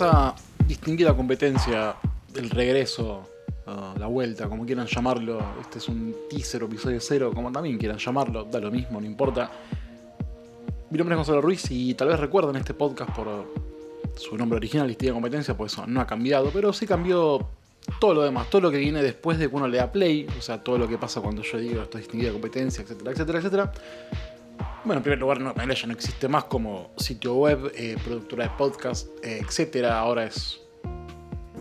A 0.00 0.32
Distinguida 0.66 1.16
Competencia, 1.16 1.96
el 2.36 2.50
regreso, 2.50 3.28
la 3.66 4.06
vuelta, 4.06 4.48
como 4.48 4.64
quieran 4.64 4.86
llamarlo. 4.86 5.40
Este 5.60 5.78
es 5.78 5.88
un 5.88 6.14
teaser, 6.30 6.62
episodio 6.62 7.00
cero, 7.00 7.32
como 7.34 7.50
también 7.50 7.78
quieran 7.78 7.98
llamarlo, 7.98 8.44
da 8.44 8.60
lo 8.60 8.70
mismo, 8.70 9.00
no 9.00 9.06
importa. 9.06 9.50
Mi 10.90 10.98
nombre 10.98 11.14
es 11.14 11.16
Gonzalo 11.16 11.40
Ruiz 11.40 11.68
y 11.70 11.94
tal 11.94 12.08
vez 12.08 12.20
recuerden 12.20 12.54
este 12.56 12.74
podcast 12.74 13.10
por 13.10 13.52
su 14.16 14.36
nombre 14.36 14.58
original, 14.58 14.86
Distinguida 14.86 15.14
Competencia, 15.14 15.56
pues 15.56 15.72
eso 15.72 15.84
no 15.86 16.00
ha 16.00 16.06
cambiado, 16.06 16.50
pero 16.52 16.72
sí 16.72 16.86
cambió 16.86 17.48
todo 18.00 18.14
lo 18.14 18.22
demás, 18.22 18.48
todo 18.50 18.60
lo 18.60 18.70
que 18.70 18.78
viene 18.78 19.02
después 19.02 19.38
de 19.38 19.48
que 19.48 19.56
uno 19.56 19.66
le 19.66 19.78
da 19.78 19.90
play, 19.90 20.26
o 20.38 20.42
sea, 20.42 20.62
todo 20.62 20.78
lo 20.78 20.86
que 20.86 20.96
pasa 20.96 21.20
cuando 21.20 21.42
yo 21.42 21.58
digo 21.58 21.82
esto 21.82 21.98
es 21.98 22.04
distinguida 22.04 22.30
competencia, 22.30 22.82
etcétera, 22.82 23.10
etcétera, 23.10 23.38
etcétera. 23.38 23.72
Bueno, 24.88 25.00
en 25.00 25.02
primer 25.02 25.18
lugar, 25.18 25.38
no, 25.38 25.54
ya 25.54 25.86
no 25.86 25.92
existe 25.92 26.28
más 26.28 26.44
como 26.44 26.92
sitio 26.96 27.34
web, 27.34 27.70
eh, 27.74 27.98
productora 28.02 28.44
de 28.44 28.50
podcast, 28.56 29.06
eh, 29.22 29.38
etcétera. 29.44 29.98
Ahora 29.98 30.24
es 30.24 30.62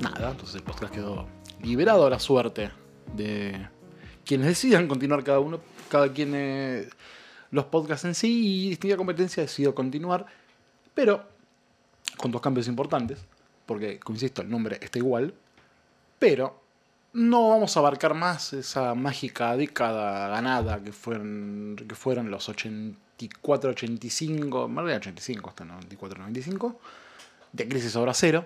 nada, 0.02 0.31
entonces 0.31 0.55
el 0.55 0.63
podcast 0.63 0.94
quedó 0.94 1.27
liberado 1.62 2.08
a 2.08 2.09
la 2.09 2.20
suerte 2.20 2.72
de 3.13 3.67
quienes 4.23 4.48
decidan 4.48 4.88
continuar 4.88 5.26
cada 5.26 5.40
uno, 5.40 5.59
cada 5.90 6.13
quien 6.13 6.31
eh, 6.36 6.88
los 7.52 7.66
podcasts 7.66 8.05
en 8.05 8.16
sí 8.16 8.66
y 8.66 8.70
distinguida 8.70 8.95
competencia 8.95 9.44
decidió 9.44 9.75
continuar, 9.75 10.25
pero 10.94 11.25
con 12.16 12.31
dos 12.31 12.39
cambios 12.39 12.70
importantes, 12.70 13.20
porque, 13.66 14.00
como 14.00 14.16
insisto, 14.16 14.41
el 14.41 14.50
nombre 14.50 14.80
está 14.81 15.00
igual, 15.00 15.34
pero 16.17 16.62
no 17.12 17.50
vamos 17.50 17.75
a 17.75 17.81
abarcar 17.81 18.14
más 18.14 18.53
esa 18.53 18.95
mágica 18.95 19.58
década 19.58 20.30
ganada 20.30 20.81
que 20.81 20.94
fueron, 20.94 21.75
que 21.86 21.94
fueron 21.94 22.31
los 22.31 22.47
84, 22.47 23.06
85, 23.19 24.67
más 24.67 24.85
de 24.85 24.95
85 24.95 25.49
hasta 25.49 25.65
94, 25.65 26.19
95, 26.19 26.79
de 27.53 27.67
crisis 27.67 27.95
obra 27.95 28.13
cero. 28.13 28.45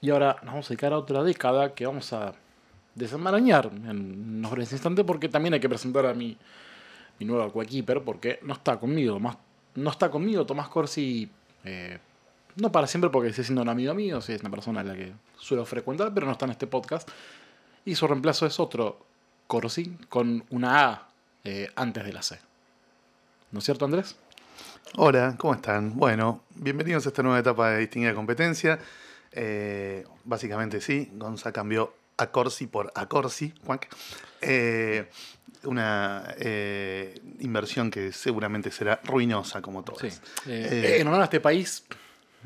Y 0.00 0.10
ahora 0.10 0.36
nos 0.42 0.52
vamos 0.52 0.66
a 0.66 0.68
dedicar 0.68 0.92
a 0.92 0.98
otra 0.98 1.22
década 1.22 1.74
que 1.74 1.86
vamos 1.86 2.12
a 2.12 2.34
desenmarañar 2.94 3.66
en 3.66 4.38
unos 4.38 4.50
breves 4.50 4.72
instantes 4.72 5.04
porque 5.04 5.28
también 5.28 5.54
hay 5.54 5.60
que 5.60 5.68
presentar 5.68 6.06
a 6.06 6.14
mi, 6.14 6.36
mi 7.18 7.26
nuevo 7.26 7.52
coequiper 7.52 8.02
porque 8.02 8.38
no 8.42 8.54
está 8.54 8.78
conmigo. 8.78 9.18
Más, 9.18 9.36
no 9.74 9.90
está 9.90 10.10
conmigo 10.10 10.46
Tomás 10.46 10.68
Corsi 10.68 11.28
eh, 11.64 11.98
no 12.56 12.72
para 12.72 12.86
siempre 12.86 13.10
porque 13.10 13.30
sigue 13.30 13.44
siendo 13.44 13.62
un 13.62 13.68
amigo 13.68 13.94
mío, 13.94 14.20
sí, 14.20 14.32
es 14.32 14.40
una 14.40 14.50
persona 14.50 14.80
a 14.80 14.84
la 14.84 14.94
que 14.94 15.12
suelo 15.36 15.64
frecuentar, 15.64 16.12
pero 16.12 16.26
no 16.26 16.32
está 16.32 16.44
en 16.46 16.52
este 16.52 16.66
podcast. 16.66 17.08
Y 17.84 17.94
su 17.94 18.06
reemplazo 18.06 18.46
es 18.46 18.58
otro 18.58 18.98
Corsi 19.46 19.96
con 20.08 20.44
una 20.50 20.88
A 20.88 21.08
eh, 21.44 21.68
antes 21.76 22.04
de 22.04 22.12
la 22.12 22.22
C. 22.22 22.38
¿No 23.50 23.60
es 23.60 23.64
cierto, 23.64 23.86
Andrés? 23.86 24.14
Hola, 24.96 25.34
¿cómo 25.38 25.54
están? 25.54 25.96
Bueno, 25.96 26.42
bienvenidos 26.54 27.06
a 27.06 27.08
esta 27.08 27.22
nueva 27.22 27.38
etapa 27.38 27.70
de 27.70 27.78
distinguida 27.78 28.14
competencia. 28.14 28.78
Eh, 29.32 30.04
básicamente 30.24 30.82
sí, 30.82 31.10
Gonza 31.14 31.50
cambió 31.50 31.94
a 32.18 32.30
Corsi 32.30 32.66
por 32.66 32.92
a 32.94 33.06
Corsi. 33.06 33.54
Eh, 34.42 35.08
una 35.64 36.34
inversión 37.40 37.90
que 37.90 38.12
seguramente 38.12 38.70
será 38.70 39.00
ruinosa 39.02 39.62
como 39.62 39.82
todas. 39.82 40.20
en 40.44 41.08
honor 41.08 41.22
a 41.22 41.24
este 41.24 41.40
país, 41.40 41.84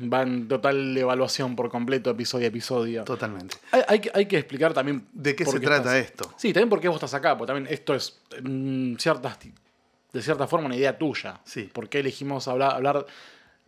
va 0.01 0.21
en 0.21 0.47
total 0.47 0.97
evaluación 0.97 1.53
por 1.57 1.69
completo, 1.69 2.11
episodio 2.11 2.45
a 2.45 2.47
episodio. 2.47 3.03
Totalmente. 3.03 3.57
Hay, 3.71 4.01
hay, 4.13 4.25
que 4.25 4.37
explicar 4.37 4.73
también. 4.73 5.05
¿De 5.11 5.35
qué 5.35 5.45
se 5.45 5.59
trata 5.59 5.99
esto? 5.99 6.33
Sí, 6.37 6.53
también 6.53 6.69
por 6.69 6.79
qué 6.79 6.87
vos 6.87 6.95
estás 6.95 7.13
acá, 7.13 7.37
porque 7.37 7.53
también 7.53 7.73
esto 7.73 7.93
es 7.93 8.21
ciertas, 8.97 9.37
de 10.13 10.21
cierta 10.21 10.47
forma 10.47 10.67
una 10.67 10.75
idea 10.75 10.97
tuya. 10.97 11.41
Sí. 11.43 11.63
¿Por 11.63 11.89
qué 11.89 11.99
elegimos 11.99 12.47
hablar, 12.47 12.75
hablar 12.75 13.05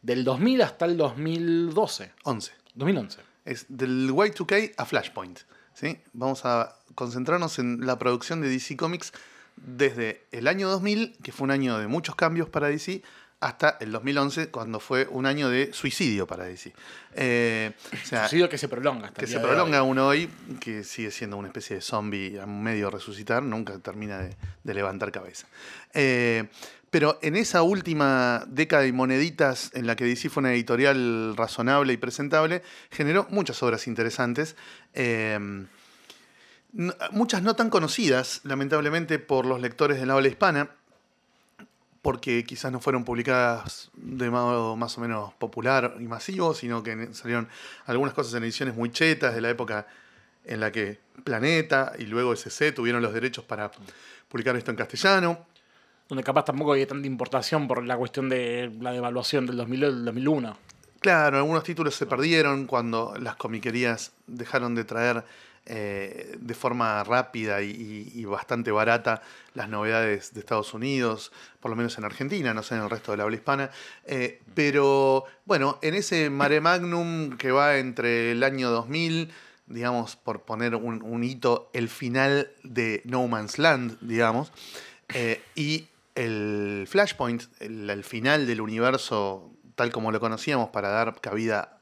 del 0.02 0.24
2000 0.24 0.62
hasta 0.62 0.86
el 0.86 0.96
2012? 0.96 2.12
11. 2.24 2.52
2011. 2.76 3.20
Es 3.46 3.66
del 3.68 4.12
Y2K 4.12 4.74
a 4.78 4.86
Flashpoint. 4.86 5.40
¿sí? 5.74 6.00
Vamos 6.14 6.46
a 6.46 6.76
concentrarnos 6.94 7.60
en 7.60 7.86
la 7.86 8.00
producción 8.00 8.42
de 8.42 8.50
DC 8.50 8.78
Comics 8.78 9.12
desde 9.58 10.24
el 10.32 10.48
año 10.48 10.70
2000, 10.70 11.18
que 11.24 11.32
fue 11.32 11.46
un 11.46 11.52
año 11.52 11.78
de 11.78 11.88
muchos 11.88 12.16
cambios 12.16 12.50
para 12.50 12.68
DC, 12.68 13.02
hasta 13.46 13.78
el 13.80 13.92
2011, 13.92 14.50
cuando 14.50 14.80
fue 14.80 15.08
un 15.08 15.28
año 15.28 15.50
de 15.50 15.72
suicidio 15.72 16.26
para 16.26 16.46
DC. 16.46 16.74
Eh, 17.14 17.74
suicidio 18.04 18.50
que 18.50 18.58
se 18.58 18.68
prolonga 18.68 19.10
hasta 19.10 19.20
Que 19.20 19.28
se 19.28 19.40
prolonga 19.40 19.78
aún 19.78 20.00
hoy, 20.00 20.28
que 20.60 20.84
sigue 20.84 21.12
siendo 21.12 21.38
una 21.38 21.50
especie 21.50 21.76
de 21.76 21.84
zombie 21.84 22.40
a 22.40 22.48
medio 22.48 22.90
resucitar, 22.90 23.44
nunca 23.44 23.78
termina 23.78 24.28
de, 24.64 24.74
levantar 24.74 25.12
cabeza. 25.12 25.46
Eh, 25.94 26.46
pero 26.90 27.20
en 27.22 27.36
esa 27.36 27.62
última 27.62 28.46
década 28.48 28.88
y 28.88 28.92
moneditas 28.92 29.70
en 29.76 29.86
la 29.86 29.96
que 29.96 30.06
DC 30.06 30.30
fue 30.30 30.42
una 30.42 30.54
editorial 30.54 31.38
razonable 31.38 31.94
y 31.94 31.98
presentable, 31.98 32.64
generó 32.90 33.28
muchas 33.30 33.62
obras 33.62 33.86
interesantes. 33.86 34.56
Eh, 34.96 35.68
muchas 37.12 37.44
no 37.44 37.56
tan 37.56 37.70
conocidas, 37.70 38.42
lamentablemente, 38.44 39.20
por 39.20 39.46
los 39.46 39.62
lectores 39.62 40.00
de 40.00 40.08
la 40.08 40.14
habla 40.14 40.30
hispana 40.30 40.72
porque 42.06 42.44
quizás 42.44 42.72
no 42.72 42.80
fueron 42.80 43.04
publicadas 43.04 43.90
de 43.96 44.30
modo 44.30 44.76
más 44.76 44.96
o 44.96 45.02
menos 45.02 45.34
popular 45.34 45.96
y 46.00 46.04
masivo, 46.04 46.54
sino 46.54 46.84
que 46.84 47.12
salieron 47.14 47.48
algunas 47.88 48.14
cosas 48.14 48.36
en 48.36 48.44
ediciones 48.44 48.76
muy 48.76 48.92
chetas 48.92 49.34
de 49.34 49.42
la 49.42 49.50
época 49.50 49.88
en 50.44 50.60
la 50.60 50.72
que 50.72 51.00
Planeta 51.24 51.94
y 51.98 52.04
luego 52.04 52.34
SC 52.34 52.76
tuvieron 52.76 53.02
los 53.02 53.12
derechos 53.12 53.44
para 53.44 53.72
publicar 54.30 54.56
esto 54.56 54.70
en 54.70 54.78
castellano. 54.78 55.48
Donde 56.08 56.24
capaz 56.24 56.46
tampoco 56.46 56.74
hay 56.74 56.86
tanta 56.86 57.08
importación 57.08 57.68
por 57.68 57.84
la 57.84 57.98
cuestión 57.98 58.30
de 58.30 58.72
la 58.80 58.92
devaluación 58.92 59.48
del, 59.48 59.58
2001. 59.58 60.58
Claro, 61.00 61.38
algunos 61.38 61.64
títulos 61.64 61.96
se 61.96 62.06
perdieron 62.06 62.68
cuando 62.68 63.16
las 63.20 63.36
comiquerías 63.36 64.12
dejaron 64.28 64.76
de 64.76 64.84
traer 64.84 65.24
eh, 65.68 66.38
de 66.40 66.54
forma 66.54 67.04
rápida 67.04 67.62
y, 67.62 68.24
bastante 68.26 68.72
barata 68.72 69.22
las 69.54 69.68
novedades 69.68 70.34
de 70.34 70.40
Estados 70.40 70.74
Unidos, 70.74 71.32
por 71.60 71.72
lo 71.72 71.78
menos 71.78 71.98
en 71.98 72.06
Argentina, 72.06 72.54
no 72.54 72.62
sé 72.62 72.76
en 72.76 72.82
el 72.82 72.90
resto 72.90 73.12
de 73.12 73.18
la 73.18 73.24
habla 73.24 73.36
hispana. 73.36 73.72
Eh, 74.06 74.42
pero 74.54 75.26
bueno, 75.46 75.80
en 75.82 75.96
ese 75.96 76.30
mare 76.30 76.62
magnum 76.62 77.38
que 77.38 77.52
va 77.52 77.78
entre 77.78 78.32
el 78.32 78.44
año 78.44 78.70
2000, 78.70 79.32
digamos, 79.68 80.16
por 80.16 80.42
poner 80.42 80.76
un, 80.76 81.24
hito, 81.24 81.70
el 81.74 81.90
final 81.90 82.52
de 82.64 83.02
No 83.06 83.28
Man's 83.28 83.58
Land, 83.58 83.98
digamos, 84.02 84.52
eh, 85.14 85.42
y 85.56 85.88
el 86.14 86.86
Flashpoint, 86.88 87.44
el 87.60 88.04
final 88.04 88.46
del 88.46 88.62
universo 88.62 89.52
tal 89.76 89.92
como 89.92 90.12
lo 90.12 90.20
conocíamos 90.20 90.70
para 90.70 90.90
dar 90.90 91.20
cabida 91.22 91.75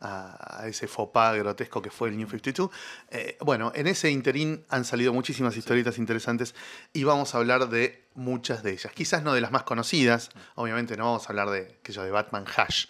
a, 0.00 0.64
ese 0.66 0.86
faux 0.86 1.12
pas 1.12 1.36
grotesco 1.36 1.82
que 1.82 1.90
fue 1.90 2.08
el 2.08 2.16
New 2.16 2.28
52. 2.28 2.70
Eh, 3.10 3.36
bueno, 3.40 3.72
en 3.74 3.86
ese 3.86 4.10
interín 4.10 4.64
han 4.68 4.84
salido 4.84 5.12
muchísimas 5.12 5.56
historietas 5.56 5.98
interesantes 5.98 6.54
y 6.92 7.04
vamos 7.04 7.34
a 7.34 7.38
hablar 7.38 7.68
de 7.68 8.04
muchas 8.14 8.62
de 8.62 8.72
ellas. 8.72 8.92
Quizás 8.92 9.22
no 9.22 9.32
de 9.32 9.40
las 9.40 9.52
más 9.52 9.62
conocidas, 9.62 10.30
obviamente 10.54 10.96
no 10.96 11.04
vamos 11.04 11.26
a 11.26 11.28
hablar 11.28 11.50
de 11.50 11.76
aquello 11.80 12.02
de 12.02 12.10
Batman 12.10 12.44
Hash, 12.56 12.86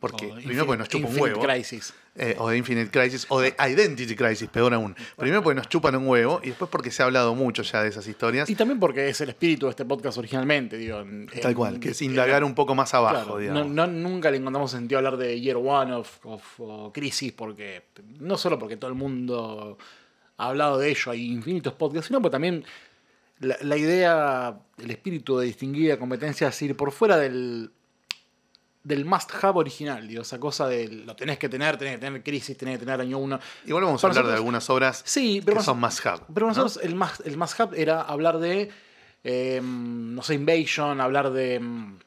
porque 0.00 0.32
primero 0.44 0.66
porque 0.66 0.78
nos 0.78 0.88
chupa 0.88 1.08
un 1.08 1.20
huevo. 1.20 1.42
Crisis. 1.42 1.94
Eh, 2.14 2.36
o 2.38 2.50
de 2.50 2.58
Infinite 2.58 2.90
Crisis, 2.90 3.24
o 3.30 3.40
de 3.40 3.54
Identity 3.58 4.14
Crisis, 4.14 4.46
peor 4.48 4.74
aún. 4.74 4.94
Primero 5.16 5.42
porque 5.42 5.54
nos 5.54 5.68
chupan 5.68 5.96
un 5.96 6.06
huevo 6.06 6.40
y 6.42 6.48
después 6.48 6.70
porque 6.70 6.90
se 6.90 7.02
ha 7.02 7.06
hablado 7.06 7.34
mucho 7.34 7.62
ya 7.62 7.82
de 7.82 7.88
esas 7.88 8.06
historias. 8.06 8.50
Y 8.50 8.54
también 8.54 8.78
porque 8.78 9.08
es 9.08 9.20
el 9.22 9.30
espíritu 9.30 9.66
de 9.66 9.70
este 9.70 9.86
podcast 9.86 10.18
originalmente, 10.18 10.76
digo. 10.76 11.02
Tal 11.40 11.54
cual, 11.54 11.80
que 11.80 11.90
es 11.90 12.02
indagar 12.02 12.44
un 12.44 12.54
poco 12.54 12.74
más 12.74 12.92
abajo, 12.92 13.38
digamos. 13.38 13.66
No, 13.68 13.86
nunca 13.86 14.30
le 14.30 14.38
encontramos 14.38 14.70
sentido 14.70 14.98
hablar 14.98 15.16
de 15.16 15.40
Year 15.40 15.56
One 15.56 15.92
of, 15.94 16.18
of 16.26 16.92
Crisis, 16.92 17.32
porque 17.32 17.84
no 18.18 18.36
solo 18.36 18.58
porque 18.58 18.76
todo 18.76 18.90
el 18.90 18.96
mundo 18.96 19.78
ha 20.36 20.48
hablado 20.48 20.78
de 20.78 20.90
ello, 20.90 21.12
hay 21.12 21.30
infinitos 21.30 21.72
podcasts, 21.74 22.08
sino 22.08 22.20
porque 22.20 22.32
también 22.32 22.64
la, 23.42 23.76
idea, 23.76 24.58
el 24.78 24.90
espíritu 24.90 25.38
de 25.38 25.46
distinguida 25.46 25.98
competencia 25.98 26.48
es 26.48 26.62
ir 26.62 26.76
por 26.76 26.92
fuera 26.92 27.16
del, 27.16 27.72
del 28.84 29.04
must 29.04 29.30
have 29.42 29.58
original, 29.58 30.06
digo, 30.06 30.22
esa 30.22 30.38
cosa 30.38 30.66
de 30.68 30.88
lo 30.88 31.14
tenés 31.16 31.38
que 31.38 31.48
tener, 31.48 31.76
tenés 31.76 31.94
que 31.94 32.00
tener 32.00 32.22
crisis, 32.22 32.56
tenés 32.56 32.78
que 32.78 32.84
tener 32.84 33.00
año 33.00 33.18
uno. 33.18 33.38
Igual 33.64 33.84
vamos 33.84 34.02
a 34.02 34.06
hablar 34.08 34.26
de 34.26 34.34
algunas 34.34 34.68
obras 34.70 35.02
sí, 35.04 35.42
pero 35.44 35.58
que 35.58 35.62
son 35.64 35.80
must 35.80 36.04
have. 36.06 36.22
Pero 36.32 36.46
nosotros 36.46 36.80
el, 36.82 36.94
must, 36.94 37.26
el 37.26 37.36
must 37.36 37.60
have 37.60 37.80
era 37.80 38.02
hablar 38.02 38.38
de, 38.38 38.70
em, 39.24 40.14
no 40.14 40.22
sé, 40.22 40.34
Invasion, 40.34 41.00
hablar 41.00 41.30
de 41.32 41.58
um, 41.58 41.98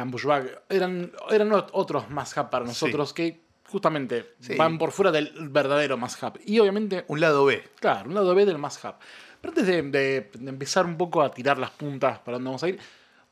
Ambush 0.00 0.24
Bag. 0.24 0.62
Eran, 0.68 1.12
eran 1.30 1.52
otros 1.52 2.10
must 2.10 2.36
have 2.36 2.50
para 2.50 2.64
nosotros 2.64 3.12
que 3.12 3.48
justamente 3.70 4.34
van 4.56 4.78
por 4.78 4.92
fuera 4.92 5.12
del 5.12 5.32
verdadero 5.50 5.96
must 5.96 6.22
have. 6.22 6.40
Y 6.44 6.58
obviamente... 6.58 7.04
Un 7.08 7.20
lado 7.20 7.44
B. 7.44 7.62
Claro, 7.80 8.08
un 8.08 8.14
lado 8.14 8.34
B 8.34 8.46
del 8.46 8.58
must 8.58 8.84
have. 8.84 8.96
Pero 9.40 9.52
antes 9.52 9.66
de, 9.66 10.30
empezar 10.46 10.84
un 10.84 10.96
poco 10.96 11.22
a 11.22 11.30
tirar 11.30 11.58
las 11.58 11.70
puntas 11.70 12.18
para 12.18 12.36
dónde 12.36 12.48
vamos 12.48 12.62
a 12.62 12.68
ir, 12.68 12.78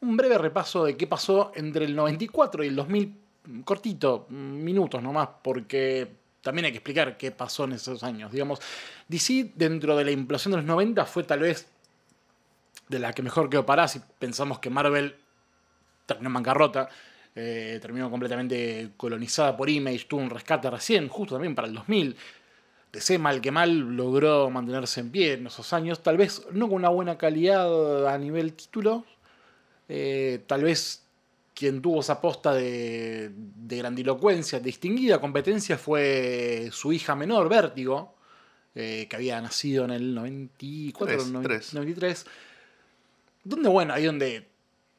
un 0.01 0.17
breve 0.17 0.39
repaso 0.39 0.85
de 0.85 0.97
qué 0.97 1.07
pasó 1.07 1.53
entre 1.55 1.85
el 1.85 1.97
94 1.97 2.65
y 2.65 2.69
el 2.69 2.77
2000, 2.77 3.17
cortito, 3.65 4.27
minutos 4.29 5.03
nomás, 5.03 5.29
porque 5.43 6.09
también 6.43 6.67
hay 6.67 6.73
que 6.73 6.79
explicar 6.79 7.17
qué 7.17 7.33
pasó 7.33 7.65
en 7.65 7.73
esos 7.73 8.05
años. 8.05 8.31
Digamos, 8.31 8.61
DC 9.09 9.53
dentro 9.55 9.97
de 9.97 10.05
la 10.05 10.11
implosión 10.13 10.53
de 10.53 10.59
los 10.59 10.67
90 10.67 11.05
fue 11.07 11.25
tal 11.25 11.41
vez 11.41 11.67
de 12.89 12.99
la 13.01 13.13
que 13.13 13.23
mejor 13.23 13.51
quedó 13.51 13.67
parada 13.67 13.89
si 13.89 14.01
pensamos 14.19 14.61
que 14.61 14.71
Marvel 14.71 15.17
terminó 16.07 16.29
en 16.29 16.35
bancarrota. 16.35 16.89
eh, 17.35 17.79
terminó 17.83 18.11
completamente 18.11 18.93
colonizada 18.97 19.57
por 19.57 19.69
Image, 19.69 20.07
tuvo 20.09 20.23
un 20.23 20.31
rescate 20.31 20.71
recién, 20.71 21.09
justo 21.09 21.35
también 21.35 21.55
para 21.55 21.69
el 21.69 21.75
2000. 21.75 22.17
DC 22.93 23.19
mal 23.19 23.41
que 23.41 23.51
mal 23.51 23.97
logró 23.97 24.49
mantenerse 24.51 25.01
en 25.01 25.11
pie 25.11 25.35
en 25.35 25.47
esos 25.47 25.73
años, 25.73 26.03
tal 26.03 26.17
vez 26.17 26.47
no 26.53 26.69
con 26.69 26.77
una 26.77 26.89
buena 26.89 27.19
calidad 27.19 28.09
a 28.09 28.17
nivel 28.19 28.55
título, 28.55 29.05
eh, 29.89 30.43
tal 30.47 30.63
vez 30.65 31.03
quien 31.55 31.81
tuvo 31.81 32.01
esa 32.01 32.21
posta 32.21 32.53
de, 32.55 33.31
de, 33.35 33.77
grandilocuencia, 33.79 34.61
distinguida 34.61 35.21
competencia 35.21 35.79
fue 35.79 36.69
su 36.71 36.93
hija 36.93 37.15
menor, 37.15 37.49
Vértigo, 37.49 38.15
eh, 38.75 39.07
que 39.09 39.17
había 39.17 39.41
nacido 39.41 39.87
en 39.87 39.91
el 39.93 40.15
94, 40.15 41.25
93. 41.27 42.27
Donde, 43.43 43.71
bueno, 43.71 43.95
ahí 43.95 44.05
donde 44.05 44.49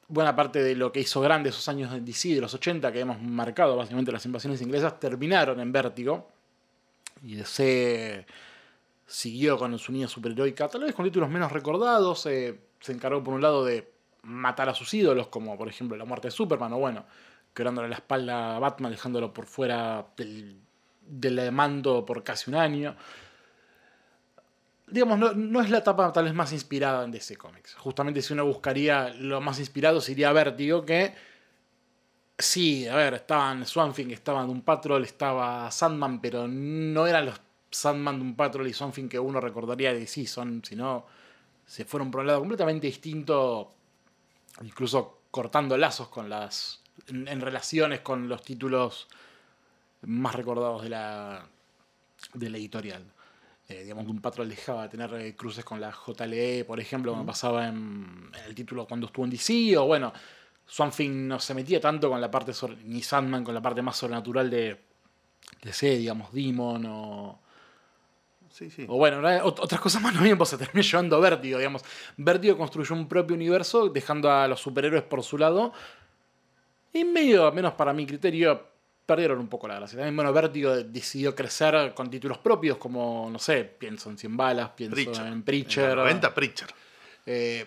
buena 0.08 0.36
parte 0.36 0.64
de 0.64 0.76
lo 0.76 0.92
que 0.92 1.02
hizo 1.02 1.22
grande 1.22 1.50
esos 1.50 1.68
años 1.68 1.92
de 1.92 2.02
DC 2.02 2.30
de 2.30 2.42
los 2.42 2.56
80, 2.56 2.92
que 2.92 3.02
hemos 3.02 3.22
marcado 3.22 3.76
básicamente 3.76 4.12
las 4.12 4.26
invasiones 4.26 4.64
inglesas, 4.64 5.00
terminaron 5.00 5.60
en 5.60 5.72
Vértigo. 5.72 6.28
Y 7.24 7.36
DC 7.36 8.26
siguió 9.06 9.58
con 9.58 9.78
su 9.80 9.92
línea 9.92 10.08
superheroica, 10.08 10.68
tal 10.68 10.82
vez 10.82 10.94
con 10.94 11.06
títulos 11.06 11.30
menos 11.30 11.52
recordados. 11.52 12.26
Eh, 12.26 12.60
se 12.80 12.92
encargó 12.92 13.24
por 13.24 13.34
un 13.34 13.42
lado 13.42 13.66
de 13.66 13.92
matar 14.24 14.70
a 14.70 14.76
sus 14.76 14.94
ídolos, 14.94 15.28
como 15.28 15.58
por 15.58 15.68
ejemplo 15.68 15.98
la 15.98 16.06
muerte 16.06 16.28
de 16.28 16.32
Superman, 16.32 16.74
o 16.74 16.78
bueno, 16.78 17.06
quebrándole 17.54 17.90
la 17.90 17.96
espalda 17.96 18.56
a 18.56 18.60
Batman, 18.60 18.92
dejándolo 18.92 19.34
por 19.34 19.46
fuera 19.46 20.06
del, 20.16 20.60
del 21.02 21.52
mando 21.52 22.06
por 22.06 22.24
casi 22.24 22.50
un 22.50 22.58
año. 22.58 22.96
Digamos, 24.90 25.36
no, 25.36 25.62
es 25.62 25.70
la 25.70 25.80
etapa 25.80 26.14
tal 26.14 26.26
vez 26.26 26.34
más 26.34 26.54
inspirada 26.54 27.04
en 27.04 27.12
DC 27.12 27.36
Comics. 27.36 27.76
Justamente 27.76 28.22
si 28.22 28.34
uno 28.34 28.46
buscaría 28.46 29.10
lo 29.10 29.42
más 29.42 29.60
inspirado, 29.60 30.00
sería 30.00 30.32
Vertigo, 30.32 30.86
que 30.86 31.14
sí, 32.38 32.88
a 32.88 32.96
ver, 32.96 33.16
estaban 33.16 33.66
Swamp 33.66 33.96
Thing, 33.96 34.12
estaban 34.12 34.48
Doom 34.48 34.62
Patrol, 34.62 35.04
estaba 35.04 35.70
Sandman, 35.72 36.22
pero 36.22 36.48
no 36.48 37.08
eran 37.08 37.26
los 37.26 37.42
Sandman, 37.72 38.20
Doom 38.20 38.36
Patrol 38.36 38.68
y 38.68 38.74
Swamp 38.74 38.94
Thing 38.94 39.10
que 39.10 39.20
uno 39.20 39.40
recordaría 39.40 39.94
de 39.94 40.00
DC, 40.00 40.28
son, 40.28 40.64
sino 40.64 41.06
se 41.66 41.86
fueron 41.86 42.12
por 42.12 42.22
un 42.22 42.28
lado 42.28 42.40
completamente 42.40 42.88
distinto 42.88 43.72
incluso 44.62 45.22
cortando 45.32 45.78
lazos 45.78 46.08
con 46.08 46.30
las. 46.30 46.82
en, 47.08 47.42
relaciones 47.42 48.00
con 48.02 48.28
los 48.28 48.44
títulos 48.44 49.08
más 50.02 50.36
recordados 50.36 50.84
de 50.84 50.90
la, 50.90 51.48
de 52.34 52.50
la 52.50 52.58
editorial. 52.58 53.04
Eh, 53.70 53.84
digamos, 53.84 54.08
un 54.08 54.22
patrón 54.22 54.48
dejaba 54.48 54.84
de 54.84 54.90
tener 54.90 55.14
eh, 55.16 55.36
cruces 55.36 55.66
con 55.66 55.82
la 55.82 55.92
JLE, 55.92 56.64
por 56.66 56.80
ejemplo, 56.80 57.12
como 57.12 57.26
pasaba 57.26 57.68
en, 57.68 58.32
el 58.46 58.56
título 58.56 58.88
cuando 58.88 59.08
estuvo 59.08 59.26
en 59.26 59.32
DC, 59.32 59.78
o 59.78 59.86
bueno, 59.86 60.14
Swamp 60.68 61.00
no 61.00 61.40
se 61.40 61.54
metía 61.54 61.80
tanto 61.80 62.10
con 62.10 62.22
la 62.22 62.30
parte, 62.30 62.52
ni 62.84 63.02
Sandman 63.02 63.44
con 63.44 63.56
la 63.56 63.62
parte 63.62 63.82
más 63.82 63.98
sobrenatural 63.98 64.50
de, 64.50 64.78
de 65.64 65.74
C, 65.74 65.98
digamos, 65.98 66.32
Demon 66.34 66.86
o 66.86 67.40
o 68.88 68.98
bueno, 68.98 69.22
otras 69.44 69.80
cosas 69.80 70.02
más 70.02 70.14
no 70.14 70.22
bien, 70.22 70.38
pues 70.38 70.50
se 70.50 70.58
terminó 70.58 70.82
llevando 70.82 71.20
Vértigo, 71.20 71.58
digamos. 71.58 71.84
Vértigo 72.18 72.58
construyó 72.58 72.96
un 72.96 73.08
propio 73.08 73.36
universo, 73.36 73.90
dejando 73.90 74.32
a 74.32 74.48
los 74.48 74.60
superhéroes 74.60 75.04
por 75.04 75.24
su 75.24 75.38
lado. 75.38 75.74
Y 76.94 77.04
medio, 77.04 77.52
menos 77.52 77.74
para 77.74 77.94
mi 77.94 78.06
criterio, 78.06 78.68
perdieron 79.06 79.40
un 79.40 79.48
poco 79.48 79.68
la 79.68 79.76
gracia. 79.76 79.98
También, 79.98 80.16
bueno, 80.16 80.34
Vértigo 80.34 80.76
decidió 80.76 81.36
crecer 81.36 81.94
con 81.94 82.10
títulos 82.10 82.40
propios, 82.40 82.78
como, 82.78 83.30
no 83.32 83.40
sé, 83.40 83.64
pienso 83.64 84.10
en 84.10 84.18
100 84.18 84.38
balas, 84.38 84.70
pienso 84.70 85.26
en 85.26 85.44
Preacher. 85.44 85.92
En 85.92 85.98
90 85.98 86.34
Preacher. 86.34 86.70
Eh, 87.26 87.66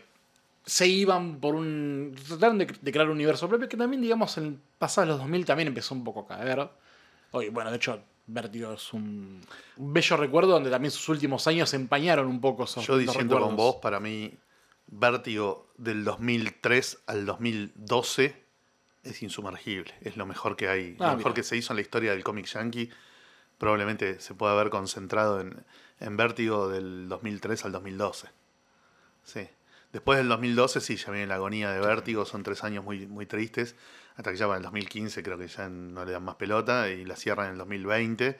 se 0.64 0.86
iban 0.86 1.40
por 1.40 1.54
un. 1.54 2.14
Trataron 2.26 2.58
de, 2.58 2.66
crear 2.66 3.06
un 3.06 3.12
universo 3.12 3.48
propio 3.48 3.68
que 3.68 3.76
también, 3.76 4.02
digamos, 4.02 4.36
en 4.38 4.60
pasados 4.78 5.08
los 5.08 5.18
2000 5.18 5.44
también 5.44 5.68
empezó 5.68 5.94
un 5.94 6.04
poco 6.04 6.20
a 6.20 6.28
caer. 6.28 6.68
Hoy, 7.32 7.48
bueno, 7.48 7.70
de 7.70 7.76
hecho, 7.76 8.02
Vértigo 8.26 8.72
es 8.72 8.92
un, 8.92 9.40
bello 9.76 10.16
recuerdo 10.16 10.52
donde 10.52 10.70
también 10.70 10.90
sus 10.90 11.08
últimos 11.08 11.46
años 11.46 11.72
empañaron 11.74 12.26
un 12.26 12.40
poco 12.40 12.64
esos 12.64 12.86
Yo 12.86 12.98
diciendo 12.98 13.40
con 13.40 13.56
vos, 13.56 13.76
para 13.76 14.00
mí, 14.00 14.32
Vértigo 14.86 15.68
del 15.78 16.04
2003 16.04 17.04
al 17.06 17.26
2012 17.26 18.44
es 19.02 19.22
insumergible. 19.22 19.94
Es 20.02 20.16
lo 20.16 20.26
mejor 20.26 20.56
que 20.56 20.68
hay, 20.68 20.96
lo 20.96 21.06
ah, 21.06 21.16
mejor 21.16 21.34
que 21.34 21.42
se 21.42 21.56
hizo 21.56 21.72
en 21.72 21.76
la 21.76 21.82
historia 21.82 22.12
del 22.12 22.22
cómic 22.22 22.46
yankee. 22.46 22.90
Probablemente 23.58 24.20
se 24.20 24.34
puede 24.34 24.52
haber 24.52 24.70
concentrado 24.70 25.40
en, 25.40 25.64
en 26.00 26.16
Vértigo 26.16 26.68
del 26.68 27.08
2003 27.08 27.64
al 27.64 27.72
2012. 27.72 28.28
Sí. 29.24 29.48
Después 29.92 30.18
del 30.18 30.28
2012 30.28 30.80
sí, 30.80 30.96
ya 30.96 31.10
viene 31.10 31.26
la 31.26 31.34
agonía 31.34 31.72
de 31.72 31.80
Vértigo, 31.80 32.24
son 32.24 32.42
tres 32.42 32.62
años 32.62 32.84
muy, 32.84 33.06
muy 33.06 33.26
tristes 33.26 33.74
hasta 34.20 34.30
que 34.30 34.36
ya 34.36 34.46
en 34.46 34.52
el 34.52 34.62
2015 34.62 35.22
creo 35.22 35.38
que 35.38 35.48
ya 35.48 35.68
no 35.68 36.04
le 36.04 36.12
dan 36.12 36.22
más 36.22 36.36
pelota 36.36 36.88
y 36.88 37.04
la 37.04 37.16
cierran 37.16 37.46
en 37.46 37.52
el 37.52 37.58
2020. 37.58 38.38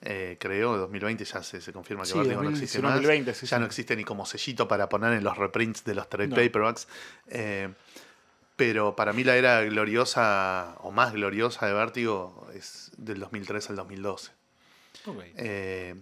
Eh, 0.00 0.36
creo, 0.38 0.74
en 0.74 0.80
2020 0.80 1.24
ya 1.24 1.42
se, 1.42 1.72
confirma 1.72 2.04
que 2.04 2.14
no 2.14 2.50
existe 2.50 2.80
más. 2.80 3.02
ya 3.02 3.58
no 3.58 3.66
existe 3.66 3.96
ni 3.96 4.04
como 4.04 4.24
sellito 4.24 4.68
para 4.68 4.88
poner 4.88 5.12
en 5.14 5.24
los 5.24 5.36
reprints 5.36 5.84
de 5.84 5.94
los 5.94 6.08
trade 6.08 6.28
paperbacks. 6.28 6.86
Eh, 7.26 7.68
pero 8.54 8.94
para 8.94 9.12
mí 9.12 9.24
la 9.24 9.36
era 9.36 9.62
gloriosa 9.62 10.76
o 10.80 10.92
más 10.92 11.12
gloriosa 11.12 11.66
de 11.66 11.72
Vértigo 11.72 12.48
es 12.54 12.92
del 12.96 13.18
2003 13.20 13.70
al 13.70 13.76
2012. 13.76 14.30
Eh, 15.36 15.94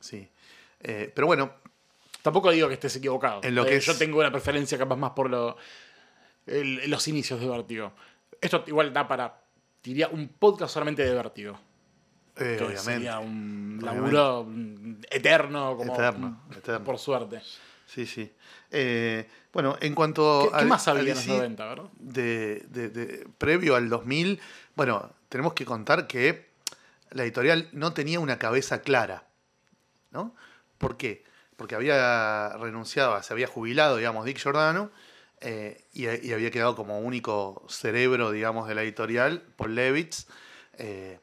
sí. 0.00 0.28
pero 0.80 1.26
bueno. 1.26 1.63
Tampoco 2.24 2.50
digo 2.50 2.68
que 2.68 2.74
estés 2.74 2.96
equivocado. 2.96 3.40
En 3.42 3.54
lo 3.54 3.66
que 3.66 3.78
Yo 3.78 3.94
tengo 3.98 4.18
una 4.18 4.32
preferencia 4.32 4.78
capaz 4.78 4.96
más 4.96 5.10
por 5.10 5.28
lo, 5.28 5.58
los 6.46 7.06
inicios 7.06 7.38
de 7.38 7.46
Vértigo. 7.46 7.92
Esto 8.40 8.64
igual 8.66 8.94
da 8.94 9.06
para, 9.06 9.42
diría, 9.82 10.08
un 10.08 10.28
podcast 10.28 10.72
solamente 10.72 11.04
de 11.04 11.12
vértigo. 11.14 11.60
Eh, 12.36 12.56
obviamente. 12.56 12.78
Sería 12.78 13.18
un 13.18 13.78
laburo 13.82 14.48
eterno, 15.10 15.76
como 15.76 15.92
eterno, 15.92 16.40
eterno. 16.56 16.82
por 16.82 16.98
suerte. 16.98 17.42
Sí, 17.84 18.06
sí. 18.06 18.32
Eh, 18.70 19.28
bueno, 19.52 19.76
en 19.82 19.94
cuanto 19.94 20.48
a. 20.54 20.60
¿Qué 20.60 20.64
más 20.64 20.88
había 20.88 21.02
en 21.02 21.08
los 21.08 21.26
90, 21.26 21.66
verdad? 21.66 21.90
De, 21.98 22.60
de, 22.70 23.28
previo 23.36 23.76
al 23.76 23.90
2000, 23.90 24.40
bueno, 24.74 25.10
tenemos 25.28 25.52
que 25.52 25.66
contar 25.66 26.06
que 26.06 26.48
la 27.10 27.22
editorial 27.24 27.68
no 27.72 27.92
tenía 27.92 28.18
una 28.18 28.38
cabeza 28.38 28.80
clara. 28.80 29.26
¿No? 30.10 30.34
¿Por 30.78 30.96
qué? 30.96 31.33
Porque 31.56 31.74
había 31.74 32.50
renunciado, 32.58 33.22
se 33.22 33.32
había 33.32 33.46
jubilado, 33.46 33.96
digamos, 33.96 34.24
Dick 34.24 34.38
Giordano 34.38 34.90
eh, 35.40 35.84
y, 35.92 36.06
había 36.32 36.50
quedado 36.50 36.74
como 36.74 36.98
único 37.00 37.64
cerebro, 37.68 38.30
digamos, 38.30 38.66
de 38.66 38.74
la 38.74 38.82
editorial, 38.82 39.42
Paul 39.56 39.74
Levitz. 39.74 40.26
Eh, 40.78 41.18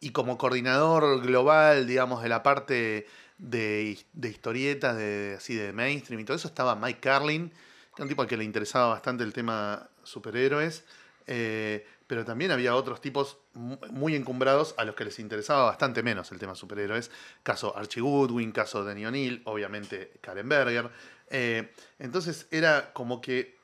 y 0.00 0.12
como 0.12 0.38
coordinador 0.38 1.20
global, 1.20 1.86
digamos, 1.86 2.22
de 2.22 2.28
la 2.28 2.42
parte 2.42 3.06
de, 3.38 3.98
historietas, 4.22 4.96
de, 4.96 5.34
así 5.36 5.54
de 5.54 5.72
mainstream 5.72 6.20
y 6.20 6.24
todo 6.24 6.36
eso, 6.36 6.48
estaba 6.48 6.76
Mike 6.76 7.00
Carlin, 7.00 7.50
que 7.50 7.96
era 7.96 8.04
un 8.04 8.08
tipo 8.08 8.22
al 8.22 8.28
que 8.28 8.36
le 8.36 8.44
interesaba 8.44 8.88
bastante 8.88 9.24
el 9.24 9.32
tema 9.32 9.88
superhéroes. 10.02 10.84
Eh, 11.26 11.86
pero 12.10 12.24
también 12.24 12.50
había 12.50 12.74
otros 12.74 13.00
tipos 13.00 13.38
muy 13.54 14.16
encumbrados 14.16 14.74
a 14.76 14.84
los 14.84 14.96
que 14.96 15.04
les 15.04 15.20
interesaba 15.20 15.66
bastante 15.66 16.02
menos 16.02 16.32
el 16.32 16.40
tema 16.40 16.56
superhéroes. 16.56 17.08
Caso 17.44 17.76
Archie 17.76 18.00
Goodwin, 18.00 18.50
caso 18.50 18.82
Danny 18.82 19.06
O'Neill, 19.06 19.42
obviamente 19.44 20.18
Karen 20.20 20.48
Berger. 20.48 20.90
Eh, 21.28 21.72
entonces 22.00 22.48
era 22.50 22.92
como 22.94 23.20
que 23.20 23.56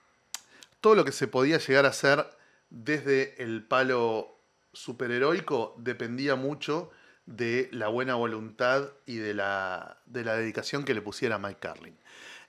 todo 0.81 0.95
lo 0.95 1.05
que 1.05 1.11
se 1.11 1.27
podía 1.27 1.59
llegar 1.59 1.87
a 1.87 1.89
hacer 1.89 2.25
desde 2.71 3.43
el 3.43 3.65
palo 3.65 4.39
superheroico 4.73 5.75
dependía 5.79 6.37
mucho 6.37 6.93
de 7.27 7.69
la 7.73 7.89
buena 7.89 8.15
voluntad 8.15 8.93
y 9.07 9.17
de 9.17 9.35
la, 9.35 9.99
de 10.07 10.23
la 10.23 10.37
dedicación 10.37 10.85
que 10.85 10.95
le 10.95 11.03
pusiera 11.03 11.37
Mike 11.37 11.59
Carlin. 11.59 11.99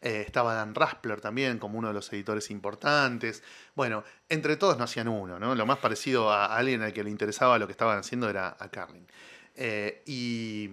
Eh, 0.01 0.23
estaba 0.25 0.53
Dan 0.53 0.75
Raspler 0.75 1.21
también 1.21 1.57
como 1.57 1.79
uno 1.79 1.87
de 1.87 1.93
los 1.95 2.11
editores 2.13 2.51
importantes. 2.51 3.43
Bueno, 3.77 4.03
entre 4.27 4.57
todos 4.57 4.75
no 4.75 4.85
hacían 4.85 5.07
uno, 5.07 5.37
¿no? 5.37 5.53
Lo 5.53 5.67
más 5.67 5.77
parecido 5.77 6.31
a 6.31 6.57
alguien 6.57 6.81
al 6.81 6.93
que 6.93 7.03
le 7.03 7.11
interesaba 7.11 7.59
lo 7.59 7.67
que 7.67 7.73
estaban 7.73 7.99
haciendo 7.99 8.27
era 8.27 8.57
a 8.59 8.69
Carlin. 8.69 9.05
Eh, 9.53 10.01
y 10.07 10.71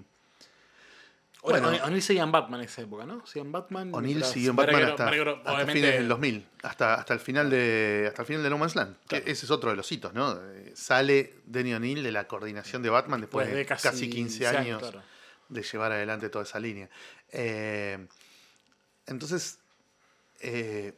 bueno, 1.42 1.68
O'Neill 1.68 2.00
seguía 2.00 2.22
en 2.22 2.32
Batman 2.32 2.60
en 2.60 2.66
esa 2.66 2.80
época, 2.80 3.04
¿no? 3.04 3.26
Seguía 3.26 3.42
en 3.42 3.52
Batman. 3.52 3.94
O'Neill 3.94 4.24
siguió 4.24 4.52
en 4.52 4.56
Batman 4.56 4.84
hasta, 4.84 5.04
hasta 5.04 5.66
fines 5.66 5.92
del 5.92 6.08
2000, 6.08 6.48
hasta, 6.62 6.94
hasta, 6.94 7.12
el 7.12 7.20
final 7.20 7.50
de, 7.50 8.06
hasta 8.08 8.22
el 8.22 8.26
final 8.26 8.42
de 8.42 8.48
No 8.48 8.56
Man's 8.56 8.74
Land. 8.74 8.96
ese 9.10 9.44
es 9.44 9.50
otro 9.50 9.68
de 9.68 9.76
los 9.76 9.92
hitos, 9.92 10.14
¿no? 10.14 10.40
Eh, 10.40 10.72
sale 10.74 11.34
Denny 11.44 11.74
O'Neill 11.74 12.02
de 12.02 12.10
la 12.10 12.26
coordinación 12.26 12.82
de 12.82 12.88
Batman 12.88 13.20
después 13.20 13.52
de, 13.52 13.66
casi, 13.66 14.08
15 14.08 14.46
años 14.46 14.82
de 15.50 15.62
llevar 15.62 15.92
adelante 15.92 16.30
toda 16.30 16.44
esa 16.44 16.58
línea. 16.58 16.88
Eh, 17.30 17.98
entonces, 19.06 19.58
eh, 20.40 20.94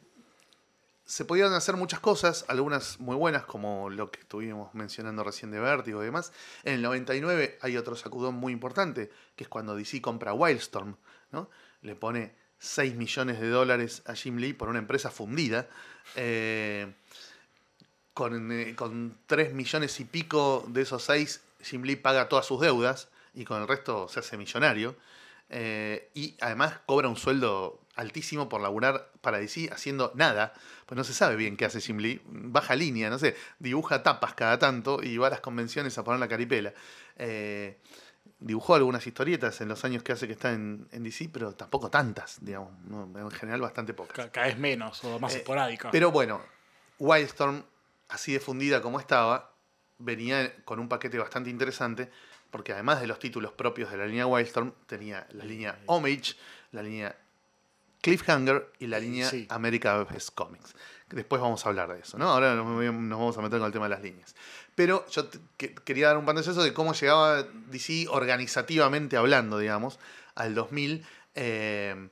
se 1.07 1.23
podían 1.23 1.53
hacer 1.53 1.77
muchas 1.77 2.01
cosas, 2.01 2.43
algunas 2.49 2.99
muy 2.99 3.15
buenas, 3.15 3.45
como 3.45 3.89
lo 3.89 4.11
que 4.11 4.19
estuvimos 4.19 4.73
mencionando 4.75 5.23
recién 5.23 5.51
de 5.51 5.59
Vértigo 5.59 6.01
y 6.01 6.05
demás. 6.05 6.33
En 6.65 6.73
el 6.73 6.81
99 6.81 7.59
hay 7.61 7.77
otro 7.77 7.95
sacudón 7.95 8.35
muy 8.35 8.51
importante, 8.51 9.09
que 9.37 9.45
es 9.45 9.49
cuando 9.49 9.73
DC 9.73 10.01
compra 10.01 10.33
Wildstorm, 10.33 10.97
¿no? 11.31 11.49
Le 11.81 11.95
pone 11.95 12.35
6 12.59 12.95
millones 12.95 13.39
de 13.39 13.47
dólares 13.47 14.03
a 14.05 14.15
Jim 14.15 14.35
Lee 14.35 14.51
por 14.51 14.67
una 14.67 14.79
empresa 14.79 15.09
fundida. 15.09 15.69
Eh, 16.15 16.93
con, 18.13 18.51
eh, 18.51 18.75
con 18.75 19.17
3 19.27 19.53
millones 19.53 19.97
y 20.01 20.05
pico 20.05 20.65
de 20.67 20.81
esos 20.81 21.03
6, 21.03 21.41
Jim 21.61 21.83
Lee 21.83 21.95
paga 21.95 22.27
todas 22.27 22.45
sus 22.45 22.59
deudas 22.59 23.07
y 23.33 23.45
con 23.45 23.61
el 23.61 23.67
resto 23.69 24.09
se 24.09 24.19
hace 24.19 24.35
millonario. 24.35 24.97
Eh, 25.49 26.09
y 26.13 26.35
además 26.41 26.81
cobra 26.85 27.07
un 27.07 27.15
sueldo 27.15 27.79
altísimo 27.97 28.47
por 28.47 28.61
laburar 28.61 29.11
para 29.21 29.37
DC 29.39 29.69
haciendo 29.73 30.11
nada, 30.15 30.53
pues 30.85 30.95
no 30.97 31.03
se 31.03 31.13
sabe 31.13 31.35
bien 31.35 31.57
qué 31.57 31.65
hace 31.65 31.81
Jim 31.81 31.97
Lee. 31.97 32.21
Baja 32.25 32.75
línea, 32.75 33.09
no 33.09 33.19
sé, 33.19 33.35
dibuja 33.59 34.03
tapas 34.03 34.33
cada 34.35 34.57
tanto 34.57 35.01
y 35.03 35.17
va 35.17 35.27
a 35.27 35.31
las 35.31 35.41
convenciones 35.41 35.97
a 35.97 36.03
poner 36.03 36.19
la 36.19 36.27
caripela. 36.27 36.73
Eh, 37.17 37.77
dibujó 38.39 38.75
algunas 38.75 39.05
historietas 39.07 39.59
en 39.61 39.67
los 39.69 39.83
años 39.83 40.03
que 40.03 40.11
hace 40.11 40.27
que 40.27 40.33
está 40.33 40.53
en, 40.53 40.87
en 40.91 41.03
DC, 41.03 41.29
pero 41.33 41.53
tampoco 41.55 41.89
tantas, 41.89 42.37
digamos, 42.39 42.71
¿no? 42.85 43.09
en 43.19 43.31
general 43.31 43.61
bastante 43.61 43.93
pocas. 43.93 44.15
Ca- 44.15 44.31
Cada 44.31 44.47
vez 44.47 44.57
menos 44.57 45.03
o 45.03 45.19
más 45.19 45.33
Eh, 45.33 45.37
esporádica. 45.37 45.89
Pero 45.91 46.11
bueno, 46.11 46.41
Wildstorm, 46.99 47.63
así 48.09 48.33
de 48.33 48.39
fundida 48.39 48.81
como 48.81 48.99
estaba, 48.99 49.51
venía 49.97 50.55
con 50.65 50.79
un 50.79 50.87
paquete 50.87 51.17
bastante 51.17 51.49
interesante, 51.49 52.09
porque 52.51 52.73
además 52.73 53.01
de 53.01 53.07
los 53.07 53.19
títulos 53.19 53.51
propios 53.53 53.91
de 53.91 53.97
la 53.97 54.05
línea 54.05 54.27
Wildstorm, 54.27 54.71
tenía 54.85 55.27
la 55.31 55.43
línea 55.43 55.79
Homage, 55.87 56.35
la 56.71 56.81
línea 56.83 57.15
Cliffhanger 58.11 58.71
y 58.79 58.87
la 58.87 58.99
línea 58.99 59.29
Sí. 59.29 59.45
America 59.49 60.03
Best 60.03 60.29
Comics. 60.33 60.75
Después 61.09 61.41
vamos 61.41 61.65
a 61.65 61.69
hablar 61.69 61.93
de 61.93 61.99
eso, 62.01 62.17
¿no? 62.17 62.29
Ahora 62.29 62.53
nos 62.55 62.65
vamos 62.65 63.37
a 63.37 63.41
meter 63.41 63.59
con 63.59 63.67
el 63.67 63.71
tema 63.73 63.85
de 63.85 63.89
las 63.91 64.01
líneas. 64.01 64.35
Pero 64.75 65.05
yo 65.09 65.27
que- 65.55 65.73
quería 65.73 66.07
dar 66.07 66.17
un 66.17 66.25
pantallazo 66.25 66.61
de 66.63 66.73
cómo 66.73 66.93
llegaba 66.93 67.43
DC 67.43 68.07
organizativamente 68.09 69.15
hablando, 69.17 69.57
digamos, 69.59 69.99
al 70.35 70.53
2000. 70.55 71.05
eh, 71.39 72.09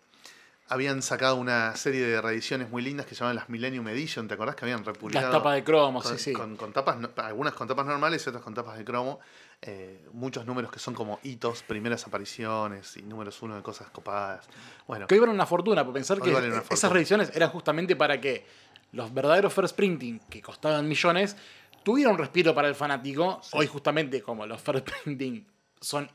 habían 0.67 1.01
sacado 1.01 1.35
una 1.35 1.75
serie 1.75 2.05
de 2.05 2.21
reediciones 2.21 2.69
muy 2.69 2.81
lindas 2.83 3.05
que 3.05 3.15
se 3.15 3.19
llamaban 3.19 3.35
las 3.35 3.49
Millennium 3.49 3.87
Edition, 3.87 4.27
¿te 4.27 4.33
acordás 4.35 4.55
que 4.55 4.65
habían 4.65 4.83
republicado? 4.85 5.27
Las 5.31 5.37
tapas 5.39 5.55
de 5.55 5.63
cromo, 5.63 6.01
con, 6.01 6.17
sí, 6.17 6.23
sí. 6.25 6.33
con- 6.33 6.55
con 6.57 6.73
tapas, 6.73 6.97
algunas 7.17 7.53
con 7.53 7.67
tapas 7.67 7.85
normales 7.85 8.23
y 8.25 8.29
otras 8.29 8.43
con 8.43 8.53
tapas 8.53 8.77
de 8.77 8.85
cromo. 8.85 9.19
Eh, 9.67 10.07
muchos 10.13 10.45
números 10.45 10.71
que 10.71 10.79
son 10.79 10.93
como 10.93 11.19
hitos, 11.23 11.63
primeras 11.63 12.05
apariciones 12.05 12.95
y 12.97 13.01
números 13.01 13.41
uno 13.41 13.55
de 13.55 13.63
cosas 13.63 13.89
copadas. 13.89 14.45
Bueno, 14.87 15.07
Que 15.07 15.15
hoy 15.15 15.19
valen 15.19 15.35
una 15.35 15.45
fortuna, 15.47 15.83
por 15.83 15.93
pensar 15.93 16.21
que 16.21 16.31
esas 16.31 16.63
fortuna. 16.65 16.93
reediciones 16.93 17.31
eran 17.35 17.49
justamente 17.49 17.95
para 17.95 18.21
que 18.21 18.45
los 18.91 19.13
verdaderos 19.13 19.53
first 19.53 19.75
printing, 19.75 20.19
que 20.29 20.41
costaban 20.41 20.87
millones, 20.87 21.35
tuvieran 21.83 22.13
un 22.13 22.19
respiro 22.19 22.53
para 22.53 22.67
el 22.67 22.75
fanático. 22.75 23.41
Hoy, 23.53 23.67
justamente, 23.67 24.21
como 24.21 24.45
los 24.45 24.61
first 24.61 24.87
printing 25.03 25.45
son 25.81 26.09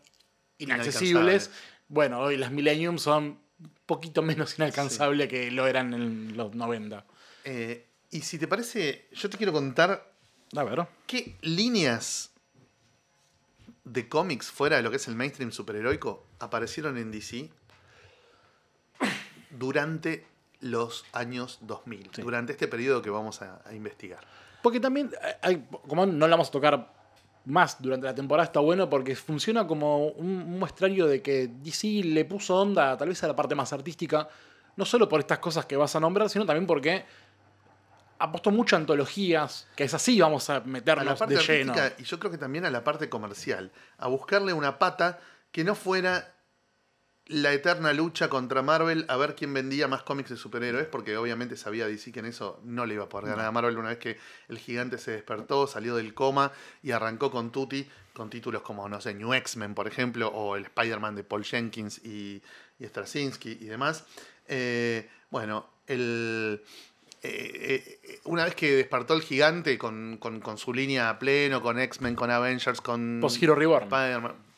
inaccesibles, 0.58 1.50
bueno, 1.88 2.20
hoy 2.20 2.36
las 2.36 2.50
Millennium 2.50 2.98
son 2.98 3.24
un 3.60 3.72
poquito 3.86 4.22
menos 4.22 4.56
inalcanzables 4.58 5.28
que 5.28 5.50
lo 5.50 5.66
eran 5.66 5.92
en 5.94 6.36
los 6.36 6.54
90. 6.54 7.04
eh, 7.44 7.86
y 8.12 8.22
si 8.22 8.38
te 8.38 8.48
parece, 8.48 9.08
yo 9.12 9.30
te 9.30 9.36
quiero 9.36 9.52
contar 9.52 10.12
A 10.56 10.64
ver. 10.64 10.84
qué 11.06 11.36
líneas 11.42 12.29
de 13.92 14.08
cómics 14.08 14.50
fuera 14.50 14.76
de 14.76 14.82
lo 14.82 14.90
que 14.90 14.96
es 14.96 15.08
el 15.08 15.16
mainstream 15.16 15.50
superheroico 15.50 16.24
aparecieron 16.38 16.96
en 16.96 17.10
DC 17.10 17.50
durante 19.50 20.26
los 20.60 21.04
años 21.12 21.58
2000, 21.62 22.10
Sí. 22.12 22.22
durante 22.22 22.52
este 22.52 22.68
periodo 22.68 23.02
que 23.02 23.10
vamos 23.10 23.42
a, 23.42 23.62
a 23.64 23.74
investigar. 23.74 24.20
Porque 24.62 24.78
también, 24.78 25.10
eh, 25.22 25.36
hay, 25.42 25.66
como 25.88 26.06
no 26.06 26.26
la 26.28 26.36
vamos 26.36 26.48
a 26.48 26.52
tocar 26.52 26.92
más 27.46 27.80
durante 27.80 28.06
la 28.06 28.14
temporada, 28.14 28.44
está 28.46 28.60
bueno 28.60 28.88
porque 28.90 29.16
funciona 29.16 29.66
como 29.66 30.08
un, 30.08 30.26
un 30.42 30.58
muestrario 30.58 31.06
de 31.06 31.22
que 31.22 31.48
DC 31.48 32.02
le 32.04 32.24
puso 32.26 32.56
onda 32.56 32.96
tal 32.96 33.08
vez 33.08 33.24
a 33.24 33.26
la 33.26 33.34
parte 33.34 33.54
más 33.54 33.72
artística, 33.72 34.28
no 34.76 34.84
solo 34.84 35.08
por 35.08 35.20
estas 35.20 35.38
cosas 35.38 35.66
que 35.66 35.76
vas 35.76 35.96
a 35.96 36.00
nombrar, 36.00 36.28
sino 36.28 36.44
también 36.46 36.66
porque 36.66 37.04
apostó 38.20 38.50
mucho 38.50 38.76
a 38.76 38.78
antologías, 38.78 39.66
que 39.74 39.84
es 39.84 39.94
así, 39.94 40.20
vamos 40.20 40.48
a 40.50 40.56
a 40.56 40.58
la 40.60 40.66
meternos 40.66 41.18
parte 41.18 41.34
de 41.34 41.42
lleno. 41.42 41.74
y 41.98 42.04
yo 42.04 42.18
creo 42.18 42.30
que 42.30 42.38
también 42.38 42.64
a 42.66 42.70
la 42.70 42.84
parte 42.84 43.08
comercial, 43.08 43.72
a 43.98 44.08
buscarle 44.08 44.52
una 44.52 44.78
pata 44.78 45.18
que 45.50 45.64
no 45.64 45.74
fuera 45.74 46.34
la 47.26 47.52
eterna 47.52 47.92
lucha 47.92 48.28
contra 48.28 48.60
Marvel 48.60 49.04
a 49.08 49.16
ver 49.16 49.36
quién 49.36 49.54
vendía 49.54 49.86
más 49.86 50.02
cómics 50.02 50.30
de 50.30 50.36
superhéroes, 50.36 50.86
porque 50.86 51.16
obviamente 51.16 51.56
sabía 51.56 51.86
DC 51.86 52.12
que 52.12 52.20
en 52.20 52.26
eso 52.26 52.60
no 52.64 52.86
le 52.86 52.94
iba 52.94 53.04
a 53.04 53.08
poder 53.08 53.28
ganar 53.28 53.46
a 53.46 53.52
Marvel 53.52 53.78
una 53.78 53.90
vez 53.90 53.98
que 53.98 54.18
el 54.48 54.58
gigante 54.58 54.98
se 54.98 55.12
despertó, 55.12 55.66
salió 55.66 55.94
del 55.94 56.12
coma 56.12 56.52
y 56.82 56.90
arrancó 56.90 57.30
con 57.30 57.52
Tutti, 57.52 57.88
con 58.12 58.30
títulos 58.30 58.62
como, 58.62 58.88
no 58.88 59.00
sé, 59.00 59.14
New 59.14 59.32
X-Men, 59.32 59.74
por 59.74 59.86
ejemplo, 59.86 60.28
o 60.28 60.56
el 60.56 60.64
Spider-Man 60.64 61.14
de 61.14 61.24
Paul 61.24 61.44
Jenkins 61.44 62.04
y, 62.04 62.42
y 62.78 62.86
Straczynski 62.86 63.58
y 63.60 63.66
demás. 63.66 64.04
Eh, 64.48 65.08
bueno, 65.30 65.70
el, 65.86 66.62
eh, 67.22 68.00
eh, 68.02 68.20
una 68.24 68.44
vez 68.44 68.54
que 68.54 68.72
despertó 68.76 69.14
el 69.14 69.22
gigante 69.22 69.76
con, 69.78 70.16
con- 70.18 70.40
con 70.40 70.56
su 70.58 70.72
línea 70.72 71.10
a 71.10 71.18
pleno, 71.18 71.60
con 71.62 71.78
X-Men, 71.78 72.14
con 72.14 72.30
Avengers, 72.30 72.80
con 72.80 73.18
Post 73.20 73.42
Hero 73.42 73.54
Reborn. 73.54 73.88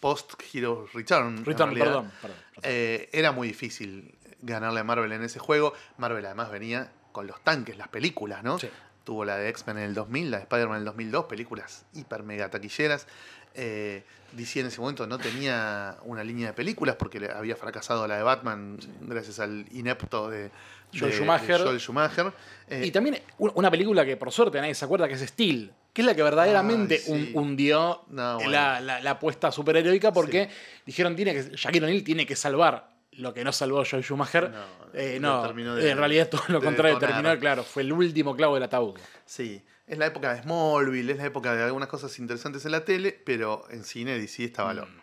Post 0.00 0.34
Hero 0.52 0.88
Return, 0.92 1.44
Return, 1.44 1.70
realidad, 1.70 1.84
perdón, 1.86 2.12
perdón, 2.20 2.36
perdón. 2.54 2.64
eh, 2.64 3.08
era 3.12 3.30
muy 3.32 3.48
difícil 3.48 4.14
ganarle 4.40 4.80
a 4.80 4.84
Marvel 4.84 5.12
en 5.12 5.22
ese 5.22 5.38
juego. 5.38 5.72
Marvel 5.98 6.24
además 6.26 6.50
venía 6.50 6.90
con 7.12 7.26
los 7.26 7.40
tanques, 7.44 7.76
las 7.76 7.88
películas, 7.88 8.42
¿no? 8.42 8.58
Sí. 8.58 8.68
Tuvo 9.04 9.24
la 9.24 9.36
de 9.36 9.48
X-Men 9.48 9.78
en 9.78 9.84
el 9.84 9.94
2000, 9.94 10.30
la 10.30 10.36
de 10.38 10.42
Spider-Man 10.44 10.76
en 10.76 10.80
el 10.80 10.84
2002, 10.86 11.24
películas 11.26 11.84
hiper 11.94 12.22
mega 12.22 12.48
taquilleras. 12.50 13.06
Eh, 13.54 14.02
DC 14.32 14.60
en 14.60 14.66
ese 14.66 14.80
momento 14.80 15.06
no 15.06 15.18
tenía 15.18 15.98
una 16.04 16.24
línea 16.24 16.46
de 16.48 16.52
películas 16.54 16.96
porque 16.96 17.30
había 17.32 17.54
fracasado 17.54 18.08
la 18.08 18.16
de 18.16 18.22
Batman 18.22 18.78
gracias 19.02 19.38
al 19.40 19.66
inepto 19.72 20.30
de, 20.30 20.50
Joel 20.92 21.10
de- 21.10 21.16
Schumacher. 21.16 21.58
de 21.58 21.64
Joel 21.64 21.80
Schumacher. 21.80 22.32
Eh, 22.68 22.86
Y 22.86 22.90
también 22.90 23.18
una 23.38 23.70
película 23.70 24.04
que 24.04 24.16
por 24.16 24.30
suerte 24.32 24.60
nadie 24.60 24.74
se 24.74 24.84
acuerda 24.84 25.06
que 25.08 25.14
es 25.14 25.20
Steel, 25.20 25.72
que 25.92 26.02
es 26.02 26.06
la 26.06 26.14
que 26.14 26.22
verdaderamente 26.22 26.98
sí. 26.98 27.32
hundió 27.34 28.02
No, 28.08 28.36
bueno. 28.36 28.50
la, 28.50 28.80
la- 28.80 29.00
la 29.00 29.10
apuesta 29.12 29.50
superheroica 29.52 30.12
porque 30.12 30.48
dijeron 30.86 31.14
tiene 31.16 31.34
que 31.34 31.56
Shaquille 31.56 31.84
O'Neal 31.84 32.02
tiene 32.04 32.24
que 32.26 32.36
salvar 32.36 32.90
lo 33.12 33.34
que 33.34 33.44
no 33.44 33.52
salvó 33.52 33.84
Joel 33.88 34.02
Schumacher. 34.02 34.50
No, 34.50 34.64
Eh, 34.94 35.18
no, 35.20 35.52
de- 35.52 35.90
en 35.90 35.98
realidad 35.98 36.28
todo 36.30 36.42
lo 36.48 36.60
contrario 36.62 36.98
terminó, 36.98 37.38
claro, 37.38 37.62
fue 37.62 37.82
el 37.82 37.92
último 37.92 38.34
clavo 38.36 38.54
del 38.54 38.62
ataúd. 38.62 38.98
Sí, 39.26 39.62
es 39.86 39.98
la 39.98 40.06
época 40.06 40.32
de 40.34 40.42
Smallville, 40.42 41.12
es 41.12 41.18
la 41.18 41.26
época 41.26 41.54
de 41.54 41.62
algunas 41.62 41.88
cosas 41.88 42.18
interesantes 42.18 42.64
en 42.64 42.72
la 42.72 42.84
tele, 42.86 43.12
pero 43.26 43.64
en 43.70 43.84
cine 43.84 44.18
DC 44.18 44.44
estaba 44.44 44.70
al 44.70 44.78
horno. 44.78 45.01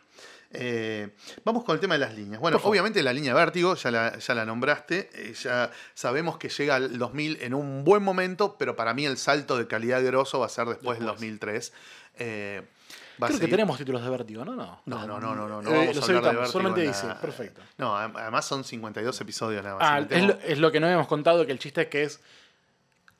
Eh, 0.51 1.09
vamos 1.43 1.63
con 1.63 1.75
el 1.75 1.79
tema 1.79 1.93
de 1.93 1.99
las 1.99 2.15
líneas. 2.15 2.41
Bueno, 2.41 2.59
obviamente 2.63 3.03
la 3.03 3.13
línea 3.13 3.33
Vértigo, 3.35 3.75
ya 3.75 3.91
la, 3.91 4.17
ya 4.17 4.33
la 4.33 4.45
nombraste, 4.45 5.09
eh, 5.13 5.33
ya 5.33 5.69
sabemos 5.93 6.37
que 6.37 6.49
llega 6.49 6.75
al 6.75 6.97
2000 6.97 7.37
en 7.41 7.53
un 7.53 7.83
buen 7.83 8.01
momento, 8.01 8.55
pero 8.57 8.75
para 8.75 8.93
mí 8.93 9.05
el 9.05 9.17
salto 9.17 9.57
de 9.57 9.67
calidad 9.67 10.03
grosso 10.03 10.39
va 10.39 10.47
a 10.47 10.49
ser 10.49 10.65
después, 10.67 10.97
del 10.97 11.07
Después. 11.07 11.39
2003. 11.39 11.73
Eh, 12.17 12.61
Creo 13.19 13.37
que 13.37 13.47
tenemos 13.49 13.77
títulos 13.77 14.01
de 14.01 14.09
vértigo, 14.09 14.45
¿no? 14.45 14.55
No, 14.55 14.81
No, 14.85 15.05
no, 15.05 15.19
no, 15.19 15.35
no, 15.35 15.47
no, 15.47 15.61
no 15.61 15.71
vamos 15.71 15.73
a 15.73 15.79
hablar 15.81 15.91
de 15.97 16.13
evitamos, 16.13 16.23
Vértigo 16.23 16.45
solamente 16.51 16.81
en 16.85 16.87
dice, 16.87 17.07
la- 17.07 17.19
perfecto. 17.21 17.61
No, 17.77 17.95
además 17.97 18.45
son 18.45 18.63
52 18.63 19.19
episodios 19.21 19.61
nada 19.61 19.75
más. 19.75 19.85
Ah, 19.85 20.07
es 20.09 20.23
lo, 20.23 20.33
es 20.39 20.57
lo 20.57 20.71
que 20.71 20.79
no 20.79 20.85
habíamos 20.87 21.07
contado, 21.07 21.45
que 21.45 21.51
el 21.51 21.59
chiste 21.59 21.81
es 21.81 21.87
que 21.89 22.03
es, 22.03 22.21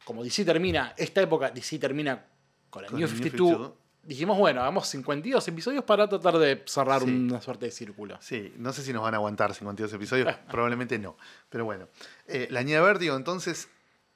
como 0.05 0.23
DC 0.23 0.45
termina, 0.45 0.93
esta 0.97 1.21
época 1.21 1.51
DC 1.51 1.77
termina 1.79 2.23
con 2.69 2.85
el 2.85 2.91
Con 2.91 2.99
New 2.99 3.09
52, 3.09 3.49
52. 3.49 3.73
Dijimos, 4.03 4.37
bueno, 4.37 4.61
hagamos 4.61 4.87
52 4.87 5.47
episodios 5.47 5.83
para 5.83 6.07
tratar 6.07 6.37
de 6.37 6.63
cerrar 6.65 7.01
Sí. 7.03 7.09
una 7.09 7.41
suerte 7.41 7.65
de 7.67 7.71
círculo. 7.71 8.17
Sí, 8.21 8.53
no 8.57 8.73
sé 8.73 8.83
si 8.83 8.93
nos 8.93 9.03
van 9.03 9.13
a 9.13 9.17
aguantar 9.17 9.53
52 9.53 9.93
episodios, 9.93 10.27
probablemente 10.51 10.97
no. 10.99 11.17
Pero 11.49 11.65
bueno, 11.65 11.87
eh, 12.27 12.47
la 12.49 12.61
línea 12.61 12.81
Vértigo 12.81 13.15
entonces 13.15 13.67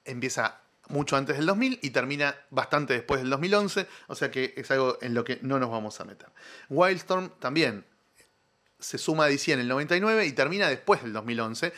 empieza 0.05 0.59
mucho 0.89 1.15
antes 1.15 1.37
del 1.37 1.45
2000 1.45 1.79
y 1.81 1.91
termina 1.91 2.35
bastante 2.49 2.93
después 2.93 3.21
del 3.21 3.29
2011, 3.29 3.87
o 4.07 4.15
sea 4.15 4.29
que 4.31 4.53
es 4.57 4.69
algo 4.71 4.97
en 5.01 5.13
lo 5.13 5.23
que 5.23 5.39
no 5.41 5.57
nos 5.59 5.69
vamos 5.69 5.99
a 6.01 6.05
meter. 6.05 6.27
Wildstorm 6.69 7.29
también 7.39 7.85
se 8.79 8.97
suma 8.97 9.25
a 9.25 9.27
DC 9.27 9.53
en 9.53 9.59
el 9.61 9.67
99 9.69 10.25
y 10.25 10.33
termina 10.33 10.67
después 10.67 11.01
del 11.03 11.13
2011. 11.13 11.71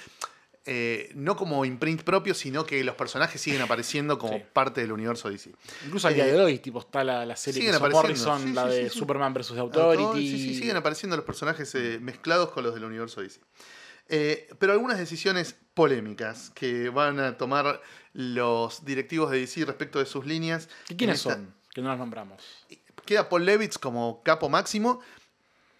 Eh, 0.65 1.11
no 1.15 1.35
como 1.35 1.63
imprint 1.65 2.01
propio, 2.03 2.33
sino 2.33 2.65
que 2.65 2.83
los 2.83 2.95
personajes 2.95 3.39
siguen 3.39 3.61
apareciendo 3.61 4.17
como 4.17 4.37
Sí. 4.37 4.43
parte 4.53 4.81
del 4.81 4.91
universo 4.91 5.29
DC. 5.29 5.51
Incluso 5.85 6.07
al 6.07 6.13
Eh, 6.13 6.15
día 6.17 6.25
de 6.25 6.39
hoy, 6.41 6.59
tipo, 6.59 6.79
está 6.79 7.03
la, 7.03 7.25
la 7.25 7.35
serie 7.35 7.69
apareciendo, 7.69 8.01
Morrison, 8.01 8.43
sí, 8.43 8.53
la 8.53 8.69
sí, 8.71 8.75
de. 8.77 8.89
Superman 8.89 9.33
vs. 9.33 9.51
Authority. 9.51 10.03
Authority, 10.03 10.27
Sí, 10.31 10.37
sí, 10.43 10.55
siguen 10.55 10.75
apareciendo 10.77 11.15
los 11.15 11.25
personajes 11.25 11.73
eh, 11.75 11.99
mezclados 12.01 12.49
con 12.51 12.63
los 12.63 12.73
del 12.73 12.83
universo 12.83 13.21
DC. 13.21 13.39
Eh, 14.07 14.49
pero 14.59 14.73
algunas 14.73 14.97
decisiones 14.97 15.55
polémicas 15.73 16.51
que 16.51 16.89
van 16.89 17.19
a 17.19 17.37
tomar 17.37 17.81
los 18.13 18.85
directivos 18.85 19.31
de 19.31 19.39
DC 19.39 19.65
respecto 19.65 19.99
de 19.99 20.05
sus 20.05 20.25
líneas. 20.25 20.69
¿Y 20.89 20.95
quiénes 20.95 21.17
esta- 21.17 21.33
son? 21.33 21.53
Que 21.73 21.81
no 21.81 21.89
los 21.89 21.97
nombramos. 21.97 22.41
Queda 23.05 23.29
Paul 23.29 23.45
Levitz 23.45 23.77
como 23.77 24.23
capo 24.23 24.49
máximo 24.49 24.99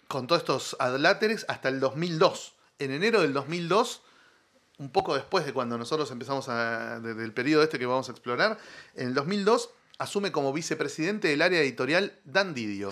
con 0.06 0.26
todos 0.26 0.42
estos 0.42 0.76
adláteres 0.78 1.44
hasta 1.48 1.68
el 1.68 1.80
2002. 1.80 2.54
En 2.78 2.90
enero 2.92 3.22
del 3.22 3.32
2002, 3.32 4.02
un 4.78 4.90
poco 4.90 5.14
después 5.14 5.46
de 5.46 5.52
cuando 5.52 5.78
nosotros 5.78 6.10
empezamos 6.10 6.48
a, 6.48 7.00
de- 7.00 7.14
del 7.14 7.32
periodo 7.32 7.62
este 7.62 7.78
que 7.78 7.86
vamos 7.86 8.08
a 8.08 8.12
explorar, 8.12 8.58
en 8.94 9.08
el 9.08 9.14
2002 9.14 9.70
asume 9.98 10.30
como 10.32 10.52
vicepresidente 10.52 11.28
del 11.28 11.40
área 11.42 11.60
editorial 11.60 12.12
Dan 12.24 12.52
Didio, 12.54 12.90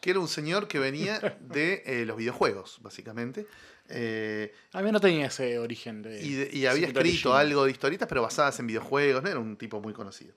que 0.00 0.10
era 0.10 0.18
un 0.20 0.28
señor 0.28 0.66
que 0.68 0.78
venía 0.78 1.20
de 1.40 1.82
eh, 1.86 2.04
los 2.06 2.16
videojuegos, 2.16 2.78
básicamente. 2.82 3.46
Eh, 3.88 4.52
A 4.72 4.82
mí 4.82 4.90
no 4.90 4.98
tenía 5.00 5.26
ese 5.26 5.60
origen 5.60 6.02
de. 6.02 6.20
y, 6.20 6.32
de- 6.34 6.50
y 6.52 6.66
había 6.66 6.88
escrito 6.88 7.34
algo 7.34 7.64
de 7.64 7.70
historietas, 7.70 8.08
pero 8.08 8.22
basadas 8.22 8.58
en 8.58 8.66
videojuegos, 8.66 9.22
no 9.22 9.28
era 9.28 9.38
un 9.38 9.56
tipo 9.56 9.80
muy 9.80 9.92
conocido. 9.92 10.34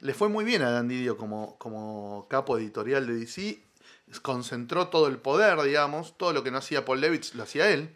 Le 0.00 0.14
fue 0.14 0.28
muy 0.30 0.44
bien 0.46 0.62
a 0.62 0.70
Dan 0.70 0.88
Didio 0.88 1.16
como, 1.18 1.56
como 1.58 2.26
capo 2.30 2.56
editorial 2.58 3.06
de 3.06 3.14
DC. 3.14 3.58
Concentró 4.22 4.88
todo 4.88 5.08
el 5.08 5.18
poder, 5.18 5.60
digamos. 5.62 6.16
Todo 6.16 6.32
lo 6.32 6.42
que 6.44 6.50
no 6.50 6.58
hacía 6.58 6.84
Paul 6.84 7.00
Levitz 7.00 7.34
lo 7.34 7.42
hacía 7.42 7.68
él. 7.70 7.90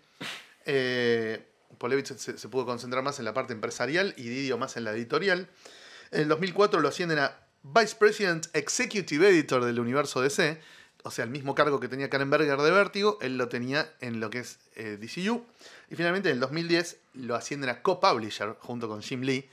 Eh, 0.67 1.47
Paul 1.79 1.91
Levitz 1.91 2.15
se, 2.17 2.39
se 2.39 2.49
pudo 2.49 2.67
concentrar 2.67 3.03
más 3.03 3.19
en 3.19 3.25
la 3.25 3.35
parte 3.35 3.53
empresarial 3.53 4.15
y 4.17 4.25
Didio 4.25 4.59
más 4.59 4.77
en 4.77 4.85
la 4.85 4.93
editorial. 4.93 5.49
En 6.11 6.23
el 6.23 6.29
2004 6.29 6.81
lo 6.81 6.89
ascienden 6.89 7.19
a 7.19 7.37
Vice 7.63 7.95
President 7.99 8.47
Executive 8.55 9.29
Editor 9.29 9.65
del 9.65 9.79
universo 9.81 10.21
DC, 10.23 10.59
o 11.03 11.11
sea, 11.11 11.25
el 11.25 11.31
mismo 11.31 11.55
cargo 11.55 11.81
que 11.81 11.89
tenía 11.89 12.11
Karen 12.11 12.31
Berger 12.31 12.59
de 12.59 12.71
Vértigo, 12.71 13.19
él 13.23 13.39
lo 13.39 13.49
tenía 13.49 13.91
en 14.01 14.21
lo 14.21 14.29
que 14.31 14.41
es 14.41 14.59
eh, 14.77 14.99
DCU. 15.01 15.45
Y 15.91 15.97
finalmente 15.97 16.29
en 16.29 16.35
el 16.35 16.41
2010 16.41 16.99
lo 17.15 17.35
ascienden 17.35 17.71
a 17.71 17.83
co-publisher 17.83 18.57
junto 18.61 18.89
con 18.89 19.03
Jim 19.03 19.23
Lee. 19.23 19.49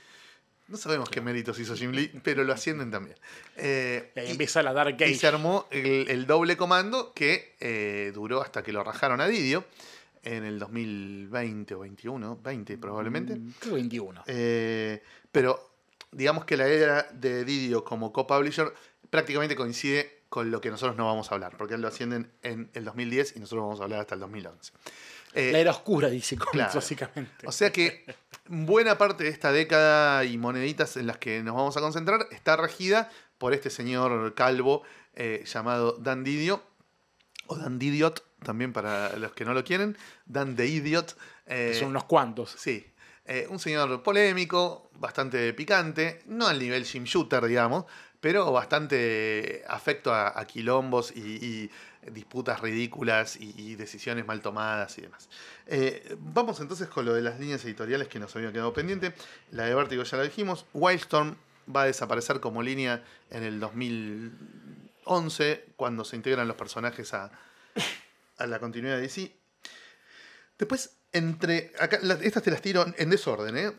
No 0.68 0.76
sabemos 0.76 1.08
qué 1.08 1.22
méritos 1.22 1.58
hizo 1.58 1.74
Jim 1.74 1.92
Lee, 1.92 2.20
pero 2.22 2.44
lo 2.44 2.52
ascienden 2.52 2.90
también. 2.90 3.16
Eh, 3.56 4.12
Y 4.14 4.20
ahí 4.20 4.30
empieza 4.32 4.62
la 4.62 4.74
Dark 4.74 4.96
y 5.00 5.14
se 5.14 5.26
armó 5.26 5.66
el, 5.70 6.10
el 6.10 6.26
doble 6.26 6.58
comando 6.58 7.14
que 7.14 7.54
eh, 7.60 8.12
duró 8.14 8.42
hasta 8.42 8.62
que 8.62 8.72
lo 8.72 8.84
rajaron 8.84 9.22
a 9.22 9.26
Didio 9.26 9.64
en 10.22 10.44
el 10.44 10.58
2020 10.58 11.74
o 11.74 11.80
21, 11.80 12.38
20 12.42 12.78
probablemente. 12.78 13.36
Mm, 13.36 13.52
Creo 13.58 13.74
que 13.74 13.80
21. 13.80 14.24
Eh, 14.26 15.02
pero 15.32 15.70
digamos 16.12 16.44
que 16.44 16.56
la 16.56 16.66
era 16.66 17.02
de 17.12 17.44
Didio 17.44 17.84
como 17.84 18.12
co-publisher 18.12 18.72
prácticamente 19.10 19.56
coincide 19.56 20.22
con 20.28 20.50
lo 20.50 20.60
que 20.60 20.70
nosotros 20.70 20.96
no 20.96 21.06
vamos 21.06 21.30
a 21.30 21.34
hablar, 21.34 21.56
porque 21.56 21.74
él 21.74 21.80
lo 21.80 21.88
ascienden 21.88 22.30
en 22.42 22.70
el 22.74 22.84
2010 22.84 23.36
y 23.36 23.40
nosotros 23.40 23.64
vamos 23.64 23.80
a 23.80 23.84
hablar 23.84 24.00
hasta 24.00 24.14
el 24.14 24.20
2011. 24.20 24.72
Eh, 25.34 25.52
la 25.52 25.58
era 25.58 25.70
oscura, 25.70 26.08
dice 26.08 26.36
Comics, 26.36 26.52
claro. 26.52 26.74
básicamente. 26.74 27.46
o 27.46 27.52
sea 27.52 27.70
que 27.70 28.04
buena 28.46 28.96
parte 28.98 29.24
de 29.24 29.30
esta 29.30 29.52
década 29.52 30.24
y 30.24 30.38
moneditas 30.38 30.96
en 30.96 31.06
las 31.06 31.18
que 31.18 31.42
nos 31.42 31.54
vamos 31.54 31.76
a 31.76 31.80
concentrar 31.80 32.26
está 32.30 32.56
regida 32.56 33.10
por 33.38 33.54
este 33.54 33.70
señor 33.70 34.34
calvo 34.34 34.82
eh, 35.14 35.44
llamado 35.46 35.92
Dan 35.98 36.24
Didio, 36.24 36.62
o 37.46 37.56
Dan 37.56 37.78
Didiot, 37.78 38.24
también 38.42 38.72
para 38.72 39.16
los 39.16 39.32
que 39.32 39.44
no 39.44 39.54
lo 39.54 39.64
quieren, 39.64 39.96
Dan 40.26 40.56
the 40.56 40.66
Idiot. 40.66 41.16
eh, 41.46 41.76
Son 41.78 41.88
unos 41.88 42.04
cuantos. 42.04 42.54
Sí. 42.58 42.86
Eh, 43.26 43.46
un 43.50 43.58
señor 43.58 44.02
polémico, 44.02 44.90
bastante 44.94 45.52
picante, 45.52 46.22
no 46.26 46.46
al 46.46 46.58
nivel 46.58 46.84
Jim 46.86 47.04
Shooter, 47.04 47.44
digamos, 47.44 47.84
pero 48.20 48.50
bastante 48.52 49.62
afecto 49.68 50.14
a, 50.14 50.38
a 50.38 50.46
quilombos 50.46 51.12
y, 51.14 51.20
y 51.20 51.70
disputas 52.10 52.60
ridículas 52.60 53.36
y, 53.36 53.52
y 53.56 53.74
decisiones 53.74 54.26
mal 54.26 54.40
tomadas 54.40 54.96
y 54.96 55.02
demás. 55.02 55.28
Eh, 55.66 56.16
vamos 56.18 56.58
entonces 56.60 56.88
con 56.88 57.04
lo 57.04 57.12
de 57.12 57.20
las 57.20 57.38
líneas 57.38 57.62
editoriales 57.66 58.08
que 58.08 58.18
nos 58.18 58.34
había 58.34 58.50
quedado 58.50 58.72
pendiente. 58.72 59.12
La 59.50 59.64
de 59.66 59.74
Vértigo 59.74 60.04
ya 60.04 60.16
la 60.16 60.22
dijimos. 60.22 60.64
Wildstorm 60.72 61.36
va 61.74 61.82
a 61.82 61.86
desaparecer 61.86 62.40
como 62.40 62.62
línea 62.62 63.04
en 63.30 63.42
el 63.42 63.60
2011, 63.60 65.66
cuando 65.76 66.04
se 66.04 66.16
integran 66.16 66.48
los 66.48 66.56
personajes 66.56 67.12
a, 67.14 67.30
a 68.38 68.46
la 68.46 68.58
continuidad 68.58 68.96
de 68.96 69.02
DC. 69.02 69.34
Después, 70.58 70.96
entre. 71.12 71.72
Acá, 71.78 71.98
estas 72.22 72.42
te 72.42 72.50
las 72.50 72.62
tiro 72.62 72.84
en 72.96 73.10
desorden, 73.10 73.56
¿eh? 73.56 73.72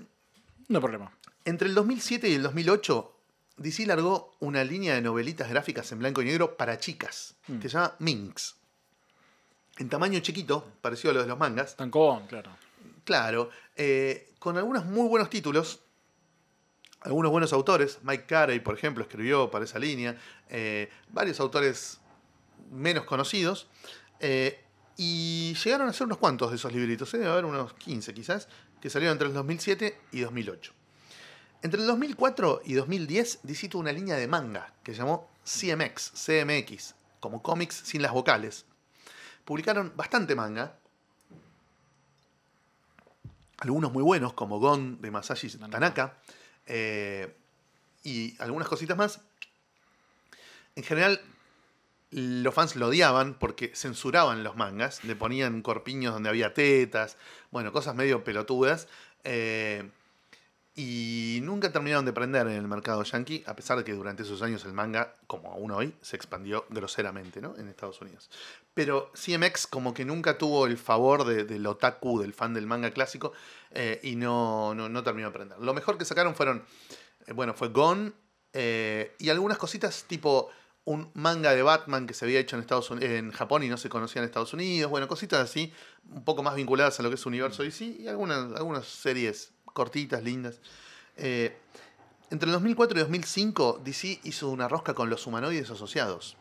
No 0.67 0.79
problema. 0.81 1.11
Entre 1.45 1.67
el 1.67 1.75
2007 1.75 2.29
y 2.29 2.35
el 2.35 2.43
2008, 2.43 3.15
DC 3.57 3.85
largó 3.85 4.35
una 4.39 4.63
línea 4.63 4.93
de 4.95 5.01
novelitas 5.01 5.49
gráficas 5.49 5.91
en 5.91 5.99
blanco 5.99 6.21
y 6.21 6.25
negro 6.25 6.55
para 6.57 6.79
chicas, 6.79 7.35
Mm. 7.47 7.59
que 7.59 7.69
se 7.69 7.73
llama 7.73 7.95
Minx. 7.99 8.55
En 9.77 9.89
tamaño 9.89 10.19
chiquito, 10.19 10.71
parecido 10.81 11.11
a 11.11 11.13
lo 11.15 11.21
de 11.21 11.27
los 11.27 11.37
mangas. 11.37 11.75
Tancón, 11.75 12.27
claro. 12.27 12.51
Claro, 13.05 13.49
eh, 13.75 14.33
con 14.39 14.57
algunos 14.57 14.85
muy 14.85 15.07
buenos 15.07 15.29
títulos, 15.29 15.79
algunos 17.01 17.31
buenos 17.31 17.53
autores. 17.53 17.99
Mike 18.03 18.25
Carey, 18.25 18.59
por 18.59 18.75
ejemplo, 18.75 19.03
escribió 19.03 19.49
para 19.49 19.65
esa 19.65 19.79
línea. 19.79 20.17
eh, 20.49 20.89
varios 21.09 21.39
autores 21.39 21.99
menos 22.71 23.05
conocidos. 23.05 23.67
Eh, 24.19 24.63
y 24.97 25.53
llegaron 25.53 25.87
a 25.87 25.93
ser 25.93 26.07
unos 26.07 26.17
cuantos 26.17 26.49
de 26.49 26.57
esos 26.57 26.73
libritos, 26.73 27.13
¿eh? 27.13 27.19
debe 27.19 27.31
haber 27.31 27.45
unos 27.45 27.73
15 27.73 28.13
quizás, 28.13 28.47
que 28.81 28.89
salieron 28.89 29.13
entre 29.13 29.27
el 29.27 29.33
2007 29.33 29.97
y 30.11 30.19
2008. 30.21 30.73
Entre 31.61 31.81
el 31.81 31.87
2004 31.87 32.61
y 32.65 32.73
2010, 32.73 33.39
DC 33.43 33.69
tuvo 33.69 33.81
una 33.81 33.91
línea 33.91 34.15
de 34.15 34.27
manga 34.27 34.73
que 34.83 34.93
llamó 34.93 35.29
CMX, 35.43 36.11
CMX, 36.11 36.95
como 37.19 37.41
cómics 37.41 37.75
sin 37.75 38.01
las 38.01 38.11
vocales. 38.11 38.65
Publicaron 39.45 39.93
bastante 39.95 40.35
manga, 40.35 40.77
algunos 43.57 43.91
muy 43.91 44.03
buenos, 44.03 44.33
como 44.33 44.59
Gon 44.59 45.01
de 45.01 45.11
Masashi 45.11 45.49
Tanaka, 45.49 46.17
eh, 46.65 47.35
y 48.03 48.41
algunas 48.41 48.67
cositas 48.67 48.97
más. 48.97 49.21
En 50.75 50.83
general, 50.83 51.21
los 52.11 52.53
fans 52.55 52.75
lo 52.75 52.87
odiaban 52.87 53.35
porque 53.35 53.71
censuraban 53.75 54.43
los 54.43 54.55
mangas, 54.55 55.03
le 55.03 55.15
ponían 55.15 55.61
corpiños 55.61 56.13
donde 56.13 56.29
había 56.29 56.53
tetas, 56.53 57.17
bueno, 57.51 57.71
cosas 57.71 57.95
medio 57.95 58.23
pelotudas. 58.23 58.87
eh, 59.23 59.89
y 60.75 61.39
nunca 61.43 61.73
terminaron 61.73 62.05
de 62.05 62.13
prender 62.13 62.47
en 62.47 62.53
el 62.53 62.67
mercado 62.67 63.03
yankee, 63.03 63.43
a 63.47 63.53
pesar 63.55 63.77
de 63.77 63.83
que 63.83 63.91
durante 63.91 64.23
esos 64.23 64.41
años 64.41 64.63
el 64.63 64.71
manga, 64.71 65.13
como 65.27 65.51
aún 65.51 65.71
hoy, 65.71 65.93
se 66.01 66.15
expandió 66.15 66.65
groseramente 66.69 67.41
¿no? 67.41 67.53
en 67.57 67.67
Estados 67.67 67.99
Unidos. 67.99 68.29
Pero 68.73 69.11
CMX 69.13 69.67
como 69.67 69.93
que 69.93 70.05
nunca 70.05 70.37
tuvo 70.37 70.67
el 70.67 70.77
favor 70.77 71.25
de- 71.25 71.43
del 71.43 71.65
otaku, 71.67 72.21
del 72.21 72.33
fan 72.33 72.53
del 72.53 72.65
manga 72.65 72.91
clásico, 72.91 73.33
eh, 73.71 73.99
y 74.03 74.15
no, 74.15 74.73
no, 74.73 74.87
no 74.87 75.03
terminó 75.03 75.27
de 75.27 75.33
prender. 75.33 75.59
Lo 75.59 75.73
mejor 75.73 75.97
que 75.97 76.05
sacaron 76.05 76.33
fueron, 76.33 76.63
eh, 77.27 77.33
bueno, 77.33 77.53
fue 77.53 77.69
Gon, 77.69 78.15
eh, 78.53 79.15
y 79.19 79.29
algunas 79.29 79.57
cositas 79.57 80.05
tipo 80.07 80.49
un 80.85 81.11
manga 81.13 81.53
de 81.53 81.61
Batman 81.61 82.07
que 82.07 82.13
se 82.13 82.25
había 82.25 82.39
hecho 82.39 82.55
en, 82.55 82.61
Estados 82.61 82.89
Uni- 82.89 83.05
en 83.05 83.31
Japón 83.31 83.63
y 83.63 83.69
no 83.69 83.77
se 83.77 83.89
conocía 83.89 84.21
en 84.21 84.25
Estados 84.25 84.53
Unidos, 84.53 84.89
bueno, 84.89 85.07
cositas 85.07 85.39
así, 85.39 85.71
un 86.09 86.23
poco 86.23 86.41
más 86.41 86.55
vinculadas 86.55 86.99
a 86.99 87.03
lo 87.03 87.09
que 87.09 87.15
es 87.15 87.25
universo 87.25 87.63
DC, 87.63 87.85
y 87.85 88.07
algunas, 88.07 88.53
algunas 88.55 88.85
series 88.87 89.51
cortitas, 89.65 90.23
lindas. 90.23 90.59
Eh, 91.17 91.55
entre 92.31 92.47
el 92.47 92.53
2004 92.53 92.97
y 92.97 93.01
2005, 93.01 93.81
DC 93.83 94.19
hizo 94.23 94.49
una 94.49 94.67
rosca 94.67 94.93
con 94.93 95.09
los 95.09 95.25
humanoides 95.27 95.69
asociados. 95.69 96.37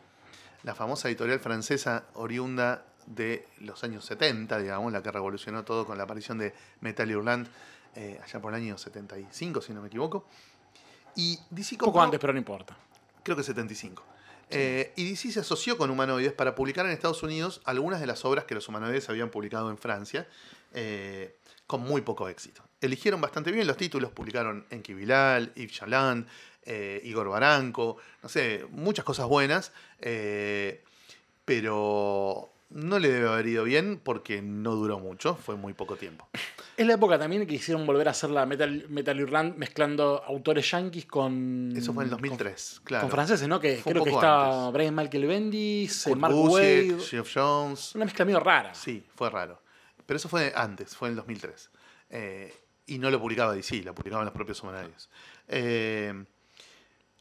La 0.63 0.73
famosa 0.75 1.07
editorial 1.09 1.39
francesa 1.39 2.05
oriunda 2.15 2.85
de 3.05 3.47
los 3.59 3.83
años 3.83 4.05
70, 4.05 4.57
digamos, 4.59 4.91
la 4.91 5.01
que 5.01 5.11
revolucionó 5.11 5.63
todo 5.63 5.85
con 5.85 5.97
la 5.97 6.03
aparición 6.03 6.37
de 6.37 6.53
Metal 6.81 7.15
Hurlant 7.15 7.47
eh, 7.95 8.19
allá 8.23 8.39
por 8.39 8.53
el 8.53 8.61
año 8.61 8.77
75, 8.77 9.61
si 9.61 9.73
no 9.73 9.81
me 9.81 9.87
equivoco. 9.87 10.27
Y 11.15 11.39
DC 11.49 11.75
Un 11.75 11.79
poco 11.79 12.01
antes, 12.01 12.19
pero 12.19 12.33
no 12.33 12.39
importa. 12.39 12.77
creo 13.23 13.35
que 13.35 13.43
75. 13.43 14.03
Eh, 14.51 14.93
y 14.95 15.09
DC 15.09 15.31
se 15.31 15.39
asoció 15.41 15.77
con 15.77 15.89
Humanoides 15.89 16.33
para 16.33 16.55
publicar 16.55 16.85
en 16.85 16.91
Estados 16.91 17.21
Unidos 17.23 17.61
algunas 17.65 17.99
de 18.01 18.07
las 18.07 18.25
obras 18.25 18.45
que 18.45 18.55
los 18.55 18.67
Humanoides 18.67 19.09
habían 19.09 19.29
publicado 19.29 19.69
en 19.69 19.77
Francia, 19.77 20.27
eh, 20.73 21.35
con 21.67 21.81
muy 21.81 22.01
poco 22.01 22.27
éxito. 22.29 22.63
Eligieron 22.81 23.21
bastante 23.21 23.51
bien 23.51 23.67
los 23.67 23.77
títulos, 23.77 24.11
publicaron 24.11 24.65
Enki 24.71 24.93
Bilal, 24.93 25.53
Yves 25.53 25.73
Chaland, 25.73 26.27
eh, 26.63 27.01
Igor 27.03 27.29
Baranco, 27.29 27.97
no 28.21 28.29
sé, 28.29 28.65
muchas 28.69 29.05
cosas 29.05 29.27
buenas, 29.27 29.71
eh, 30.01 30.83
pero 31.45 32.49
no 32.69 32.99
le 32.99 33.09
debe 33.09 33.27
haber 33.27 33.47
ido 33.47 33.63
bien 33.63 33.99
porque 34.03 34.41
no 34.41 34.75
duró 34.75 34.99
mucho, 34.99 35.35
fue 35.35 35.55
muy 35.55 35.73
poco 35.73 35.95
tiempo. 35.95 36.27
Es 36.79 36.87
la 36.87 36.93
época 36.93 37.19
también 37.19 37.45
que 37.45 37.55
hicieron 37.55 37.85
volver 37.85 38.07
a 38.07 38.11
hacer 38.11 38.29
la 38.29 38.45
Metal, 38.45 38.85
Metal 38.87 39.21
Hurlant 39.21 39.57
mezclando 39.57 40.23
autores 40.25 40.71
yankees 40.71 41.05
con. 41.05 41.73
Eso 41.75 41.93
fue 41.93 42.03
en 42.05 42.09
el 42.09 42.11
con- 42.15 42.21
2003, 42.21 42.73
Con, 42.75 42.83
claro. 42.85 43.09
franceses, 43.09 43.47
¿no? 43.49 43.59
Que 43.59 43.77
Fue 43.77 43.91
creo 43.91 44.03
que 44.05 44.11
antes. 44.15 44.73
Brian 44.73 44.95
Michael 44.95 45.27
Bendis, 45.27 46.07
eh, 46.07 46.09
Kurt 46.11 46.21
Mark 46.21 46.33
Busiek, 46.33 46.91
Wade. 46.93 47.03
Geoff 47.03 47.31
Jones, 47.35 47.95
Una 47.95 48.05
mezcla 48.05 48.23
medio 48.23 48.39
rara. 48.39 48.73
Sí, 48.73 49.03
fue 49.13 49.29
raro. 49.29 49.61
Pero 50.05 50.15
eso 50.17 50.29
fue 50.29 50.53
antes, 50.55 50.95
fue 50.95 51.09
en 51.09 51.11
el 51.11 51.15
2003. 51.17 51.69
Eh, 52.11 52.53
y 52.87 52.97
no 52.97 53.11
lo 53.11 53.19
publicaba 53.19 53.53
DC, 53.53 53.83
lo 53.83 53.93
publicaban 53.93 54.23
los 54.25 54.33
propios 54.33 54.63
humanarios. 54.63 55.09
Eh, 55.49 56.13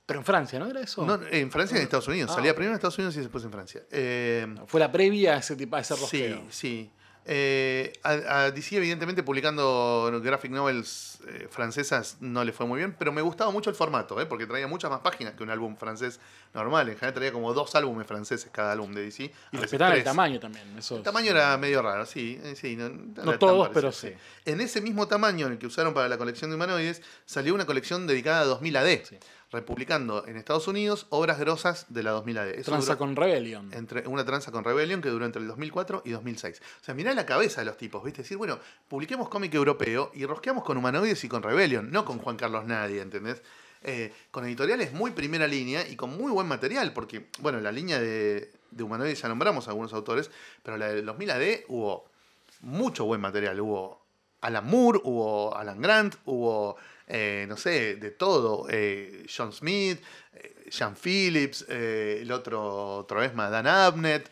Pero 0.07 0.21
en 0.21 0.25
Francia, 0.25 0.59
¿no 0.61 0.67
era 0.67 0.81
eso? 0.81 1.05
no, 1.05 1.19
en 1.31 1.51
Francia 1.51 1.75
y 1.75 1.79
en 1.79 1.85
Estados 1.85 2.07
Unidos. 2.09 2.31
Ah, 2.31 2.37
Salía 2.37 2.55
primero 2.55 2.71
en 2.71 2.77
Estados 2.77 2.97
Unidos 2.97 3.17
y 3.17 3.21
después 3.21 3.43
en 3.45 3.51
Francia. 3.51 3.83
Eh, 3.91 4.47
Fue 4.69 4.79
la 4.81 4.91
previa 4.91 5.35
a 5.35 5.39
ese 5.39 5.57
tipo 5.57 5.77
a 5.77 5.81
ese 5.81 5.97
sí, 5.97 6.41
sí. 6.49 6.91
Eh, 7.31 7.93
a, 8.05 8.45
a 8.45 8.51
DC, 8.51 8.79
evidentemente, 8.79 9.23
publicando 9.23 10.11
graphic 10.23 10.51
novels 10.51 11.19
eh, 11.27 11.47
francesas 11.51 12.17
no 12.21 12.43
le 12.43 12.53
fue 12.53 12.65
muy 12.65 12.79
bien, 12.79 12.97
pero 12.99 13.13
me 13.13 13.21
gustaba 13.21 13.51
mucho 13.51 13.69
el 13.69 13.77
formato, 13.77 14.19
eh, 14.19 14.25
porque 14.25 14.47
traía 14.47 14.67
muchas 14.67 14.91
más 14.91 15.01
páginas 15.01 15.35
que 15.35 15.43
un 15.43 15.51
álbum 15.51 15.77
francés 15.77 16.21
normal. 16.55 16.89
En 16.89 16.95
general 16.95 17.13
traía 17.13 17.33
como 17.33 17.53
dos 17.53 17.75
álbumes 17.75 18.07
franceses 18.07 18.49
cada 18.51 18.73
álbum 18.73 18.95
de 18.95 19.03
DC. 19.03 19.31
Y 19.53 19.57
respetaban 19.59 19.99
el 19.99 20.05
tamaño 20.05 20.41
también. 20.41 20.79
Eso 20.79 20.97
El 20.97 21.03
tamaño 21.03 21.33
era 21.33 21.55
medio 21.59 21.83
raro, 21.83 22.07
sí. 22.07 22.41
eh, 22.43 22.55
sí 22.57 22.77
no, 22.77 22.89
no 22.89 23.25
No 23.25 23.39
todos, 23.39 23.69
pero 23.75 23.93
sí. 23.93 24.11
En 24.47 24.63
ese 24.63 24.81
mismo 24.81 25.07
tamaño 25.07 25.49
en 25.49 25.53
el 25.53 25.59
que 25.59 25.67
usaron 25.67 25.93
para 25.93 26.09
la 26.09 26.17
colección 26.17 26.51
de 26.51 26.57
humanoides, 26.57 27.03
salió 27.27 27.55
una 27.55 27.67
colección 27.67 28.07
dedicada 28.07 28.41
a 28.41 28.45
2000 28.45 28.77
AD, 28.77 29.05
Sí. 29.05 29.19
Republicando 29.51 30.27
en 30.27 30.37
Estados 30.37 30.69
Unidos 30.69 31.07
obras 31.11 31.39
grosas 31.39 31.87
de 31.89 32.03
la 32.03 32.11
2000 32.11 32.39
AD. 32.39 32.49
Eso 32.51 32.71
Transa 32.71 32.95
duró 32.95 32.99
con 32.99 33.17
Rebellion. 33.17 33.73
entre, 33.73 34.07
una 34.07 34.25
tranza 34.25 34.53
con 34.53 34.65
Rebellion 34.65 35.01
que 35.01 35.09
duró 35.09 35.25
entre 35.25 35.43
el 35.43 35.49
2004 35.49 36.03
y 36.05 36.11
2006. 36.11 36.61
O 36.81 36.85
sea, 36.85 36.95
mirá 36.95 37.15
la 37.15 37.27
cabeza 37.27 37.61
de 37.61 37.67
los 37.67 37.77
tipos, 37.77 38.05
¿viste? 38.05 38.23
Decir, 38.23 38.37
bueno, 38.37 38.59
publiquemos 38.89 39.29
cómic 39.29 39.55
europeo 39.55 40.11
y 40.15 40.27
rosqueamos 40.27 40.65
con 40.65 40.77
humanoides 40.77 41.23
y 41.25 41.29
con 41.29 41.43
Rebellion, 41.43 41.91
no 41.91 42.05
con 42.05 42.19
Juan 42.19 42.37
Carlos 42.37 42.65
Nadie, 42.67 43.01
¿entendés? 43.01 43.43
eh, 43.83 44.13
con 44.31 44.45
editoriales 44.45 44.93
muy 44.93 45.13
primera 45.13 45.47
línea 45.47 45.87
y 45.87 45.97
con 45.97 46.17
muy 46.17 46.33
buen 46.33 46.47
material, 46.47 46.93
porque, 46.93 47.29
bueno, 47.41 47.61
la 47.61 47.73
línea 47.73 48.01
de, 48.01 48.51
de 48.71 48.83
humanoides 48.83 49.23
ya 49.23 49.29
nombramos 49.29 49.69
a 49.69 49.71
algunos 49.71 49.93
autores, 49.93 50.31
pero 50.63 50.77
la 50.77 50.89
de 50.89 51.03
2000 51.03 51.31
AD 51.31 51.43
hubo 51.69 52.11
mucho 52.61 53.05
buen 53.05 53.21
material. 53.21 53.61
Hubo 53.61 54.03
Alan 54.41 54.67
Moore, 54.67 55.01
hubo 55.05 55.57
Alan 55.57 55.81
Grant, 55.81 56.17
hubo, 56.25 56.77
eh, 57.09 57.47
no 57.49 57.57
sé, 57.57 57.97
de 57.97 58.11
todo. 58.13 58.67
eh, 58.71 59.27
John 59.35 59.53
Smith, 59.53 60.01
Sean 60.71 60.95
Phillips, 60.95 61.65
eh, 61.69 62.19
el 62.23 62.31
otro, 62.31 62.99
otra 62.99 63.21
vez 63.21 63.35
más, 63.35 63.51
Dan 63.51 63.67
Abnett, 63.67 64.31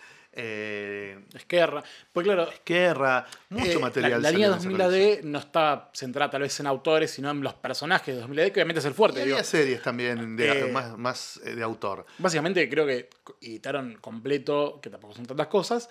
Esquerra. 1.34 1.82
Pues 2.12 2.24
claro, 2.24 2.48
Guerra, 2.64 3.26
mucho 3.48 3.80
material. 3.80 4.20
La, 4.22 4.30
la 4.30 4.32
línea 4.32 4.58
salió 4.58 4.76
en 4.76 4.82
esa 4.82 4.84
2000 4.84 5.18
AD 5.20 5.24
no 5.24 5.38
está 5.38 5.90
centrada 5.94 6.30
tal 6.30 6.42
vez 6.42 6.60
en 6.60 6.66
autores, 6.66 7.10
sino 7.10 7.30
en 7.30 7.40
los 7.40 7.54
personajes 7.54 8.14
de 8.14 8.20
2000 8.20 8.40
AD, 8.40 8.46
que 8.46 8.60
obviamente 8.60 8.80
es 8.80 8.84
el 8.84 8.92
fuerte. 8.94 9.20
Y 9.20 9.24
digo. 9.24 9.36
había 9.36 9.44
series 9.44 9.82
también 9.82 10.36
de, 10.36 10.70
más, 10.72 10.98
más 10.98 11.40
de 11.42 11.62
autor. 11.62 12.04
Básicamente 12.18 12.68
creo 12.68 12.86
que 12.86 13.08
editaron 13.40 13.96
completo, 14.00 14.78
que 14.82 14.90
tampoco 14.90 15.14
son 15.14 15.24
tantas 15.24 15.46
cosas. 15.46 15.88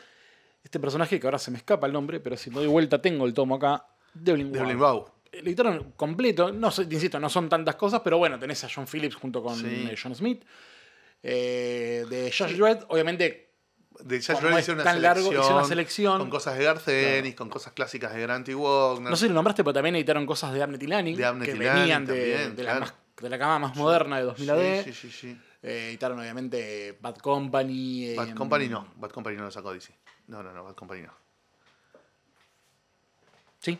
Este 0.63 0.79
personaje 0.79 1.19
que 1.19 1.27
ahora 1.27 1.39
se 1.39 1.51
me 1.51 1.57
escapa 1.57 1.87
el 1.87 1.93
nombre, 1.93 2.19
pero 2.19 2.37
si 2.37 2.49
me 2.49 2.57
doy 2.57 2.67
vuelta 2.67 3.01
tengo 3.01 3.25
el 3.25 3.33
tomo 3.33 3.55
acá. 3.55 3.85
Devlin 4.13 4.51
De 4.51 4.75
Wow. 4.75 5.09
Lo 5.41 5.47
editaron 5.49 5.91
completo. 5.95 6.51
No 6.51 6.71
sé, 6.71 6.85
te 6.85 6.95
insisto, 6.95 7.19
no 7.19 7.29
son 7.29 7.47
tantas 7.49 7.75
cosas, 7.75 8.01
pero 8.03 8.17
bueno, 8.17 8.37
tenés 8.39 8.63
a 8.63 8.69
John 8.73 8.85
Phillips 8.87 9.15
junto 9.15 9.41
con 9.43 9.55
Sí. 9.55 9.65
eh, 9.91 9.95
John 10.01 10.15
Smith. 10.15 10.43
Eh, 11.23 12.05
de 12.09 12.31
Josh 12.31 12.55
Dredd, 12.55 12.83
obviamente, 12.89 13.53
De 13.99 14.17
Josh 14.17 14.39
Dredd 14.39 14.57
es 14.57 14.59
hicieron 14.67 14.81
una 14.81 14.91
selección. 14.93 15.33
hicieron 15.33 15.53
una 15.53 15.63
selección. 15.63 16.17
Con 16.19 16.29
cosas 16.29 16.57
de 16.57 16.63
Garcenis, 16.65 17.33
con 17.35 17.49
cosas 17.49 17.73
clásicas 17.73 18.13
de 18.13 18.21
Grant 18.21 18.47
y 18.49 18.53
Wagner. 18.53 19.09
no 19.09 19.15
sé 19.15 19.23
si 19.23 19.29
lo 19.29 19.35
nombraste, 19.35 19.63
pero 19.63 19.73
también 19.73 19.95
editaron 19.95 20.25
cosas 20.25 20.53
de 20.53 20.61
Abnett 20.61 20.83
y 20.83 20.87
Lanning, 20.87 21.15
De 21.17 21.25
Abnett 21.25 21.49
que 21.49 21.55
Lanning 21.55 21.73
venían 21.81 22.05
de, 22.05 22.13
también, 22.13 22.55
de 22.55 22.63
la 22.63 22.69
claro. 22.71 22.85
más- 22.85 22.93
de 23.21 23.29
la 23.29 23.39
cama 23.39 23.59
más 23.59 23.75
moderna 23.77 24.17
de 24.17 24.23
2000 24.23 24.49
AD. 24.49 24.83
Sí, 24.83 24.91
sí, 24.93 25.09
sí, 25.09 25.11
sí. 25.11 25.41
Eh, 25.63 25.87
editaron 25.89 26.19
obviamente 26.19 26.97
Bad 27.01 27.15
Company. 27.17 28.07
eh, 28.07 28.15
Bad 28.17 28.33
Company 28.35 28.67
no. 28.67 28.91
Bad 28.97 29.11
Company 29.11 29.37
no 29.37 29.45
lo 29.45 29.51
sacó 29.51 29.71
DC. 29.73 29.93
No, 30.27 30.43
no, 30.43 30.51
no, 30.53 30.63
Bad 30.65 30.75
Company 30.75 31.01
no. 31.03 31.13
Sí. 33.59 33.79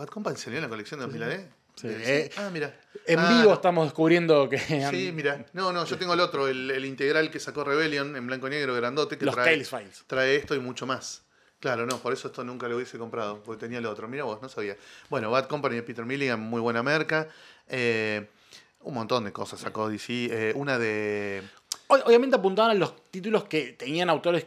¿Bad 0.00 0.08
Company 0.08 0.36
salió 0.36 0.58
en 0.58 0.62
la 0.62 0.68
colección 0.68 0.98
de 1.00 1.06
2000 1.06 1.22
AD? 1.22 1.40
Sí. 1.76 1.88
¿De 1.88 1.94
Eh, 1.94 2.22
DC? 2.24 2.32
ah, 2.40 2.50
mira. 2.52 2.78
En 3.06 3.18
Ah, 3.18 3.28
vivo 3.30 3.50
no. 3.50 3.54
estamos 3.54 3.84
descubriendo 3.86 4.48
que 4.48 4.58
Sí, 4.58 5.12
mira. 5.14 5.44
No, 5.52 5.72
no, 5.72 5.84
yo 5.84 5.96
tengo 5.98 6.14
el 6.14 6.20
otro, 6.20 6.48
el, 6.48 6.70
el 6.70 6.84
integral 6.84 7.30
que 7.30 7.38
sacó 7.40 7.64
Rebellion 7.64 8.16
en 8.16 8.26
blanco 8.26 8.46
y 8.48 8.50
negro, 8.50 8.74
grandote, 8.74 9.16
que 9.18 9.24
los 9.24 9.34
trae, 9.34 9.46
Tales 9.52 9.68
Files. 9.70 10.04
trae 10.06 10.36
esto 10.36 10.54
y 10.54 10.58
mucho 10.58 10.86
más. 10.86 11.22
Claro, 11.60 11.84
no, 11.86 11.98
por 11.98 12.12
eso 12.14 12.28
esto 12.28 12.42
nunca 12.42 12.66
lo 12.68 12.76
hubiese 12.76 12.96
comprado, 12.98 13.42
porque 13.42 13.60
tenía 13.60 13.78
el 13.78 13.86
otro. 13.86 14.08
Mira 14.08 14.24
vos, 14.24 14.40
no 14.40 14.48
sabía. 14.48 14.76
Bueno, 15.10 15.30
Bad 15.30 15.46
Company 15.46 15.76
de 15.76 15.82
Peter 15.82 16.04
Milligan, 16.06 16.40
muy 16.40 16.60
buena 16.60 16.82
merca. 16.82 17.28
Eh, 17.68 18.26
un 18.82 18.94
montón 18.94 19.24
de 19.24 19.32
cosas 19.32 19.60
sacó 19.60 19.88
DC. 19.88 20.28
Eh, 20.30 20.52
una 20.56 20.78
de. 20.78 21.42
Ob- 21.88 22.02
Obviamente 22.06 22.36
apuntaban 22.36 22.70
a 22.70 22.74
los 22.74 23.10
títulos 23.10 23.44
que 23.44 23.74
tenían 23.74 24.08
autores. 24.08 24.46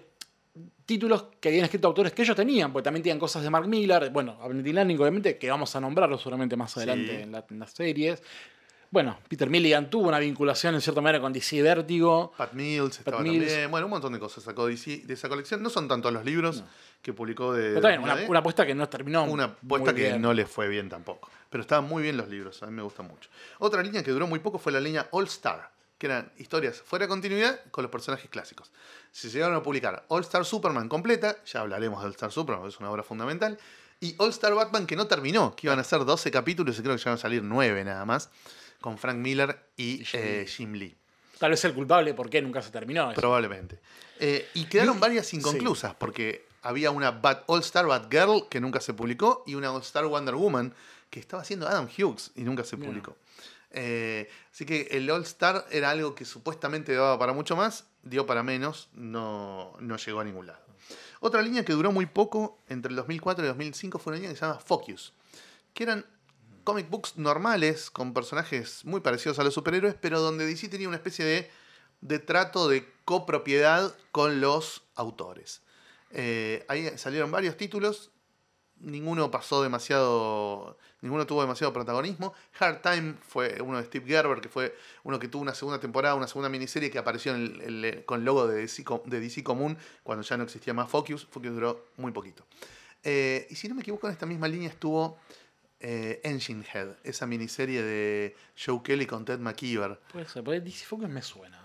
Títulos 0.85 1.25
que 1.39 1.49
habían 1.49 1.63
escrito 1.65 1.87
autores 1.87 2.11
que 2.13 2.23
ellos 2.23 2.35
tenían, 2.35 2.73
porque 2.73 2.83
también 2.83 3.03
tenían 3.03 3.19
cosas 3.19 3.41
de 3.43 3.49
Mark 3.49 3.67
Millar, 3.67 4.09
bueno, 4.11 4.37
Abnett 4.41 4.67
y 4.67 4.73
Lanning, 4.73 4.99
obviamente, 4.99 5.37
que 5.37 5.49
vamos 5.49 5.73
a 5.75 5.79
nombrarlo 5.79 6.17
seguramente 6.17 6.57
más 6.57 6.75
adelante 6.77 7.15
Sí. 7.15 7.21
en, 7.23 7.31
la- 7.31 7.45
en 7.49 7.59
las 7.59 7.71
series. 7.71 8.21
Bueno, 8.91 9.17
Peter 9.27 9.49
Milligan 9.49 9.89
tuvo 9.89 10.09
una 10.09 10.19
vinculación 10.19 10.75
en 10.75 10.81
cierta 10.81 11.01
manera 11.01 11.19
con 11.19 11.33
DC 11.33 11.61
Vértigo. 11.63 12.31
Pat 12.37 12.53
Mills 12.53 12.99
estaba 12.99 13.21
Mills. 13.21 13.47
también. 13.47 13.71
Bueno, 13.71 13.87
un 13.87 13.89
montón 13.91 14.13
de 14.13 14.19
cosas 14.19 14.43
sacó 14.43 14.67
DC 14.67 15.03
de 15.05 15.13
esa 15.15 15.29
colección. 15.29 15.63
No 15.63 15.71
son 15.71 15.87
tantos 15.87 16.13
los 16.13 16.23
libros 16.23 16.61
No. 16.61 16.67
que 17.01 17.11
publicó 17.11 17.53
de. 17.53 17.69
Pero 17.69 17.81
también, 17.81 18.01
2000 18.01 18.29
una, 18.29 18.39
apuesta 18.39 18.65
que 18.67 18.75
no 18.75 18.87
terminó. 18.89 19.23
Una 19.23 19.45
apuesta 19.45 19.95
que 19.95 20.01
bien. 20.09 20.21
no 20.21 20.31
le 20.33 20.45
fue 20.45 20.67
bien 20.67 20.89
tampoco. 20.89 21.27
Pero 21.49 21.61
estaban 21.61 21.85
muy 21.85 22.03
bien 22.03 22.17
los 22.17 22.27
libros, 22.29 22.61
a 22.61 22.67
mí 22.67 22.73
me 22.73 22.83
gusta 22.83 23.01
mucho. 23.01 23.29
Otra 23.57 23.81
línea 23.81 24.03
que 24.03 24.11
duró 24.11 24.27
muy 24.27 24.37
poco 24.39 24.59
fue 24.59 24.71
la 24.71 24.79
línea 24.79 25.07
All 25.09 25.25
Star, 25.25 25.71
que 25.97 26.07
eran 26.07 26.31
historias 26.37 26.81
fuera 26.81 27.05
de 27.05 27.09
continuidad 27.09 27.59
con 27.71 27.83
los 27.83 27.91
personajes 27.91 28.29
clásicos. 28.29 28.71
Se 29.11 29.29
llegaron 29.29 29.55
a 29.55 29.63
publicar 29.63 30.05
All 30.09 30.21
Star 30.21 30.45
Superman 30.45 30.89
completa, 30.89 31.37
ya 31.45 31.61
hablaremos 31.61 31.99
de 32.01 32.07
All 32.07 32.11
Star 32.13 32.31
Superman, 32.31 32.67
es 32.67 32.79
una 32.79 32.91
obra 32.91 33.03
fundamental, 33.03 33.57
y 33.99 34.15
All 34.17 34.29
Star 34.31 34.53
Batman 34.53 34.85
que 34.85 34.95
no 34.95 35.07
terminó, 35.07 35.55
que 35.55 35.67
iban 35.67 35.79
a 35.79 35.83
ser 35.83 36.03
12 36.03 36.29
capítulos 36.31 36.77
y 36.77 36.81
creo 36.81 36.95
que 36.95 37.01
ya 37.01 37.11
van 37.11 37.17
a 37.17 37.21
salir 37.21 37.43
9 37.43 37.83
nada 37.83 38.05
más, 38.05 38.29
con 38.81 38.97
Frank 38.97 39.17
Miller 39.17 39.57
y 39.77 40.01
Y 40.01 40.05
Jim 40.05 40.19
eh, 40.21 40.39
Lee. 40.41 40.47
Jim 40.47 40.73
Lee. 40.73 40.97
Tal 41.39 41.51
vez 41.51 41.63
el 41.65 41.73
culpable 41.73 42.13
porque 42.13 42.41
nunca 42.41 42.61
se 42.61 42.71
terminó. 42.71 43.11
eso. 43.11 43.19
Probablemente. 43.19 43.79
Eh, 44.19 44.47
y 44.53 44.65
quedaron 44.65 44.99
varias 44.99 45.27
sí. 45.27 45.37
inconclusas, 45.37 45.95
porque 45.95 46.45
había 46.61 46.91
una 46.91 47.11
Bat 47.11 47.43
All 47.47 47.61
Star 47.61 47.85
Batgirl 47.85 48.47
que 48.49 48.59
nunca 48.59 48.79
se 48.79 48.93
publicó 48.93 49.43
y 49.45 49.55
una 49.55 49.71
All 49.71 49.81
Star 49.81 50.05
Wonder 50.05 50.35
Woman 50.35 50.73
que 51.09 51.19
estaba 51.19 51.43
haciendo 51.43 51.67
Adam 51.67 51.87
Hughes 51.87 52.31
y 52.35 52.41
nunca 52.41 52.63
se 52.63 52.77
publicó. 52.77 53.15
Eh, 53.73 54.29
así 54.51 54.65
que 54.65 54.87
el 54.91 55.09
All 55.09 55.23
Star 55.23 55.65
era 55.71 55.89
algo 55.89 56.13
que 56.15 56.25
supuestamente 56.25 56.93
daba 56.93 57.17
para 57.17 57.33
mucho 57.33 57.55
más, 57.55 57.87
dio 58.03 58.25
para 58.25 58.43
menos, 58.43 58.89
no, 58.93 59.73
no 59.79 59.97
llegó 59.97 60.19
a 60.19 60.23
ningún 60.23 60.47
lado. 60.47 60.63
Otra 61.19 61.41
línea 61.41 61.65
que 61.65 61.73
duró 61.73 61.91
muy 61.91 62.05
poco, 62.05 62.59
entre 62.67 62.89
el 62.91 62.95
2004 62.97 63.43
y 63.43 63.47
2005, 63.47 63.97
fue 63.97 64.11
una 64.11 64.17
línea 64.17 64.31
que 64.31 64.37
se 64.37 64.45
llama 64.45 64.59
Focus, 64.59 65.13
que 65.73 65.83
eran 65.83 66.05
comic 66.63 66.89
books 66.89 67.17
normales, 67.17 67.89
con 67.89 68.13
personajes 68.13 68.85
muy 68.85 69.01
parecidos 69.01 69.39
a 69.39 69.43
los 69.43 69.53
superhéroes, 69.53 69.95
pero 69.99 70.19
donde 70.19 70.45
DC 70.45 70.69
tenía 70.69 70.87
una 70.87 70.97
especie 70.97 71.25
de, 71.25 71.51
de 72.01 72.19
trato 72.19 72.67
de 72.69 72.87
copropiedad 73.05 73.95
con 74.11 74.39
los 74.39 74.83
autores. 74.95 75.61
Eh, 76.11 76.63
ahí 76.67 76.91
salieron 76.97 77.31
varios 77.31 77.57
títulos, 77.57 78.11
ninguno 78.83 79.31
pasó 79.31 79.63
demasiado, 79.63 80.77
ninguno 81.01 81.25
tuvo 81.25 81.41
demasiado 81.41 81.73
protagonismo. 81.73 82.33
Hard 82.59 82.81
Time 82.81 83.15
fue 83.27 83.61
uno 83.61 83.77
de 83.77 83.85
Steve 83.85 84.05
Gerber, 84.07 84.39
que 84.41 84.49
fue 84.49 84.75
uno 85.03 85.19
que 85.19 85.27
tuvo 85.27 85.41
una 85.41 85.55
segunda 85.55 85.79
temporada, 85.79 86.15
una 86.15 86.27
segunda 86.27 86.49
miniserie 86.49 86.91
que 86.91 86.97
apareció 86.99 87.33
en 87.35 87.41
el- 87.41 87.85
el- 87.85 88.05
con 88.05 88.23
logo 88.25 88.47
de 88.47 88.57
DC, 88.61 88.83
de 89.05 89.19
DC 89.19 89.43
común 89.43 89.77
cuando 90.03 90.23
ya 90.23 90.37
no 90.37 90.43
existía 90.43 90.73
más 90.73 90.89
Focus. 90.89 91.25
Focus 91.25 91.51
duró 91.51 91.87
muy 91.97 92.11
poquito. 92.11 92.45
Eh, 93.03 93.47
y 93.49 93.55
si 93.55 93.67
no 93.67 93.75
me 93.75 93.81
equivoco, 93.81 94.07
en 94.07 94.13
esta 94.13 94.25
misma 94.25 94.47
línea 94.47 94.69
estuvo 94.69 95.17
eh, 95.85 96.21
Engine 96.23 96.65
Head, 96.73 96.95
esa 97.03 97.25
miniserie 97.27 97.81
de 97.83 98.35
Joe 98.57 98.79
Kelly 98.81 99.05
con 99.05 99.25
Ted 99.25 99.39
McKeever. 99.39 99.99
Puede 100.13 100.25
ser, 100.29 100.41
porque 100.41 100.61
DC 100.61 100.85
Focus 100.85 101.09
me 101.09 101.21
suena. 101.21 101.57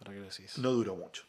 Ahora 0.00 0.12
que 0.12 0.18
lo 0.20 0.26
decís. 0.26 0.58
No 0.58 0.70
duró 0.72 0.96
mucho, 0.96 1.24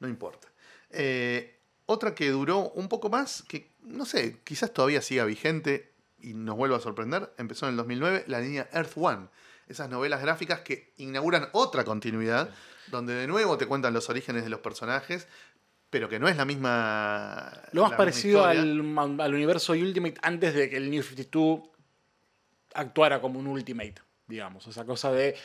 no 0.00 0.08
importa. 0.08 0.48
Eh, 0.88 1.60
otra 1.86 2.14
que 2.14 2.30
duró 2.30 2.70
un 2.70 2.88
poco 2.88 3.10
más, 3.10 3.42
que 3.42 3.72
no 3.82 4.04
sé, 4.04 4.40
quizás 4.44 4.72
todavía 4.72 5.02
siga 5.02 5.24
vigente 5.24 5.92
y 6.18 6.34
nos 6.34 6.56
vuelva 6.56 6.78
a 6.78 6.80
sorprender, 6.80 7.32
empezó 7.38 7.66
en 7.66 7.72
el 7.72 7.76
2009, 7.76 8.24
la 8.26 8.40
línea 8.40 8.68
Earth 8.72 8.92
One. 8.96 9.28
Esas 9.68 9.88
novelas 9.88 10.20
gráficas 10.20 10.60
que 10.60 10.92
inauguran 10.98 11.48
otra 11.52 11.84
continuidad, 11.84 12.50
donde 12.88 13.14
de 13.14 13.26
nuevo 13.26 13.56
te 13.56 13.66
cuentan 13.66 13.94
los 13.94 14.10
orígenes 14.10 14.44
de 14.44 14.50
los 14.50 14.60
personajes, 14.60 15.26
pero 15.90 16.08
que 16.08 16.18
no 16.18 16.28
es 16.28 16.36
la 16.36 16.44
misma. 16.44 17.52
Lo 17.72 17.82
más 17.82 17.92
parecido 17.92 18.44
al, 18.44 18.80
al 19.20 19.34
universo 19.34 19.72
Ultimate 19.72 20.16
antes 20.22 20.52
de 20.54 20.68
que 20.68 20.76
el 20.76 20.90
New 20.90 21.02
52 21.02 21.60
actuara 22.74 23.20
como 23.20 23.38
un 23.38 23.46
Ultimate, 23.46 23.94
digamos. 24.26 24.66
Esa 24.66 24.84
cosa 24.84 25.12
de 25.12 25.36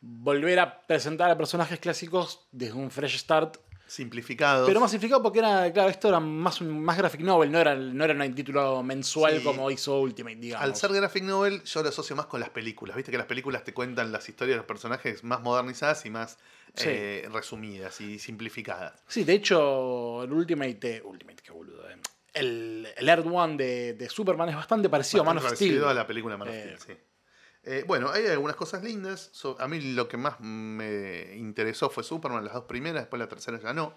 volver 0.00 0.58
a 0.58 0.82
presentar 0.82 1.30
a 1.30 1.38
personajes 1.38 1.78
clásicos 1.78 2.46
desde 2.52 2.74
un 2.74 2.90
fresh 2.90 3.18
start. 3.18 3.56
Simplificados. 3.94 4.66
Pero 4.66 4.80
más 4.80 4.90
simplificado 4.90 5.22
porque 5.22 5.38
era, 5.38 5.72
claro, 5.72 5.88
esto 5.88 6.08
era 6.08 6.18
más, 6.20 6.60
más 6.62 6.98
graphic 6.98 7.20
novel, 7.20 7.50
no 7.52 7.58
era, 7.60 7.74
no 7.76 8.04
era 8.04 8.12
un 8.24 8.34
título 8.34 8.82
mensual 8.82 9.38
Sí. 9.38 9.44
como 9.44 9.70
hizo 9.70 10.00
Ultimate, 10.00 10.36
digamos. 10.36 10.64
Al 10.64 10.74
ser 10.74 10.92
graphic 10.92 11.22
novel, 11.22 11.62
yo 11.62 11.82
lo 11.82 11.88
asocio 11.88 12.16
más 12.16 12.26
con 12.26 12.40
las 12.40 12.50
películas. 12.50 12.96
Viste 12.96 13.10
que 13.12 13.18
las 13.18 13.26
películas 13.26 13.62
te 13.64 13.72
cuentan 13.72 14.10
las 14.10 14.28
historias 14.28 14.54
de 14.54 14.58
los 14.58 14.66
personajes 14.66 15.22
más 15.22 15.40
modernizadas 15.42 16.04
y 16.06 16.10
más 16.10 16.38
Sí. 16.74 16.88
eh, 16.88 17.28
resumidas 17.32 18.00
y 18.00 18.18
simplificadas. 18.18 19.00
Sí, 19.06 19.22
de 19.22 19.34
hecho, 19.34 20.24
el 20.24 20.32
Ultimate. 20.32 21.02
Ultimate, 21.04 21.42
qué 21.42 21.52
boludo. 21.52 21.88
eh. 21.88 21.96
El, 22.32 22.88
el 22.96 23.08
Earth 23.08 23.26
One 23.32 23.56
de, 23.56 23.94
de 23.94 24.08
Superman 24.08 24.48
es 24.48 24.56
bastante 24.56 24.88
parecido 24.88 25.22
a 25.22 25.26
Man 25.26 25.36
of 25.36 25.44
Bastante 25.44 25.58
parecido 25.60 25.84
Steel. 25.84 25.90
a 25.90 25.94
la 25.94 26.04
película 26.04 26.36
Man 26.36 26.48
of 26.48 26.54
Eh. 26.54 26.74
Steel, 26.80 26.96
sí. 26.96 27.02
Eh, 27.66 27.84
bueno, 27.86 28.10
hay 28.10 28.26
algunas 28.26 28.56
cosas 28.56 28.82
lindas. 28.82 29.30
So- 29.32 29.56
a 29.58 29.66
mí 29.68 29.80
lo 29.94 30.06
que 30.08 30.16
más 30.16 30.38
me 30.40 31.34
interesó 31.36 31.88
fue 31.90 32.02
Superman, 32.04 32.44
las 32.44 32.54
dos 32.54 32.64
primeras, 32.64 33.02
después 33.04 33.18
la 33.18 33.28
tercera 33.28 33.58
ya 33.58 33.72
no. 33.72 33.94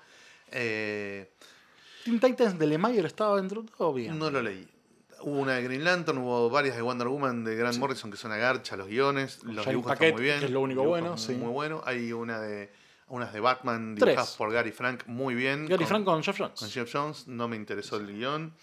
Eh, 0.52 1.32
Teen 2.06 2.20
Titans 2.20 2.58
de 2.58 2.68
Lemire 2.68 3.06
estaba 3.08 3.36
dentro 3.38 3.62
de 3.64 3.70
todo 3.78 3.94
bien. 3.94 4.18
no 4.18 4.30
lo 4.32 4.42
leí. 4.42 4.68
Hubo 5.22 5.40
una 5.40 5.56
de 5.56 5.64
Green 5.64 5.84
Lantern, 5.84 6.20
hubo 6.20 6.50
varias 6.50 6.76
de 6.76 6.82
Wonder 6.82 7.08
Woman 7.08 7.44
de 7.44 7.56
Grant 7.56 7.74
Sí. 7.74 7.80
Morrison 7.80 8.12
que 8.12 8.18
son 8.18 8.32
a 8.32 8.38
garcha 8.38 8.78
los 8.78 8.88
guiones, 8.88 9.44
los 9.44 9.58
Shane 9.58 9.70
dibujos 9.72 9.92
Paquette, 9.92 10.08
están 10.10 10.16
muy 10.16 10.24
bien. 10.24 10.40
que 10.40 10.46
es 10.46 10.52
lo 10.52 10.62
único 10.62 10.84
bueno, 10.84 11.10
muy, 11.10 11.18
sí. 11.18 11.34
muy 11.34 11.50
bueno. 11.52 11.82
Hay 11.86 12.14
una 12.14 12.40
de 12.40 12.72
unas 13.10 13.34
de 13.34 13.40
Batman 13.40 13.96
dibujadas 13.96 14.36
por 14.36 14.52
Gary 14.54 14.72
Frank 14.72 15.04
muy 15.08 15.34
bien. 15.34 15.66
Gary 15.66 15.80
con- 15.80 15.88
Frank 15.88 16.06
con 16.06 16.24
Jeff 16.24 16.38
Jones. 16.38 16.60
con 16.60 16.70
Jeff 16.70 16.90
Jones, 16.94 17.28
no 17.28 17.48
me 17.48 17.56
interesó 17.56 17.98
el 17.98 18.08
guion. 18.08 18.54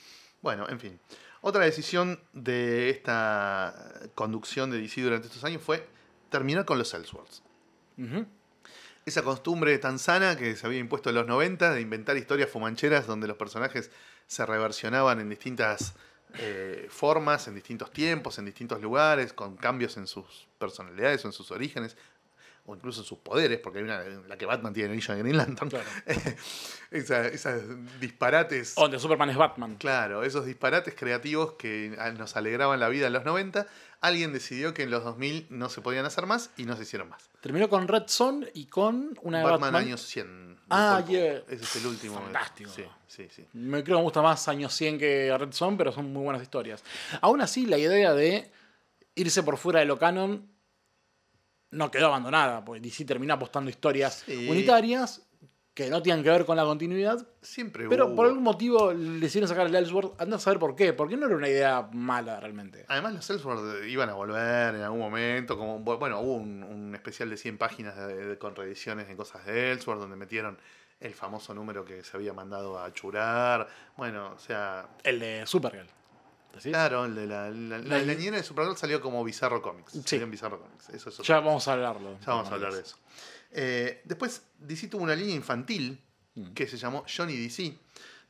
Bueno, 0.42 0.68
en 0.68 0.78
fin. 0.78 1.00
Otra 1.46 1.62
decisión 1.66 2.18
de 2.32 2.88
esta 2.88 3.74
conducción 4.14 4.70
de 4.70 4.80
DC 4.80 5.02
durante 5.02 5.26
estos 5.26 5.44
años 5.44 5.60
fue 5.60 5.86
terminar 6.30 6.64
con 6.64 6.78
los 6.78 6.94
Elseworlds. 6.94 7.42
Esa 9.04 9.22
costumbre 9.22 9.76
tan 9.76 9.98
sana 9.98 10.38
que 10.38 10.56
se 10.56 10.66
había 10.66 10.78
impuesto 10.78 11.10
en 11.10 11.16
los 11.16 11.26
90 11.26 11.74
de 11.74 11.82
inventar 11.82 12.16
historias 12.16 12.48
fumancheras 12.48 13.06
donde 13.06 13.28
los 13.28 13.36
personajes 13.36 13.90
se 14.26 14.46
reversionaban 14.46 15.20
en 15.20 15.28
distintas 15.28 15.92
eh, 16.38 16.86
formas, 16.88 17.46
en 17.46 17.56
distintos 17.56 17.92
tiempos, 17.92 18.38
en 18.38 18.46
distintos 18.46 18.80
lugares, 18.80 19.34
con 19.34 19.58
cambios 19.58 19.98
en 19.98 20.06
sus 20.06 20.48
personalidades 20.58 21.26
o 21.26 21.28
en 21.28 21.32
sus 21.34 21.50
orígenes, 21.50 21.98
o 22.66 22.74
incluso 22.74 23.00
en 23.02 23.06
sus 23.06 23.18
poderes, 23.18 23.58
porque 23.60 23.78
hay 23.80 23.84
una 23.84 24.02
en 24.04 24.28
la 24.28 24.38
que 24.38 24.46
Batman 24.46 24.72
tiene 24.72 24.86
el 24.86 24.92
anillo 24.92 25.14
de 25.14 25.20
Green 25.22 25.36
Lantern. 25.36 25.70
Claro. 25.70 25.84
Esa- 26.90 27.26
esas 27.26 27.62
disparates. 28.00 28.74
Donde 28.76 28.98
Superman 28.98 29.28
es 29.30 29.36
Batman. 29.36 29.76
Claro, 29.76 30.22
esos 30.22 30.46
disparates 30.46 30.94
creativos 30.94 31.54
que 31.54 31.96
nos 32.16 32.36
alegraban 32.36 32.78
la 32.80 32.88
vida 32.88 33.08
en 33.08 33.12
los 33.12 33.24
90, 33.24 33.66
alguien 34.00 34.32
decidió 34.32 34.72
que 34.74 34.84
en 34.84 34.90
los 34.90 35.02
2000 35.04 35.46
no 35.50 35.68
se 35.68 35.80
podían 35.80 36.06
hacer 36.06 36.26
más 36.26 36.50
y 36.56 36.64
no 36.64 36.76
se 36.76 36.82
hicieron 36.84 37.08
más. 37.08 37.28
Terminó 37.40 37.68
con 37.68 37.88
Red 37.88 38.04
Son 38.06 38.46
y 38.54 38.66
con 38.66 39.18
una 39.22 39.38
de 39.38 39.44
Batman, 39.44 39.60
Batman. 39.60 39.82
años 39.84 40.02
100. 40.02 40.54
de 40.54 40.60
Ah, 40.70 41.04
yeah. 41.06 41.38
Ese 41.48 41.64
es 41.64 41.76
el 41.76 41.86
último. 41.86 42.14
Fantástico. 42.20 42.70
Sí, 42.74 42.84
sí, 43.08 43.28
sí. 43.30 43.44
Me 43.52 43.82
creo 43.82 43.96
que 43.96 44.00
me 44.00 44.04
gusta 44.04 44.22
más 44.22 44.46
años 44.48 44.72
100 44.72 44.98
que 44.98 45.36
Red 45.36 45.52
Son, 45.52 45.76
pero 45.76 45.90
son 45.92 46.12
muy 46.12 46.22
buenas 46.22 46.40
historias. 46.42 46.82
Aún 47.20 47.40
así, 47.40 47.66
la 47.66 47.76
idea 47.76 48.14
de 48.14 48.50
irse 49.16 49.42
por 49.42 49.56
fuera 49.58 49.80
de 49.80 49.86
lo 49.86 49.98
canon 49.98 50.48
no 51.74 51.90
quedó 51.90 52.06
abandonada, 52.06 52.64
porque 52.64 52.80
DC 52.80 53.04
terminó 53.04 53.34
apostando 53.34 53.70
historias 53.70 54.22
Sí. 54.26 54.48
unitarias 54.48 55.22
que 55.74 55.90
no 55.90 56.00
tienen 56.02 56.22
que 56.22 56.30
ver 56.30 56.44
con 56.44 56.56
la 56.56 56.62
continuidad, 56.64 57.26
Siempre 57.42 57.88
pero 57.88 58.06
hubo. 58.06 58.14
por 58.14 58.26
algún 58.26 58.44
motivo 58.44 58.92
le 58.92 59.26
hicieron 59.26 59.48
sacar 59.48 59.66
el 59.66 59.74
Ellsworth. 59.74 60.20
Anda 60.20 60.36
a 60.36 60.38
saber 60.38 60.60
por 60.60 60.76
qué, 60.76 60.92
porque 60.92 61.16
no 61.16 61.26
era 61.26 61.34
una 61.36 61.48
idea 61.48 61.88
mala 61.92 62.38
realmente. 62.38 62.84
Además, 62.86 63.14
los 63.14 63.28
Ellsworth 63.30 63.84
iban 63.88 64.08
a 64.08 64.14
volver 64.14 64.76
en 64.76 64.82
algún 64.82 65.00
momento. 65.00 65.58
como 65.58 65.80
Bueno, 65.80 66.20
hubo 66.20 66.34
un, 66.36 66.62
un 66.62 66.94
especial 66.94 67.28
de 67.28 67.36
100 67.36 67.58
páginas 67.58 67.96
de- 67.96 68.14
de- 68.26 68.38
con 68.38 68.54
reediciones 68.54 69.08
de 69.08 69.16
cosas 69.16 69.44
de 69.46 69.72
Ellsworth, 69.72 69.98
donde 69.98 70.14
metieron 70.14 70.58
el 71.00 71.12
famoso 71.12 71.52
número 71.54 71.84
que 71.84 72.04
se 72.04 72.16
había 72.16 72.32
mandado 72.32 72.78
a 72.78 72.92
churar. 72.92 73.66
Bueno, 73.96 74.32
o 74.36 74.38
sea, 74.38 74.86
El 75.02 75.18
de 75.18 75.44
Supergirl. 75.44 75.88
¿Decís? 76.54 76.70
claro, 76.70 77.04
el 77.04 77.14
de 77.14 77.26
la, 77.26 77.50
la, 77.50 77.78
la, 77.78 77.98
niñera 78.14 78.36
de 78.36 78.42
Supergirl 78.42 78.76
salió 78.76 79.00
como 79.00 79.22
Bizarro 79.24 79.60
Comics. 79.62 79.92
Sí. 79.92 80.02
Salió 80.04 80.24
en 80.24 80.30
Bizarro 80.30 80.60
Comics. 80.60 80.88
Eso 80.90 81.08
es 81.08 81.20
otra 81.20 81.24
Ya 81.34 81.40
vamos 81.40 81.66
a 81.68 81.72
hablarlo. 81.72 82.18
Ya 82.20 82.26
vamos 82.26 82.48
a 82.50 82.54
hablar 82.54 82.72
de 82.72 82.80
eso. 82.80 82.96
Eh, 83.50 84.02
después, 84.04 84.42
DC 84.58 84.88
tuvo 84.88 85.02
una 85.04 85.14
línea 85.14 85.34
infantil 85.34 86.00
que 86.54 86.66
se 86.66 86.76
llamó 86.76 87.04
Johnny 87.14 87.36
DC, 87.36 87.76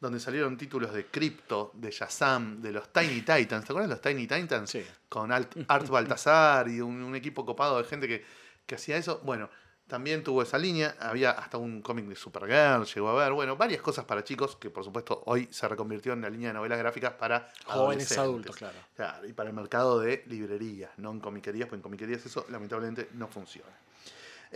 donde 0.00 0.20
salieron 0.20 0.58
títulos 0.58 0.92
de 0.92 1.06
Crypto, 1.06 1.70
de 1.74 1.90
Shazam, 1.90 2.60
de 2.60 2.72
los 2.72 2.92
Tiny 2.92 3.22
Titans. 3.22 3.64
¿Te 3.64 3.72
acuerdas 3.72 3.88
de 3.88 3.94
los 3.94 4.00
Tiny 4.02 4.26
Titans? 4.26 4.68
Sí. 4.70 4.84
Con 5.08 5.30
Alt- 5.30 5.64
Art 5.68 5.88
Baltasar 5.88 6.68
y 6.68 6.80
un, 6.80 7.02
un 7.02 7.14
equipo 7.16 7.46
copado 7.46 7.78
de 7.78 7.84
gente 7.84 8.06
que, 8.06 8.24
que 8.66 8.74
hacía 8.74 8.96
eso. 8.98 9.20
Bueno, 9.24 9.48
también 9.86 10.22
tuvo 10.22 10.42
esa 10.42 10.58
línea. 10.58 10.96
Había 11.00 11.30
hasta 11.30 11.58
un 11.58 11.82
cómic 11.82 12.06
de 12.06 12.16
Supergirl, 12.16 12.84
llegó 12.84 13.08
a 13.10 13.24
ver. 13.24 13.32
Bueno, 13.32 13.56
varias 13.56 13.82
cosas 13.82 14.04
para 14.04 14.24
chicos 14.24 14.56
que, 14.56 14.70
por 14.70 14.84
supuesto, 14.84 15.22
hoy 15.26 15.48
se 15.50 15.68
reconvirtió 15.68 16.12
en 16.12 16.22
la 16.22 16.30
línea 16.30 16.48
de 16.48 16.54
novelas 16.54 16.78
gráficas 16.78 17.12
para 17.14 17.50
Jóvenes 17.66 18.16
adultos, 18.16 18.56
claro. 18.56 18.78
Claro, 18.96 19.26
y 19.26 19.32
para 19.32 19.50
el 19.50 19.56
mercado 19.56 20.00
de 20.00 20.24
librerías, 20.26 20.90
no 20.96 21.10
en 21.10 21.20
comiquerías, 21.20 21.68
porque 21.68 21.76
en 21.76 21.82
comiquerías 21.82 22.24
eso 22.24 22.46
lamentablemente 22.48 23.08
no 23.14 23.28
funciona. 23.28 23.72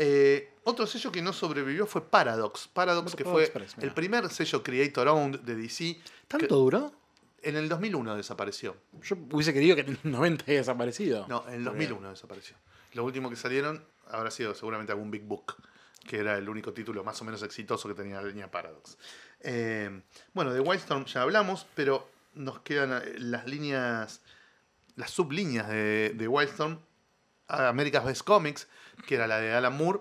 Eh, 0.01 0.53
otro 0.65 0.87
sello 0.87 1.11
que 1.11 1.21
no 1.21 1.33
sobrevivió 1.33 1.87
fue 1.87 2.03
Paradox. 2.03 2.69
Paradox, 2.69 3.17
que 3.17 3.25
fue 3.25 3.53
el 3.81 3.93
primer 3.93 4.29
sello 4.31 4.63
Creator 4.63 5.09
Owned 5.09 5.41
de 5.41 5.57
DC. 5.57 6.01
¿Tanto 6.29 6.47
que 6.47 6.55
duró? 6.55 6.93
en 7.43 7.57
el 7.57 7.69
2001 7.69 8.17
desapareció. 8.17 8.77
Yo 9.03 9.17
hubiese 9.33 9.53
querido 9.53 9.77
que 9.77 9.83
en 9.83 9.99
el 10.03 10.11
90 10.11 10.45
haya 10.49 10.59
desaparecido. 10.59 11.27
No, 11.29 11.45
en 11.49 11.55
el 11.55 11.65
2001 11.65 12.11
desapareció. 12.11 12.57
Lo 12.95 13.05
último 13.05 13.31
que 13.31 13.37
salieron 13.37 13.85
habrá 14.11 14.31
sido 14.31 14.55
seguramente 14.55 14.93
algún 14.93 15.11
Big 15.11 15.23
Book, 15.23 15.57
que 16.07 16.19
era 16.19 16.39
el 16.39 16.49
único 16.49 16.73
título 16.73 17.05
más 17.05 17.21
o 17.21 17.25
menos 17.25 17.43
exitoso 17.43 17.89
que 17.89 17.95
tenía 17.95 18.21
la 18.21 18.29
línea 18.29 18.51
Paradox. 18.51 18.97
Eh, 19.41 20.03
bueno, 20.33 20.53
de 20.53 20.61
Wildstorm 20.61 21.05
ya 21.05 21.23
hablamos, 21.23 21.67
pero 21.75 22.11
nos 22.35 22.61
quedan 22.61 23.03
eh, 23.03 23.15
las 23.19 23.47
líneas, 23.47 24.21
las 24.97 25.11
sublíneas 25.11 25.69
de, 25.69 26.27
Wildstorm. 26.29 26.79
a 27.49 27.69
America's 27.69 28.05
Best 28.05 28.23
Comics, 28.23 28.69
que 29.07 29.15
era 29.15 29.27
la 29.27 29.39
de 29.39 29.53
Alan 29.53 29.77
Moore. 29.77 30.01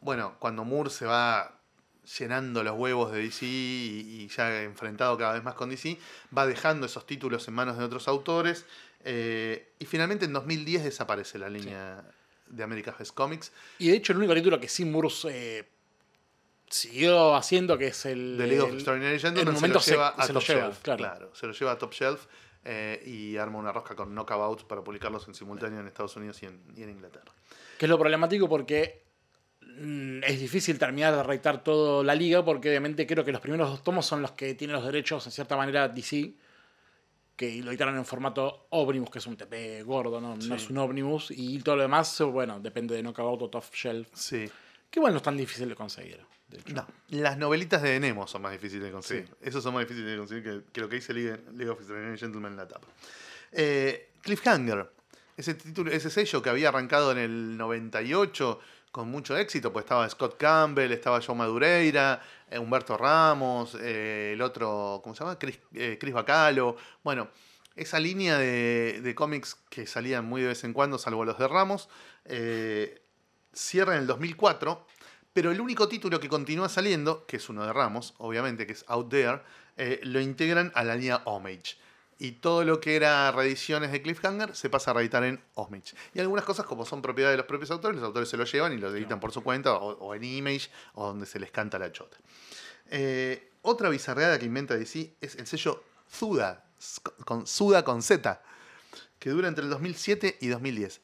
Bueno, 0.00 0.36
cuando 0.38 0.64
Moore 0.64 0.90
se 0.90 1.06
va 1.06 1.60
llenando 2.18 2.64
los 2.64 2.76
huevos 2.76 3.12
de 3.12 3.22
DC 3.22 3.46
y 3.46 4.28
ya 4.28 4.62
enfrentado 4.62 5.16
cada 5.16 5.34
vez 5.34 5.44
más 5.44 5.54
con 5.54 5.70
DC, 5.70 5.98
va 6.36 6.46
dejando 6.46 6.86
esos 6.86 7.06
títulos 7.06 7.46
en 7.48 7.54
manos 7.54 7.78
de 7.78 7.84
otros 7.84 8.08
autores. 8.08 8.64
Eh, 9.04 9.72
y 9.78 9.84
finalmente 9.86 10.24
en 10.26 10.32
2010 10.32 10.84
desaparece 10.84 11.38
la 11.38 11.48
línea 11.48 12.02
de 12.46 12.62
America's 12.62 12.98
Best 12.98 13.14
Comics. 13.14 13.52
Y 13.78 13.88
de 13.90 13.96
hecho, 13.96 14.12
el 14.12 14.18
único 14.18 14.34
título 14.34 14.58
que 14.60 14.68
sí 14.68 14.84
Murs 14.84 15.26
eh, 15.30 15.68
siguió 16.68 17.34
haciendo, 17.34 17.76
que 17.78 17.88
es 17.88 18.06
el. 18.06 18.36
The 18.38 18.46
League 18.46 18.60
of 18.60 18.72
Extraordinary 18.74 19.14
en 19.14 19.20
Gentlemen 19.20 19.54
se 19.54 19.60
momento 19.60 19.78
lo 19.78 19.82
se- 19.82 19.90
lleva 19.92 20.08
a 20.08 20.26
se 20.26 20.32
Top 20.32 20.42
lleva, 20.42 20.60
Shelf. 20.62 20.78
claro. 20.82 21.30
se 21.34 21.46
lo 21.46 21.52
lleva 21.52 21.72
a 21.72 21.78
Top 21.78 21.92
Shelf 21.92 22.26
eh, 22.64 23.02
y 23.06 23.36
arma 23.36 23.58
una 23.58 23.72
rosca 23.72 23.94
con 23.96 24.14
Knockout 24.14 24.64
para 24.66 24.82
publicarlos 24.82 25.26
en 25.28 25.34
simultáneo 25.34 25.80
en 25.80 25.86
Estados 25.86 26.14
Unidos 26.16 26.42
y 26.42 26.46
en, 26.46 26.60
y 26.76 26.82
en 26.82 26.90
Inglaterra. 26.90 27.32
Que 27.78 27.86
es 27.86 27.90
lo 27.90 27.98
problemático 27.98 28.48
porque 28.48 29.02
mm, 29.62 30.22
es 30.24 30.38
difícil 30.40 30.78
terminar 30.78 31.14
de 31.16 31.22
reitar 31.22 31.64
toda 31.64 32.04
la 32.04 32.14
liga, 32.14 32.44
porque 32.44 32.68
obviamente 32.68 33.06
creo 33.06 33.24
que 33.24 33.32
los 33.32 33.40
primeros 33.40 33.68
dos 33.70 33.82
tomos 33.82 34.04
son 34.06 34.20
los 34.22 34.32
que 34.32 34.54
tienen 34.54 34.76
los 34.76 34.84
derechos, 34.84 35.24
en 35.26 35.32
cierta 35.32 35.56
manera, 35.56 35.88
DC, 35.88 36.34
que 37.40 37.62
lo 37.62 37.70
editaron 37.70 37.96
en 37.96 38.04
formato 38.04 38.66
Omnibus, 38.68 39.08
que 39.08 39.18
es 39.18 39.26
un 39.26 39.34
TP 39.34 39.82
gordo, 39.82 40.20
¿no? 40.20 40.34
Es 40.54 40.68
un 40.68 40.76
Omnibus, 40.76 41.30
y 41.30 41.58
todo 41.60 41.76
lo 41.76 41.82
demás, 41.82 42.20
bueno, 42.20 42.60
depende 42.60 42.94
de 42.94 43.02
Knockout 43.02 43.40
o 43.40 43.48
Top 43.48 43.64
Shelf, 43.72 44.08
Sí. 44.12 44.46
que 44.90 45.00
bueno, 45.00 45.14
no 45.14 45.16
es 45.16 45.22
tan 45.22 45.38
difícil 45.38 45.66
de 45.66 45.74
conseguir. 45.74 46.20
de 46.48 46.58
hecho. 46.58 46.74
No, 46.74 46.86
las 47.08 47.38
novelitas 47.38 47.80
de 47.80 47.98
Nemo 47.98 48.26
son 48.26 48.42
más 48.42 48.52
difíciles 48.52 48.84
de 48.84 48.92
conseguir. 48.92 49.24
Sí. 49.26 49.32
Esos 49.40 49.62
son 49.62 49.72
más 49.72 49.84
difíciles 49.84 50.10
de 50.10 50.18
conseguir 50.18 50.44
que, 50.44 50.60
que 50.70 50.80
lo 50.82 50.88
que 50.90 50.96
dice 50.96 51.14
League, 51.14 51.40
League 51.54 51.70
of 51.70 51.78
Extraordinary 51.78 52.18
Gentlemen 52.18 52.52
en 52.52 52.56
la 52.58 52.68
tapa. 52.68 52.88
Eh, 53.52 54.10
Cliffhanger, 54.20 54.90
ese, 55.34 55.54
título, 55.54 55.90
ese 55.90 56.10
sello 56.10 56.42
que 56.42 56.50
había 56.50 56.68
arrancado 56.68 57.10
en 57.12 57.16
el 57.18 57.56
98 57.56 58.60
con 58.90 59.08
mucho 59.10 59.36
éxito, 59.36 59.72
pues 59.72 59.84
estaba 59.84 60.08
Scott 60.08 60.36
Campbell, 60.36 60.92
estaba 60.92 61.20
Joe 61.20 61.36
Madureira, 61.36 62.20
eh, 62.50 62.58
Humberto 62.58 62.96
Ramos, 62.96 63.76
eh, 63.80 64.32
el 64.34 64.42
otro, 64.42 65.00
¿cómo 65.02 65.14
se 65.14 65.24
llama? 65.24 65.38
Chris, 65.38 65.58
eh, 65.74 65.96
Chris 66.00 66.12
Bacalo. 66.12 66.76
Bueno, 67.04 67.28
esa 67.76 68.00
línea 68.00 68.38
de, 68.38 69.00
de 69.02 69.14
cómics 69.14 69.56
que 69.68 69.86
salían 69.86 70.24
muy 70.24 70.42
de 70.42 70.48
vez 70.48 70.64
en 70.64 70.72
cuando, 70.72 70.98
salvo 70.98 71.24
los 71.24 71.38
de 71.38 71.48
Ramos, 71.48 71.88
cierra 73.52 73.94
en 73.94 74.02
el 74.02 74.06
2004 74.06 74.86
pero 75.32 75.52
el 75.52 75.60
único 75.60 75.88
título 75.88 76.18
que 76.18 76.28
continúa 76.28 76.68
saliendo, 76.68 77.24
que 77.26 77.36
es 77.36 77.48
uno 77.48 77.64
de 77.64 77.72
Ramos, 77.72 78.14
obviamente, 78.18 78.66
que 78.66 78.72
es 78.72 78.84
Out 78.88 79.10
There, 79.10 79.40
lo 80.02 80.20
integran 80.20 80.72
a 80.74 80.82
la 80.82 80.96
línea 80.96 81.22
Homage. 81.24 81.76
Y 82.22 82.32
todo 82.32 82.64
lo 82.64 82.80
que 82.80 82.94
era 82.96 83.32
reediciones 83.32 83.90
de 83.90 84.02
Cliffhanger 84.02 84.54
se 84.54 84.68
pasa 84.68 84.90
a 84.90 84.94
reeditar 84.94 85.24
en 85.24 85.42
Homage. 85.54 85.94
Y 86.14 86.20
algunas 86.20 86.44
cosas, 86.44 86.66
como 86.66 86.84
son 86.84 87.00
propiedad 87.00 87.30
de 87.30 87.38
los 87.38 87.46
propios 87.46 87.70
autores, 87.70 87.96
los 87.96 88.04
autores 88.06 88.28
se 88.28 88.36
lo 88.36 88.44
llevan 88.44 88.72
y 88.74 88.76
lo 88.76 88.94
editan 88.94 89.18
por 89.20 89.32
su 89.32 89.42
cuenta, 89.42 89.72
o, 89.74 89.92
o 89.98 90.14
en 90.14 90.22
Image, 90.22 90.68
o 90.94 91.06
donde 91.06 91.24
se 91.26 91.40
les 91.40 91.50
canta 91.50 91.78
la 91.78 91.90
chota. 91.90 92.18
Eh, 92.90 93.50
otra 93.62 93.88
bizarreada 93.88 94.38
que 94.38 94.44
inventa 94.46 94.76
DC 94.76 95.14
es 95.20 95.34
el 95.36 95.46
sello 95.46 95.82
Zuda, 96.10 96.64
con 97.24 97.46
Zuda 97.46 97.84
con 97.84 98.02
Z, 98.02 98.42
que 99.18 99.30
dura 99.30 99.48
entre 99.48 99.64
el 99.64 99.70
2007 99.70 100.38
y 100.40 100.48
2010. 100.48 101.00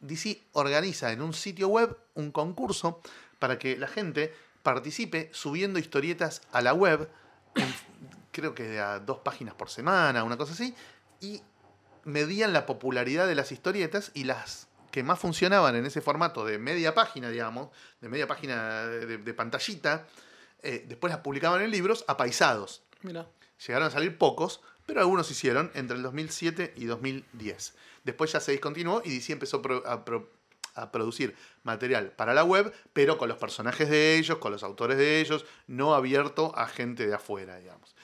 DC 0.00 0.42
organiza 0.52 1.10
en 1.12 1.22
un 1.22 1.32
sitio 1.32 1.68
web 1.68 1.96
un 2.14 2.30
concurso 2.32 3.00
para 3.38 3.58
que 3.58 3.76
la 3.76 3.88
gente 3.88 4.32
participe 4.62 5.28
subiendo 5.32 5.78
historietas 5.78 6.42
a 6.52 6.60
la 6.62 6.72
web, 6.74 7.08
en- 7.56 7.74
creo 8.32 8.54
que 8.54 8.80
a 8.80 8.98
dos 8.98 9.18
páginas 9.18 9.54
por 9.54 9.70
semana, 9.70 10.24
una 10.24 10.36
cosa 10.36 10.52
así, 10.54 10.74
y 11.20 11.40
medían 12.04 12.52
la 12.52 12.66
popularidad 12.66 13.26
de 13.28 13.34
las 13.36 13.52
historietas 13.52 14.10
y 14.14 14.24
las 14.24 14.66
que 14.90 15.02
más 15.02 15.18
funcionaban 15.20 15.76
en 15.76 15.86
ese 15.86 16.00
formato 16.00 16.44
de 16.44 16.58
media 16.58 16.94
página, 16.94 17.30
digamos, 17.30 17.68
de 18.00 18.08
media 18.08 18.26
página 18.26 18.86
de, 18.86 19.18
de 19.18 19.34
pantallita, 19.34 20.06
eh, 20.62 20.84
después 20.88 21.10
las 21.12 21.20
publicaban 21.22 21.62
en 21.62 21.70
libros 21.70 22.04
apaisados. 22.08 22.82
Mira. 23.02 23.26
Llegaron 23.66 23.88
a 23.88 23.90
salir 23.90 24.18
pocos, 24.18 24.60
pero 24.86 25.00
algunos 25.00 25.30
hicieron 25.30 25.70
entre 25.74 25.96
el 25.96 26.02
2007 26.02 26.74
y 26.76 26.86
2010. 26.86 27.74
Después 28.04 28.32
ya 28.32 28.40
se 28.40 28.52
discontinuó 28.52 29.00
y 29.04 29.14
DC 29.14 29.32
empezó 29.32 29.62
pro- 29.62 29.82
a 30.74 30.90
producir 30.90 31.36
material 31.62 32.12
para 32.12 32.34
la 32.34 32.44
web, 32.44 32.72
pero 32.92 33.18
con 33.18 33.28
los 33.28 33.38
personajes 33.38 33.88
de 33.90 34.16
ellos, 34.16 34.38
con 34.38 34.52
los 34.52 34.62
autores 34.62 34.96
de 34.98 35.20
ellos, 35.20 35.44
no 35.66 35.94
abierto 35.94 36.52
a 36.56 36.66
gente 36.66 37.06
de 37.06 37.14
afuera, 37.14 37.56
digamos. 37.58 37.94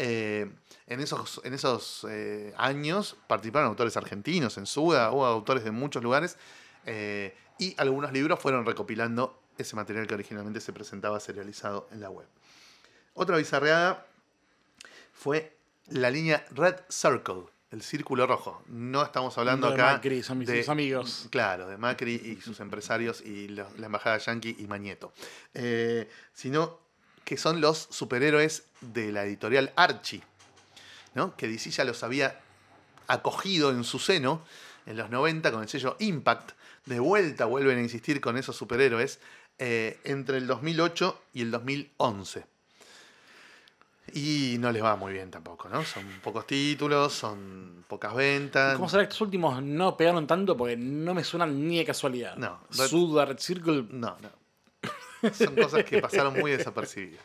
Eh, 0.00 0.48
en 0.86 1.00
esos, 1.00 1.40
en 1.42 1.54
esos 1.54 2.06
eh, 2.08 2.54
años 2.56 3.16
participaron 3.26 3.68
autores 3.68 3.96
argentinos 3.96 4.56
en 4.56 4.64
Suda, 4.64 5.10
hubo 5.10 5.26
autores 5.26 5.64
de 5.64 5.72
muchos 5.72 6.04
lugares, 6.04 6.38
eh, 6.86 7.36
y 7.58 7.74
algunos 7.78 8.12
libros 8.12 8.38
fueron 8.38 8.64
recopilando 8.64 9.42
ese 9.58 9.74
material 9.74 10.06
que 10.06 10.14
originalmente 10.14 10.60
se 10.60 10.72
presentaba 10.72 11.18
serializado 11.18 11.88
en 11.90 12.00
la 12.00 12.10
web. 12.10 12.28
Otra 13.14 13.36
bizarreada 13.36 14.06
fue 15.12 15.56
la 15.88 16.10
línea 16.10 16.46
Red 16.52 16.76
Circle, 16.88 17.46
el 17.72 17.82
círculo 17.82 18.28
rojo. 18.28 18.62
No 18.68 19.02
estamos 19.02 19.36
hablando 19.36 19.66
de 19.66 19.74
acá 19.74 19.94
Macri, 19.94 20.22
son 20.22 20.38
mis 20.38 20.48
sus 20.48 20.68
amigos. 20.68 21.26
Claro, 21.30 21.66
de 21.66 21.76
Macri 21.76 22.14
y 22.14 22.40
sus 22.40 22.60
empresarios 22.60 23.20
y 23.20 23.48
la 23.48 23.66
embajada 23.82 24.18
yankee 24.18 24.54
y 24.60 24.68
Mañeto. 24.68 25.12
Eh, 25.54 26.08
sino 26.32 26.78
que 27.28 27.36
son 27.36 27.60
los 27.60 27.88
superhéroes 27.90 28.64
de 28.80 29.12
la 29.12 29.22
editorial 29.22 29.70
Archie, 29.76 30.22
¿no? 31.14 31.36
que 31.36 31.46
DC 31.46 31.68
ya 31.68 31.84
los 31.84 32.02
había 32.02 32.40
acogido 33.06 33.70
en 33.70 33.84
su 33.84 33.98
seno 33.98 34.40
en 34.86 34.96
los 34.96 35.10
90 35.10 35.52
con 35.52 35.60
el 35.60 35.68
sello 35.68 35.96
Impact. 35.98 36.52
De 36.86 36.98
vuelta 37.00 37.44
vuelven 37.44 37.76
a 37.76 37.82
insistir 37.82 38.22
con 38.22 38.38
esos 38.38 38.56
superhéroes 38.56 39.20
eh, 39.58 40.00
entre 40.04 40.38
el 40.38 40.46
2008 40.46 41.20
y 41.34 41.42
el 41.42 41.50
2011. 41.50 42.46
Y 44.14 44.56
no 44.58 44.72
les 44.72 44.82
va 44.82 44.96
muy 44.96 45.12
bien 45.12 45.30
tampoco, 45.30 45.68
¿no? 45.68 45.84
Son 45.84 46.04
pocos 46.22 46.46
títulos, 46.46 47.12
son 47.12 47.84
pocas 47.88 48.14
ventas. 48.14 48.76
¿Cómo 48.76 48.88
será 48.88 49.02
que 49.02 49.10
estos 49.12 49.20
últimos 49.20 49.62
no 49.62 49.98
pegaron 49.98 50.26
tanto? 50.26 50.56
Porque 50.56 50.78
no 50.78 51.12
me 51.12 51.22
suenan 51.22 51.68
ni 51.68 51.76
de 51.76 51.84
casualidad. 51.84 52.36
No. 52.36 52.60
Red 52.70 53.38
Circle. 53.38 53.84
No, 53.90 54.16
no. 54.22 54.47
Son 55.32 55.54
cosas 55.54 55.84
que 55.84 56.00
pasaron 56.00 56.38
muy 56.38 56.50
desapercibidas. 56.52 57.22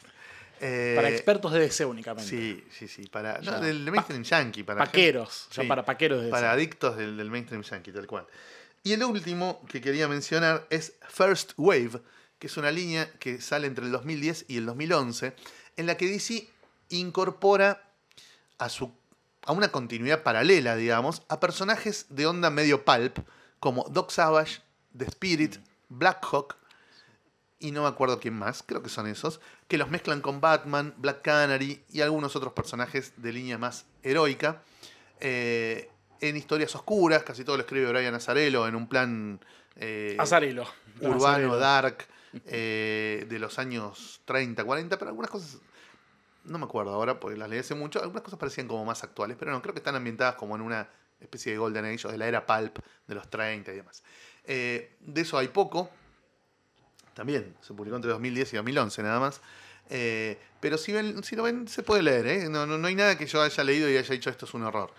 Eh, 0.62 0.94
Para 0.96 1.10
expertos 1.10 1.52
de 1.52 1.60
DC 1.60 1.84
únicamente. 1.86 2.30
Sí, 2.30 2.64
sí, 2.72 2.88
sí. 2.88 3.08
Para, 3.08 3.40
no, 3.40 3.60
del 3.60 3.80
mainstream 3.92 4.24
yankee. 4.24 4.64
Para 4.64 4.86
Paqueros. 4.86 5.48
gente- 5.50 5.64
ya 5.64 5.68
para 5.68 5.84
paqueros 5.86 6.20
de 6.20 6.26
DC. 6.26 6.32
Para 6.32 6.52
adictos 6.52 6.96
del, 6.98 7.18
del 7.18 7.30
mainstream 7.30 7.64
yankee, 7.64 7.92
tal 7.92 8.08
cual. 8.08 8.26
Y 8.84 8.94
el 8.94 9.04
último 9.04 9.62
que 9.70 9.82
quería 9.82 10.08
mencionar 10.08 10.66
es 10.70 10.94
First 11.10 11.54
Wave, 11.58 12.02
que 12.40 12.48
es 12.48 12.58
una 12.58 12.72
línea 12.72 13.12
que 13.20 13.42
sale 13.42 13.68
entre 13.68 13.86
el 13.86 13.92
2010 13.92 14.46
y 14.48 14.58
el 14.58 14.66
2011, 14.66 15.34
en 15.78 15.86
la 15.88 15.98
que 15.98 16.08
DC 16.08 16.48
incorpora 16.90 17.82
a, 18.58 18.70
su, 18.70 18.92
a 19.46 19.52
una 19.52 19.70
continuidad 19.70 20.24
paralela, 20.24 20.76
digamos, 20.76 21.24
a 21.30 21.40
personajes 21.40 22.06
de 22.10 22.26
onda 22.26 22.50
medio 22.50 22.86
pulp, 22.86 23.20
como 23.60 23.84
Doc 23.90 24.12
Savage, 24.12 24.62
The 24.98 25.06
Spirit, 25.06 25.58
Blackhawk, 25.90 26.56
y 27.64 27.72
no 27.72 27.84
me 27.84 27.88
acuerdo 27.88 28.20
quién 28.20 28.34
más, 28.34 28.62
creo 28.62 28.84
que 28.84 28.90
son 28.90 29.08
esos, 29.08 29.40
que 29.70 29.78
los 29.78 29.90
mezclan 29.90 30.20
con 30.20 30.42
Batman, 30.42 30.94
Black 30.98 31.22
Canary 31.22 31.82
y 31.90 32.02
algunos 32.02 32.36
otros 32.36 32.52
personajes 32.52 33.14
de 33.16 33.32
línea 33.32 33.58
más 33.58 33.86
heroica. 34.04 34.62
eh, 35.22 35.90
en 36.20 36.38
historias 36.38 36.74
oscuras, 36.76 37.24
casi 37.24 37.44
todo 37.44 37.58
lo 37.58 37.64
escribe 37.64 37.90
Brian 37.92 38.16
Azarello 38.16 38.66
en 38.68 38.76
un 38.76 38.88
plan 38.88 39.40
eh, 39.76 40.16
Azarelo. 40.20 40.66
urbano, 41.02 41.58
dark, 41.58 42.06
eh, 42.46 43.26
de 43.28 43.40
los 43.40 43.60
años 43.60 44.22
30, 44.26 44.64
40, 44.64 44.98
pero 44.98 45.10
algunas 45.10 45.30
cosas, 45.30 45.60
no 46.46 46.58
me 46.58 46.66
acuerdo 46.66 46.94
ahora 46.94 47.20
porque 47.20 47.38
las 47.38 47.50
leí 47.50 47.60
hace 47.60 47.76
mucho, 47.76 48.02
algunas 48.02 48.24
cosas 48.24 48.40
parecían 48.40 48.68
como 48.68 48.86
más 48.86 49.04
actuales, 49.04 49.36
pero 49.40 49.52
no, 49.52 49.62
creo 49.62 49.74
que 49.74 49.80
están 49.80 49.96
ambientadas 49.96 50.36
como 50.36 50.56
en 50.56 50.62
una 50.62 50.90
especie 51.20 51.54
de 51.54 51.58
Golden 51.58 51.86
Age 51.86 52.08
o 52.08 52.12
de 52.12 52.18
la 52.18 52.28
era 52.28 52.46
pulp 52.46 52.80
de 53.08 53.16
los 53.16 53.30
30 53.30 53.72
y 53.72 53.76
demás. 53.76 54.04
Eh, 54.46 54.96
de 55.00 55.22
eso 55.22 55.38
hay 55.38 55.50
poco, 55.50 55.90
también 57.14 57.56
se 57.62 57.74
publicó 57.74 57.96
entre 57.96 58.12
2010 58.12 58.54
y 58.54 58.56
2011 58.58 59.04
nada 59.04 59.20
más. 59.20 59.42
Eh, 59.90 60.40
pero 60.60 60.78
si, 60.78 60.92
ven, 60.94 61.24
si 61.24 61.36
lo 61.36 61.44
ven, 61.44 61.68
se 61.68 61.84
puede 61.84 62.04
leer. 62.04 62.26
¿eh? 62.28 62.50
No, 62.50 62.66
no, 62.66 62.78
no 62.78 62.88
hay 62.88 62.96
nada 62.96 63.18
que 63.18 63.26
yo 63.26 63.42
haya 63.42 63.64
leído 63.64 63.90
y 63.90 63.98
haya 63.98 64.10
dicho 64.14 64.30
esto 64.30 64.46
es 64.46 64.54
un 64.54 64.64
horror. 64.64 64.92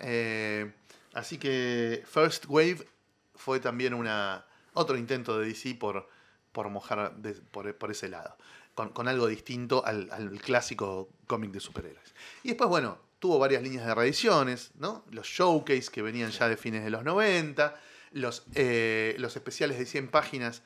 Eh, 0.00 0.72
así 1.14 1.38
que 1.38 2.02
First 2.06 2.46
Wave 2.48 2.86
fue 3.34 3.60
también 3.60 3.94
una, 3.94 4.44
otro 4.74 4.96
intento 4.96 5.38
de 5.38 5.46
DC 5.48 5.74
por, 5.76 6.08
por 6.52 6.68
mojar 6.70 7.16
de- 7.16 7.34
por, 7.34 7.74
por 7.76 7.90
ese 7.90 8.08
lado. 8.08 8.36
Con, 8.74 8.88
con 8.88 9.06
algo 9.06 9.26
distinto 9.26 9.84
al, 9.84 10.08
al 10.12 10.40
clásico 10.40 11.10
cómic 11.26 11.50
de 11.52 11.60
superhéroes. 11.60 12.14
Y 12.42 12.48
después, 12.48 12.70
bueno, 12.70 12.98
tuvo 13.18 13.38
varias 13.38 13.62
líneas 13.62 13.86
de 13.86 13.94
reediciones, 13.94 14.70
¿no? 14.76 15.04
Los 15.10 15.26
showcase 15.26 15.90
que 15.92 16.00
venían 16.00 16.30
ya 16.30 16.48
de 16.48 16.56
fines 16.56 16.82
de 16.82 16.88
los 16.90 17.04
90, 17.04 17.78
los, 18.12 18.44
eh, 18.54 19.14
los 19.18 19.36
especiales 19.36 19.78
de 19.78 19.84
100 19.84 20.08
páginas 20.08 20.62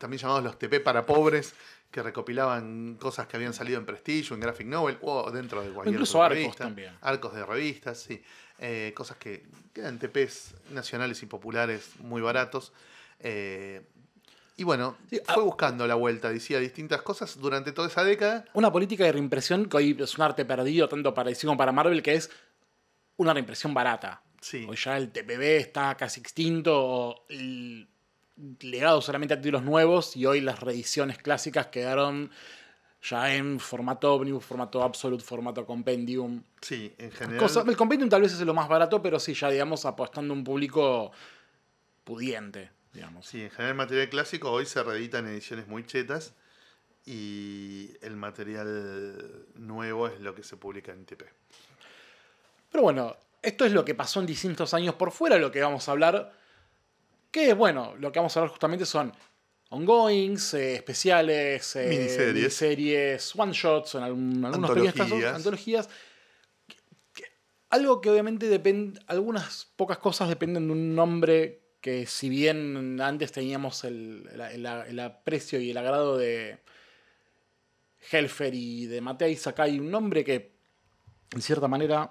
también 0.00 0.20
llamados 0.20 0.42
los 0.42 0.58
TP 0.58 0.80
para 0.80 1.06
pobres, 1.06 1.54
que 1.90 2.02
recopilaban 2.02 2.96
cosas 2.96 3.28
que 3.28 3.36
habían 3.36 3.52
salido 3.54 3.78
en 3.78 3.86
Prestige 3.86 4.32
o 4.32 4.34
en 4.34 4.40
Graphic 4.40 4.66
Novel 4.66 4.98
o 5.02 5.30
dentro 5.30 5.62
de 5.62 5.70
cualquier 5.70 5.94
incluso 5.94 6.22
arcos 6.22 6.38
revista. 6.38 6.64
también. 6.64 6.92
Arcos 7.00 7.34
de 7.34 7.46
revistas, 7.46 7.98
sí. 7.98 8.20
Eh, 8.58 8.92
cosas 8.94 9.16
que, 9.16 9.46
eran 9.74 9.98
TPs 9.98 10.54
nacionales 10.70 11.22
y 11.22 11.26
populares 11.26 11.92
muy 12.00 12.20
baratos. 12.20 12.72
Eh, 13.20 13.82
y 14.56 14.64
bueno, 14.64 14.96
Sí, 15.08 15.20
fue 15.24 15.42
ah, 15.42 15.44
buscando 15.44 15.86
la 15.86 15.94
vuelta, 15.94 16.28
decía 16.30 16.58
distintas 16.58 17.00
cosas 17.02 17.38
durante 17.38 17.72
toda 17.72 17.88
esa 17.88 18.04
década. 18.04 18.44
Una 18.52 18.70
política 18.70 19.04
de 19.04 19.12
reimpresión 19.12 19.66
que 19.66 19.76
hoy 19.78 19.96
es 19.98 20.18
un 20.18 20.22
arte 20.22 20.44
perdido 20.44 20.88
tanto 20.88 21.14
para 21.14 21.30
DC 21.30 21.46
como 21.46 21.56
para 21.56 21.72
Marvel, 21.72 22.02
que 22.02 22.14
es 22.14 22.30
una 23.16 23.32
reimpresión 23.32 23.72
barata. 23.72 24.22
Sí, 24.40 24.66
Hoy 24.68 24.76
ya 24.76 24.96
el 24.96 25.10
TPB 25.12 25.42
está 25.58 25.94
casi 25.96 26.20
extinto, 26.20 27.24
el 27.28 27.88
legado 28.60 29.00
solamente 29.02 29.34
a 29.34 29.36
títulos 29.38 29.62
nuevos, 29.62 30.16
y 30.16 30.26
hoy 30.26 30.40
las 30.40 30.60
reediciones 30.60 31.18
clásicas 31.18 31.68
quedaron 31.68 32.30
ya 33.02 33.34
en 33.34 33.58
formato 33.60 34.14
Omnibus, 34.14 34.44
formato 34.44 34.82
Absolute, 34.82 35.24
formato 35.24 35.64
Compendium. 35.64 36.42
sí, 36.60 36.92
en 36.98 37.10
general. 37.12 37.38
Cosa- 37.38 37.64
el 37.66 37.76
Compendium 37.76 38.10
tal 38.10 38.22
vez 38.22 38.32
es 38.32 38.40
lo 38.40 38.54
más 38.54 38.68
barato, 38.68 39.00
pero 39.02 39.18
sí, 39.18 39.34
ya 39.34 39.50
digamos, 39.50 39.84
apostando 39.86 40.34
a 40.34 40.36
un 40.36 40.44
público 40.44 41.10
pudiente, 42.04 42.70
digamos. 42.92 43.26
Sí, 43.26 43.42
en 43.42 43.50
general 43.50 43.70
el 43.70 43.76
material 43.76 44.08
clásico 44.10 44.50
hoy 44.50 44.66
se 44.66 44.82
reedita 44.82 45.18
en 45.18 45.28
ediciones 45.28 45.66
muy 45.66 45.84
chetas 45.86 46.34
y 47.06 47.90
el 48.02 48.16
material 48.16 49.46
nuevo 49.54 50.06
es 50.08 50.20
lo 50.20 50.34
que 50.34 50.42
se 50.42 50.56
publica 50.56 50.92
en 50.92 51.04
TP. 51.06 51.24
Pero 52.70 52.82
bueno, 52.82 53.16
esto 53.42 53.64
es 53.64 53.72
lo 53.72 53.84
que 53.84 53.94
pasó 53.94 54.20
en 54.20 54.26
distintos 54.26 54.74
años 54.74 54.94
por 54.94 55.10
fuera, 55.10 55.38
lo 55.38 55.50
que 55.50 55.60
vamos 55.62 55.88
a 55.88 55.92
hablar. 55.92 56.32
Que 57.30 57.54
bueno, 57.54 57.94
lo 57.98 58.10
que 58.10 58.18
vamos 58.18 58.36
a 58.36 58.40
hablar 58.40 58.50
justamente 58.50 58.84
son 58.86 59.12
ongoings, 59.70 60.54
eh, 60.54 60.74
especiales, 60.74 61.76
eh, 61.76 61.86
Miniseries. 61.88 62.34
miniseries, 62.34 63.36
one 63.36 63.52
shots, 63.52 63.94
en 63.94 64.02
algún- 64.02 64.44
algunos 64.44 64.70
casos, 64.70 65.00
Antologías. 65.00 65.34
antologías. 65.36 65.88
Que- 66.66 66.76
que- 67.14 67.24
algo 67.70 68.00
que 68.00 68.10
obviamente 68.10 68.48
depende, 68.48 68.98
algunas 69.06 69.68
pocas 69.76 69.98
cosas 69.98 70.28
dependen 70.28 70.66
de 70.66 70.72
un 70.72 70.94
nombre 70.94 71.60
que 71.80 72.04
si 72.06 72.28
bien 72.28 73.00
antes 73.00 73.30
teníamos 73.32 73.84
el, 73.84 74.28
el- 74.32 74.40
el- 74.40 74.66
el 74.66 75.00
aprecio 75.00 75.60
y 75.60 75.70
el 75.70 75.76
agrado 75.76 76.18
de 76.18 76.58
Helfer 78.10 78.54
y 78.54 78.86
de 78.86 79.00
Mateis, 79.00 79.46
acá 79.46 79.64
hay 79.64 79.78
un 79.78 79.90
nombre 79.90 80.24
que 80.24 80.52
en 81.32 81.42
cierta 81.42 81.68
manera 81.68 82.10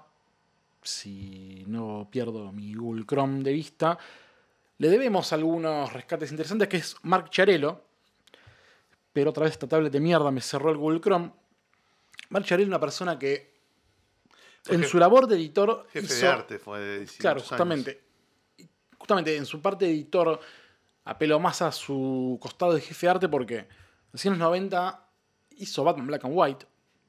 si 0.82 1.62
no 1.66 2.08
pierdo 2.10 2.50
mi 2.52 2.72
Google 2.74 3.04
Chrome 3.06 3.42
de 3.42 3.52
vista, 3.52 3.98
le 4.80 4.88
debemos 4.88 5.30
algunos 5.34 5.92
rescates 5.92 6.30
interesantes, 6.30 6.66
que 6.68 6.78
es 6.78 6.96
Mark 7.02 7.28
Charello. 7.30 7.82
Pero 9.12 9.30
otra 9.30 9.44
vez 9.44 9.52
esta 9.52 9.68
tablet 9.68 9.92
de 9.92 10.00
mierda 10.00 10.30
me 10.30 10.40
cerró 10.40 10.70
el 10.70 10.78
Google 10.78 11.00
Chrome. 11.00 11.32
Mark 12.30 12.44
Charello 12.46 12.64
es 12.64 12.68
una 12.68 12.80
persona 12.80 13.18
que 13.18 13.50
en 14.68 14.82
su 14.84 14.98
labor 14.98 15.26
de 15.26 15.36
editor 15.36 15.86
Jefe 15.92 16.06
hizo- 16.06 16.26
de 16.26 16.28
arte 16.28 16.58
fue 16.58 16.80
de 16.80 17.06
Claro, 17.18 17.40
años. 17.40 17.48
justamente. 17.48 18.00
Justamente 18.98 19.36
en 19.36 19.44
su 19.46 19.60
parte 19.60 19.84
de 19.84 19.90
editor 19.92 20.40
apeló 21.04 21.38
más 21.40 21.60
a 21.62 21.72
su 21.72 22.38
costado 22.40 22.72
de 22.74 22.80
jefe 22.80 23.06
de 23.06 23.10
arte 23.10 23.28
porque 23.28 23.56
en 23.58 24.30
los 24.30 24.38
90 24.38 25.06
hizo 25.56 25.84
Batman 25.84 26.06
Black 26.06 26.24
and 26.24 26.34
White. 26.36 26.66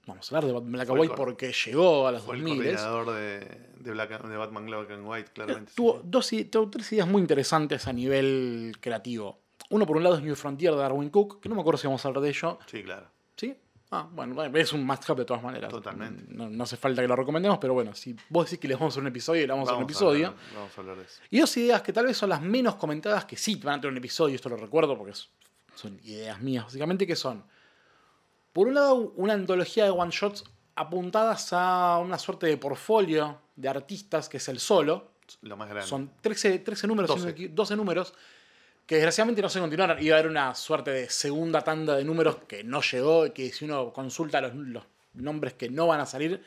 Vamos 0.08 0.32
a 0.32 0.36
hablar 0.36 0.48
de 0.48 0.54
Batman 0.54 0.72
Black 0.74 0.90
and 0.90 0.96
el 0.98 1.02
White 1.02 1.14
porque 1.16 1.54
llegó 1.66 2.08
a 2.08 2.12
los 2.12 2.24
Fue 2.24 2.36
el 2.36 2.42
2000. 2.42 2.58
coordinador 2.64 3.14
de, 3.16 3.40
de, 3.80 3.92
Black- 3.92 4.24
de 4.28 4.38
Batman 4.38 4.66
Black 4.66 4.92
and 4.92 5.08
White, 5.08 5.32
claramente. 5.34 5.72
Tuvo, 5.76 6.02
sí. 6.22 6.44
dos, 6.44 6.52
tuvo 6.52 6.70
tres 6.70 6.92
ideas 6.94 7.08
muy 7.08 7.22
interesantes 7.22 7.88
a 7.88 7.94
nivel 7.94 8.76
creativo. 8.80 9.40
Uno 9.70 9.86
por 9.86 9.98
un 9.98 10.04
lado 10.04 10.16
es 10.18 10.24
New 10.24 10.36
Frontier 10.36 10.72
de 10.74 10.80
Darwin 10.80 11.10
Cook, 11.10 11.40
que 11.40 11.48
no 11.50 11.56
me 11.56 11.62
acuerdo 11.62 11.78
si 11.78 11.88
vamos 11.88 12.04
a 12.04 12.08
hablar 12.08 12.24
de 12.24 12.30
ello. 12.30 12.58
Sí, 12.66 12.84
claro. 12.84 13.08
¿Sí? 13.38 13.56
Ah, 13.92 14.08
bueno, 14.12 14.42
es 14.58 14.74
un 14.74 14.86
must-have 14.86 15.20
de 15.20 15.26
todas 15.26 15.44
maneras. 15.44 15.70
Totalmente. 15.70 16.24
No, 16.30 16.50
no 16.50 16.64
hace 16.64 16.78
falta 16.78 17.02
que 17.02 17.08
lo 17.08 17.16
recomendemos, 17.16 17.58
pero 17.60 17.74
bueno, 17.74 17.94
si 17.94 18.16
vos 18.30 18.46
decís 18.46 18.60
que 18.60 18.68
les 18.70 18.78
vamos 18.80 18.92
a 18.92 18.96
hacer 18.96 19.02
un 19.02 19.08
episodio, 19.08 19.42
le 19.42 19.48
vamos, 19.54 19.68
a 19.68 19.72
hacer 19.74 19.78
un 19.78 19.84
episodio. 19.84 20.28
hablar- 20.28 20.44
vamos 20.56 20.78
a 20.78 20.82
hablar 20.82 20.98
de 20.98 21.04
eso. 21.04 21.22
Y 21.30 21.40
dos 21.40 21.58
ideas 21.58 21.82
que 21.82 21.94
tal 21.94 22.06
vez 22.06 22.18
son 22.18 22.30
las 22.30 22.42
menos 22.42 22.76
comentadas, 22.76 23.26
que 23.26 23.36
sí 23.38 23.56
van 23.58 23.76
a 23.76 23.82
tener 23.82 23.92
un 23.92 23.98
episodio, 23.98 24.36
esto 24.36 24.50
lo 24.50 24.58
recuerdo 24.58 24.98
porque 24.98 25.14
son 25.76 26.00
ideas 26.04 26.42
mías, 26.42 26.64
básicamente, 26.66 27.06
que 27.06 27.16
son, 27.18 27.44
por 28.54 28.68
un 28.68 28.76
lado, 28.76 29.14
una 29.16 29.34
antología 29.34 29.86
de 29.86 29.92
one-shots 29.92 30.44
apuntadas 30.76 31.54
a 31.54 32.00
una 32.00 32.18
suerte 32.18 32.48
de 32.48 32.58
portfolio 32.58 33.40
de 33.56 33.70
artistas, 33.70 34.30
que 34.30 34.38
es 34.38 34.48
el 34.50 34.60
solo. 34.60 35.12
Lo 35.42 35.56
más 35.56 35.70
grande. 35.70 35.88
Son 35.88 36.12
13, 36.22 36.60
13 36.60 36.88
números, 36.88 37.10
12. 37.10 37.20
si 37.20 37.22
no 37.22 37.26
me 37.26 37.32
equivoco, 37.32 37.56
12 37.56 37.76
números, 37.76 38.14
que 38.86 38.96
desgraciadamente 38.96 39.42
no 39.42 39.50
se 39.50 39.60
continuaron. 39.60 40.02
Iba 40.04 40.16
a 40.16 40.20
haber 40.20 40.30
una 40.30 40.56
suerte 40.56 40.92
de 40.92 41.10
segunda 41.10 41.62
tanda 41.62 41.96
de 41.96 42.04
números 42.04 42.38
que 42.48 42.64
no 42.64 42.82
llegó, 42.82 43.26
y 43.26 43.32
que 43.32 43.52
si 43.52 43.66
uno 43.66 43.94
consulta 43.94 44.42
los, 44.42 44.56
los 44.56 44.84
nombres 45.14 45.54
que 45.54 45.70
no 45.70 45.88
van 45.88 46.02
a 46.02 46.06
salir, 46.06 46.44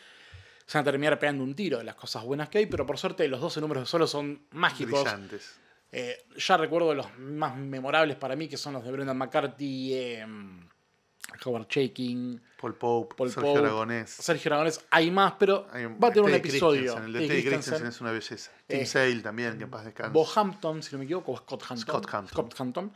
se 0.66 0.78
van 0.78 0.82
a 0.82 0.90
terminar 0.90 1.18
pegando 1.18 1.44
un 1.44 1.54
tiro 1.54 1.78
de 1.78 1.84
las 1.84 1.94
cosas 1.94 2.24
buenas 2.24 2.48
que 2.48 2.58
hay, 2.58 2.66
pero 2.66 2.86
por 2.86 2.98
suerte 2.98 3.26
los 3.28 3.40
12 3.40 3.60
números 3.60 3.84
de 3.84 3.86
solo 3.86 4.06
son 4.06 4.46
mágicos. 4.50 5.02
Brillantes. 5.02 5.58
Eh, 5.96 6.26
ya 6.36 6.56
recuerdo 6.56 6.92
los 6.92 7.16
más 7.18 7.56
memorables 7.56 8.16
para 8.16 8.34
mí, 8.34 8.48
que 8.48 8.56
son 8.56 8.72
los 8.72 8.84
de 8.84 8.90
Brendan 8.90 9.16
McCarthy, 9.16 9.94
eh, 9.94 10.26
Howard 11.44 11.66
Shaking, 11.68 12.40
Paul 12.60 12.74
Pope, 12.76 13.14
Paul 13.16 13.30
Sergio 13.30 13.52
Pope, 13.54 13.66
Aragonés. 13.66 14.10
Sergio 14.10 14.50
Aragonés. 14.52 14.80
Hay 14.90 15.10
más, 15.10 15.34
pero 15.38 15.66
Hay 15.72 15.84
va 15.86 16.08
a 16.08 16.12
tener 16.12 16.28
un 16.30 16.34
episodio. 16.34 16.96
El 16.98 17.12
de 17.12 17.26
Teddy 17.28 17.42
Christensen. 17.44 17.86
Es 17.86 18.00
una 18.00 18.12
belleza. 18.12 18.50
Tim 18.66 18.80
Eh, 18.80 18.86
Sale 18.86 19.20
también, 19.20 19.58
que 19.58 19.64
en 19.64 19.70
paz 19.70 19.84
descanse. 19.84 20.12
Bo 20.12 20.26
Hampton, 20.34 20.82
si 20.82 20.92
no 20.92 20.98
me 20.98 21.04
equivoco, 21.04 21.32
o 21.32 21.36
Scott 21.36 21.62
Hampton. 21.62 21.78
Scott 21.78 22.06
Hampton. 22.14 22.28
Scott 22.50 22.60
Hampton. 22.60 22.92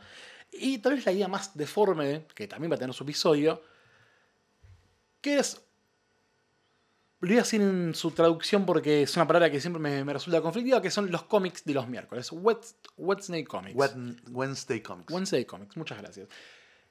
Y 0.51 0.79
tal 0.79 0.95
vez 0.95 1.05
la 1.05 1.11
idea 1.11 1.27
más 1.27 1.55
deforme, 1.55 2.25
que 2.33 2.47
también 2.47 2.71
va 2.71 2.75
a 2.75 2.79
tener 2.79 2.93
su 2.95 3.03
episodio, 3.03 3.61
que 5.21 5.37
es 5.39 5.61
lo 7.21 7.27
voy 7.27 7.35
a 7.37 7.41
decir 7.41 7.61
en 7.61 7.93
su 7.95 8.11
traducción 8.11 8.65
porque 8.65 9.01
es 9.03 9.13
una 9.17 9.27
palabra 9.27 9.51
que 9.51 9.59
siempre 9.59 9.81
me, 9.81 10.05
me 10.05 10.13
resulta 10.13 10.41
conflictiva, 10.41 10.81
que 10.81 10.89
son 10.89 11.11
los 11.11 11.23
cómics 11.23 11.65
de 11.65 11.73
los 11.73 11.85
miércoles. 11.87 12.31
Wed- 12.31 12.63
Wednesday 12.95 13.43
Comics. 13.43 13.75
Wed- 13.75 14.21
Wednesday 14.31 14.81
Comics. 14.81 15.11
Wednesday 15.13 15.43
Comics, 15.43 15.75
muchas 15.75 15.97
gracias. 15.97 16.29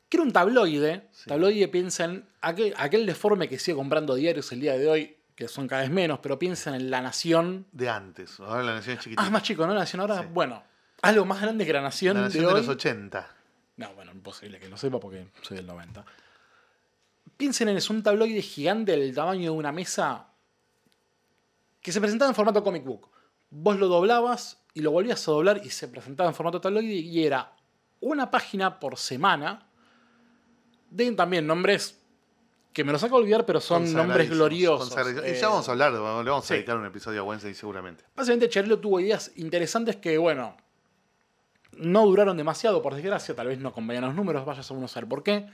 Que 0.08 0.16
era 0.16 0.24
un 0.24 0.32
tabloide. 0.32 1.08
Tabloide 1.26 1.68
piensen, 1.68 2.26
aquel, 2.40 2.74
aquel 2.78 3.04
deforme 3.06 3.48
que 3.48 3.58
sigue 3.58 3.76
comprando 3.76 4.14
diarios 4.14 4.50
el 4.52 4.60
día 4.60 4.72
de 4.78 4.88
hoy, 4.88 5.16
que 5.34 5.48
son 5.48 5.68
cada 5.68 5.82
vez 5.82 5.90
menos, 5.90 6.18
pero 6.20 6.38
piensen 6.38 6.74
en 6.74 6.90
La 6.90 7.00
Nación. 7.02 7.66
De 7.72 7.88
antes. 7.88 8.40
Ahora 8.40 8.62
la 8.62 8.74
nación 8.74 8.94
es 8.96 9.00
chiquitita. 9.04 9.22
Ah, 9.22 9.26
es 9.26 9.32
más 9.32 9.42
chico, 9.42 9.66
¿no? 9.66 9.74
La 9.74 9.80
Nación 9.80 10.00
ahora, 10.00 10.20
Sí. 10.22 10.28
bueno, 10.32 10.62
algo 11.02 11.24
más 11.24 11.40
grande 11.40 11.64
que 11.66 11.72
La 11.72 11.82
Nación, 11.82 12.16
la 12.16 12.22
nación 12.22 12.42
de, 12.44 12.48
de 12.48 12.54
hoy. 12.54 12.60
los 12.60 12.68
80. 12.68 13.34
No, 13.76 13.94
bueno, 13.94 14.10
imposible 14.12 14.58
que 14.58 14.68
lo 14.68 14.76
sepa 14.76 14.98
porque 14.98 15.28
soy 15.42 15.58
del 15.58 15.66
90. 15.66 16.04
Piensen 17.36 17.68
en 17.68 17.76
es 17.76 17.88
un 17.90 18.02
tabloide 18.02 18.42
gigante 18.42 18.92
del 18.92 19.14
tamaño 19.14 19.42
de 19.52 19.56
una 19.56 19.70
mesa 19.70 20.26
que 21.80 21.92
se 21.92 22.00
presentaba 22.00 22.30
en 22.30 22.34
formato 22.34 22.64
comic 22.64 22.84
book. 22.84 23.08
Vos 23.50 23.78
lo 23.78 23.86
doblabas 23.86 24.58
y 24.74 24.80
lo 24.80 24.90
volvías 24.90 25.26
a 25.28 25.30
doblar 25.30 25.60
y 25.64 25.70
se 25.70 25.86
presentaba 25.86 26.28
en 26.28 26.34
formato 26.34 26.60
tabloide 26.60 26.94
y 26.94 27.24
era 27.24 27.52
una 28.00 28.30
página 28.30 28.80
por 28.80 28.96
semana 28.98 29.67
de 30.90 31.12
también 31.12 31.46
nombres 31.46 31.98
que 32.72 32.84
me 32.84 32.92
los 32.92 33.00
saco 33.00 33.16
a 33.16 33.18
olvidar, 33.18 33.44
pero 33.44 33.60
son 33.60 33.92
nombres 33.92 34.30
gloriosos. 34.30 34.94
Y 35.24 35.30
Eh, 35.30 35.38
ya 35.40 35.48
vamos 35.48 35.68
a 35.68 35.72
hablar, 35.72 35.92
le 35.92 35.98
vamos 35.98 36.44
sí. 36.44 36.52
a 36.52 36.56
dedicar 36.56 36.76
un 36.76 36.86
episodio 36.86 37.20
a 37.20 37.24
Wednesday 37.24 37.54
seguramente. 37.54 38.04
Básicamente 38.14 38.48
Cherlo 38.48 38.78
tuvo 38.78 39.00
ideas 39.00 39.32
interesantes 39.36 39.96
que, 39.96 40.16
bueno, 40.18 40.56
no 41.72 42.06
duraron 42.06 42.36
demasiado, 42.36 42.80
por 42.82 42.94
desgracia, 42.94 43.34
tal 43.34 43.48
vez 43.48 43.58
no 43.58 43.72
convenían 43.72 44.04
los 44.04 44.14
números, 44.14 44.44
vaya 44.44 44.62
a 44.68 44.72
uno 44.74 44.84
a 44.84 44.88
saber 44.88 45.08
por 45.08 45.22
qué. 45.22 45.46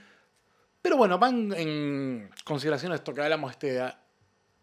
Pero 0.81 0.97
bueno, 0.97 1.17
van 1.17 1.51
en 1.53 2.29
consideración 2.43 2.93
esto 2.93 3.13
que 3.13 3.21
hablamos, 3.21 3.51
este 3.51 3.81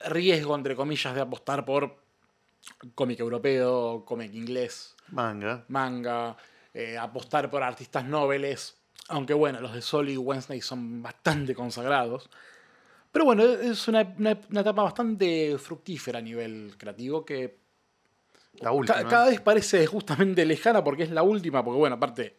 riesgo, 0.07 0.55
entre 0.55 0.77
comillas, 0.77 1.15
de 1.15 1.21
apostar 1.21 1.65
por 1.65 1.97
cómic 2.95 3.19
europeo, 3.19 4.05
cómic 4.05 4.33
inglés, 4.35 4.95
Manga. 5.09 5.65
manga, 5.69 6.37
eh, 6.75 6.97
apostar 6.97 7.51
por 7.51 7.63
artistas 7.65 8.05
noveles, 8.05 8.77
aunque 9.09 9.35
bueno, 9.35 9.61
los 9.61 9.73
de 9.75 9.83
Sol 9.83 10.09
y 10.09 10.17
Wednesday 10.17 10.61
son 10.61 11.03
bastante 11.03 11.55
consagrados. 11.55 12.29
Pero 13.11 13.25
bueno, 13.27 13.45
es 13.45 13.87
una, 13.89 14.15
una- 14.19 14.39
una 14.51 14.61
etapa 14.63 14.83
bastante 14.83 15.57
fructífera 15.59 16.19
a 16.19 16.23
nivel 16.23 16.75
creativo 16.79 17.25
que 17.25 17.59
La 18.61 18.73
última. 18.73 19.07
cada 19.07 19.27
vez 19.29 19.41
parece 19.41 19.87
justamente 19.87 20.45
lejana 20.47 20.83
porque 20.83 21.03
es 21.03 21.11
la 21.11 21.23
última, 21.23 21.63
porque 21.65 21.79
bueno, 21.79 21.97
aparte 21.97 22.37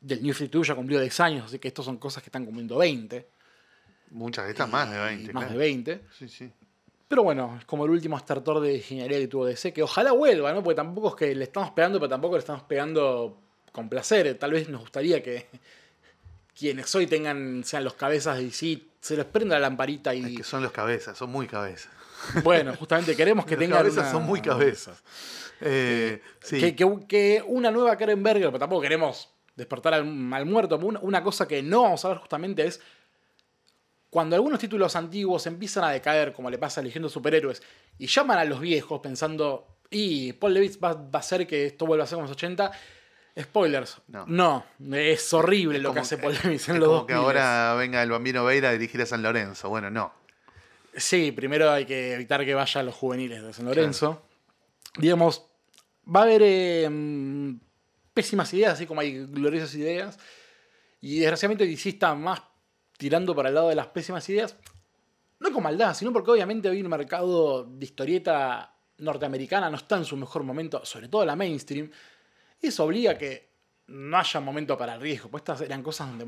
del 0.00 0.22
New 0.22 0.34
52 0.34 0.66
ya 0.68 0.74
cumplió 0.74 1.00
10 1.00 1.20
años, 1.20 1.46
así 1.46 1.58
que 1.58 1.68
estos 1.68 1.84
son 1.84 1.96
cosas 1.96 2.22
que 2.22 2.28
están 2.28 2.44
cumpliendo 2.44 2.76
20. 2.76 3.28
Muchas 4.10 4.44
de 4.44 4.50
estas 4.52 4.68
más 4.68 4.90
de 4.90 4.96
y 4.96 5.00
20. 5.16 5.32
Más 5.32 5.44
claro. 5.44 5.58
de 5.58 5.64
20. 5.66 6.00
Sí, 6.18 6.28
sí. 6.28 6.52
Pero 7.08 7.22
bueno, 7.22 7.56
es 7.58 7.64
como 7.64 7.84
el 7.86 7.90
último 7.90 8.18
startor 8.18 8.60
de 8.60 8.76
ingeniería 8.76 9.18
que 9.18 9.28
tuvo 9.28 9.46
DC, 9.46 9.72
que 9.72 9.82
ojalá 9.82 10.12
vuelva, 10.12 10.52
¿no? 10.52 10.62
Porque 10.62 10.76
tampoco 10.76 11.08
es 11.08 11.14
que 11.14 11.34
le 11.34 11.44
estamos 11.44 11.70
pegando, 11.70 11.98
pero 11.98 12.10
tampoco 12.10 12.34
le 12.34 12.40
estamos 12.40 12.62
pegando 12.64 13.40
con 13.78 13.88
placer. 13.88 14.36
Tal 14.38 14.50
vez 14.52 14.68
nos 14.68 14.80
gustaría 14.82 15.22
que 15.22 15.46
quienes 16.58 16.92
hoy 16.94 17.06
tengan, 17.06 17.62
sean 17.64 17.84
los 17.84 17.94
cabezas 17.94 18.36
de 18.38 18.44
DC, 18.44 18.80
se 19.00 19.16
les 19.16 19.24
prenda 19.24 19.54
la 19.56 19.60
lamparita 19.68 20.12
Es 20.12 20.26
y. 20.26 20.36
que 20.36 20.42
son 20.44 20.62
los 20.62 20.72
cabezas, 20.72 21.16
son 21.16 21.30
muy 21.30 21.46
cabezas. 21.46 21.90
Bueno, 22.42 22.74
justamente 22.74 23.14
queremos 23.14 23.46
que 23.46 23.52
Los 23.54 23.60
tengan. 23.60 23.78
cabezas 23.78 24.02
una- 24.04 24.10
son 24.10 24.22
muy 24.24 24.40
cabezas. 24.42 25.02
Eh, 25.60 26.20
sí. 26.42 26.58
Que, 26.60 26.74
que- 26.76 27.06
que 27.08 27.44
una 27.46 27.70
nueva 27.70 27.96
Karen 27.96 28.22
Berger, 28.22 28.46
pero 28.48 28.58
tampoco 28.58 28.82
queremos 28.82 29.28
despertar 29.54 29.94
al, 29.94 30.02
al 30.32 30.46
muerto. 30.46 30.76
Una, 30.78 30.98
una 31.00 31.22
cosa 31.22 31.46
que 31.46 31.62
no 31.62 31.82
vamos 31.82 32.04
a 32.04 32.08
ver 32.08 32.18
justamente 32.18 32.66
es 32.66 32.80
cuando 34.10 34.34
algunos 34.36 34.58
títulos 34.58 34.96
antiguos 34.96 35.46
empiezan 35.46 35.84
a 35.84 35.90
decaer, 35.90 36.32
como 36.32 36.50
le 36.50 36.58
pasa 36.58 36.80
de 36.82 37.08
Superhéroes, 37.08 37.62
y 37.98 38.06
llaman 38.06 38.38
a 38.38 38.44
los 38.44 38.58
viejos 38.60 39.00
pensando, 39.00 39.66
y 39.90 40.32
Paul 40.32 40.54
Levitz 40.54 40.78
va, 40.82 40.94
va 40.94 41.10
a 41.12 41.18
hacer 41.18 41.46
que 41.46 41.66
esto 41.66 41.86
vuelva 41.86 42.04
a 42.04 42.06
ser 42.06 42.16
como 42.16 42.26
los 42.26 42.32
80. 42.36 42.72
Spoilers. 43.40 44.00
No. 44.08 44.64
es 44.92 45.32
horrible 45.32 45.78
Es 45.78 45.82
lo 45.82 45.94
que 45.94 46.00
hace 46.00 46.16
Levitz 46.16 46.68
en 46.68 46.80
los 46.80 46.88
como 46.88 47.00
2000. 47.00 47.06
que 47.06 47.12
ahora 47.14 47.74
venga 47.74 48.02
el 48.02 48.10
Bambino 48.10 48.44
Veira 48.44 48.70
a 48.70 48.72
dirigir 48.72 49.00
a 49.02 49.06
San 49.06 49.22
Lorenzo. 49.22 49.68
Bueno, 49.68 49.90
no. 49.90 50.12
Sí, 50.94 51.32
primero 51.32 51.70
hay 51.70 51.84
que 51.84 52.14
evitar 52.14 52.44
que 52.44 52.54
vayan 52.54 52.86
los 52.86 52.94
juveniles 52.94 53.42
de 53.42 53.52
San 53.52 53.66
Lorenzo. 53.66 54.22
Digamos, 54.96 55.46
va 56.04 56.20
a 56.20 56.22
haber 56.24 56.42
eh, 56.44 56.88
mm, 56.90 57.60
pésimas 58.12 58.52
ideas, 58.54 58.74
así 58.74 58.86
como 58.86 59.00
hay 59.00 59.24
gloriosas 59.26 59.74
ideas. 59.76 60.18
Y 61.00 61.20
desgraciadamente 61.20 61.66
DC 61.66 61.90
está 61.90 62.14
más 62.14 62.42
tirando 62.96 63.34
para 63.34 63.50
el 63.50 63.54
lado 63.54 63.68
de 63.68 63.76
las 63.76 63.86
pésimas 63.86 64.28
ideas. 64.28 64.56
No 65.38 65.52
con 65.52 65.62
maldad, 65.62 65.94
sino 65.94 66.12
porque 66.12 66.32
obviamente 66.32 66.68
hoy 66.68 66.80
el 66.80 66.88
mercado 66.88 67.64
de 67.64 67.84
historieta 67.84 68.74
norteamericana 68.98 69.70
no 69.70 69.76
está 69.76 69.96
en 69.96 70.04
su 70.04 70.16
mejor 70.16 70.42
momento, 70.42 70.84
sobre 70.84 71.08
todo 71.08 71.24
la 71.24 71.36
mainstream. 71.36 71.90
Y 72.62 72.68
eso 72.68 72.84
obliga 72.84 73.12
a 73.12 73.18
que 73.18 73.48
no 73.88 74.18
haya 74.18 74.40
momento 74.40 74.76
para 74.76 74.94
el 74.94 75.00
riesgo. 75.00 75.28
Pues 75.30 75.42
estas 75.42 75.60
eran 75.62 75.82
cosas 75.82 76.08
donde, 76.08 76.26